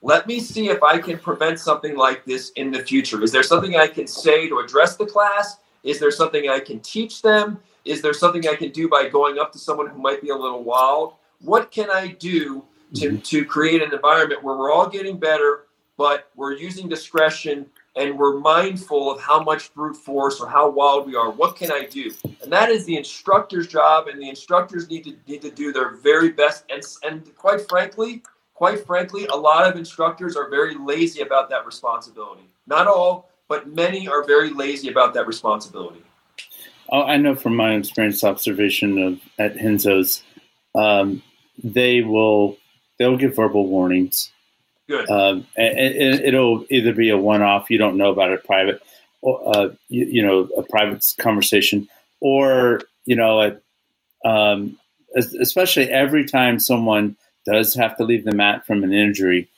[0.00, 3.22] let me see if I can prevent something like this in the future.
[3.22, 5.58] Is there something I can say to address the class?
[5.84, 7.60] Is there something I can teach them?
[7.84, 10.36] Is there something I can do by going up to someone who might be a
[10.36, 11.14] little wild?
[11.40, 12.64] What can I do
[12.94, 13.18] to, mm-hmm.
[13.18, 18.38] to create an environment where we're all getting better, but we're using discretion and we're
[18.38, 21.30] mindful of how much brute force or how wild we are.
[21.30, 22.10] What can I do?
[22.42, 25.90] And that is the instructor's job, and the instructors need to need to do their
[25.90, 26.64] very best.
[26.70, 28.22] And and quite frankly,
[28.54, 32.48] quite frankly, a lot of instructors are very lazy about that responsibility.
[32.66, 36.02] Not all, but many are very lazy about that responsibility.
[36.92, 40.22] Oh, I know from my experience observation of at Renzo's,
[40.74, 41.22] um,
[41.64, 42.58] they will
[42.98, 44.30] they'll give verbal warnings.
[44.88, 45.08] Good.
[45.08, 48.82] Um, and, and it'll either be a one-off, you don't know about it private,
[49.22, 51.88] or uh, you, you, know a private conversation,
[52.20, 54.78] or you know, a, um,
[55.16, 57.16] especially every time someone
[57.46, 59.48] does have to leave the mat from an injury,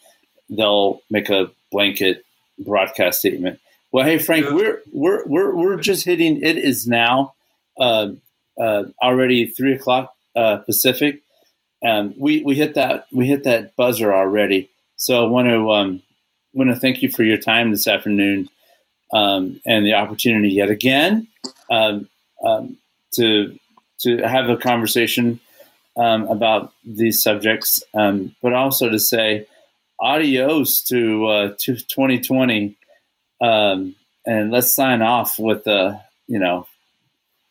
[0.49, 2.25] they'll make a blanket
[2.59, 3.59] broadcast statement
[3.95, 6.43] Well, hey Frank, we're we're we're we're just hitting.
[6.43, 7.35] It is now
[7.79, 8.09] uh,
[8.61, 11.23] uh, already three o'clock uh, Pacific.
[11.87, 14.69] Um, we we hit that we hit that buzzer already.
[14.97, 16.03] So I want to um,
[16.53, 18.49] want to thank you for your time this afternoon
[19.13, 21.29] um, and the opportunity yet again
[21.71, 22.09] um,
[22.45, 22.77] um,
[23.13, 23.57] to
[24.01, 25.39] to have a conversation
[25.97, 29.47] um, about these subjects, um, but also to say
[30.01, 32.77] adios to uh, to 2020,
[33.45, 33.95] um,
[34.27, 36.67] and let's sign off with the you know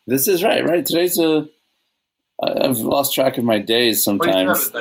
[0.07, 0.85] this is right, right?
[0.85, 1.47] Today's a
[2.41, 4.71] I've lost track of my days sometimes.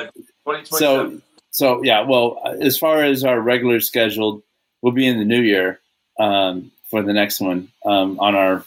[0.65, 1.21] So
[1.51, 4.41] so yeah, well, as far as our regular scheduled,
[4.81, 5.79] we'll be in the new year
[6.19, 8.65] um, for the next one um, on our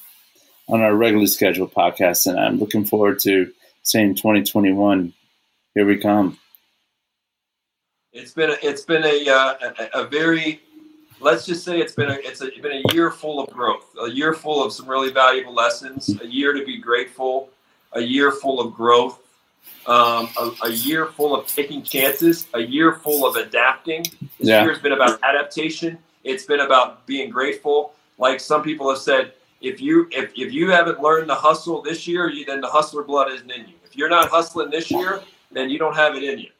[0.68, 3.52] on our regularly scheduled podcast, and I'm looking forward to
[3.82, 5.12] saying 2021.
[5.74, 6.39] Here we come.
[8.12, 9.55] It's been a, it's been a, uh,
[9.94, 10.62] a, a very
[11.20, 14.10] let's just say it's been a it's a, been a year full of growth, a
[14.10, 17.51] year full of some really valuable lessons, a year to be grateful,
[17.93, 19.20] a year full of growth,
[19.86, 24.02] um, a, a, year full of taking chances, a year full of adapting.
[24.02, 24.62] This yeah.
[24.62, 25.98] year has been about adaptation.
[26.24, 27.94] It's been about being grateful.
[28.18, 32.06] Like some people have said, if you if, if you haven't learned to hustle this
[32.06, 33.74] year, you, then the hustler blood isn't in you.
[33.84, 36.51] If you're not hustling this year, then you don't have it in you.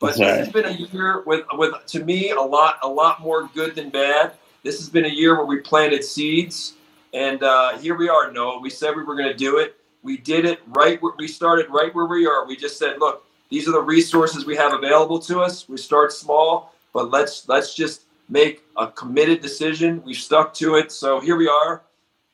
[0.00, 3.50] But this has been a year with with to me a lot a lot more
[3.54, 4.32] good than bad.
[4.62, 6.74] This has been a year where we planted seeds,
[7.12, 8.30] and uh, here we are.
[8.30, 9.76] No, we said we were going to do it.
[10.02, 11.02] We did it right.
[11.02, 12.46] Where, we started right where we are.
[12.46, 15.68] We just said, look, these are the resources we have available to us.
[15.68, 20.02] We start small, but let's let's just make a committed decision.
[20.04, 20.92] We've stuck to it.
[20.92, 21.82] So here we are.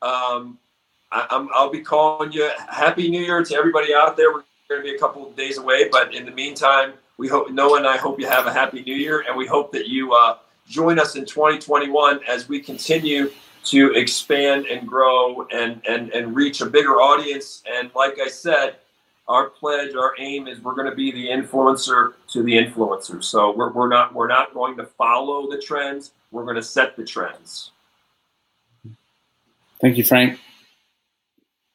[0.03, 0.59] Um,
[1.12, 4.32] I, will be calling you Happy New Year to everybody out there.
[4.32, 7.51] We're going to be a couple of days away, but in the meantime, we hope
[7.51, 10.12] Noah and I hope you have a happy new year, and we hope that you
[10.12, 10.39] uh,
[10.69, 13.31] join us in 2021 as we continue
[13.65, 17.62] to expand and grow and, and, and reach a bigger audience.
[17.70, 18.77] And like I said,
[19.27, 23.24] our pledge, our aim is we're going to be the influencer to the influencer.
[23.24, 26.12] So we're, we're not we're not going to follow the trends.
[26.31, 27.70] We're going to set the trends.
[29.81, 30.39] Thank you, Frank.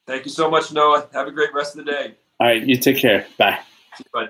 [0.06, 1.08] Thank you so much, Noah.
[1.14, 2.16] Have a great rest of the day.
[2.40, 3.26] All right, you take care.
[3.38, 3.60] Bye.
[4.14, 4.30] Bye.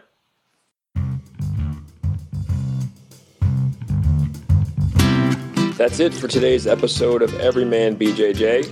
[5.79, 8.65] That's it for today's episode of Everyman BJJ.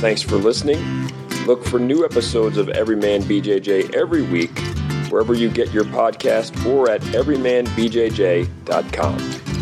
[0.00, 1.10] Thanks for listening.
[1.44, 4.58] Look for new episodes of Everyman BJJ every week,
[5.10, 9.53] wherever you get your podcast or at everymanbjj.com.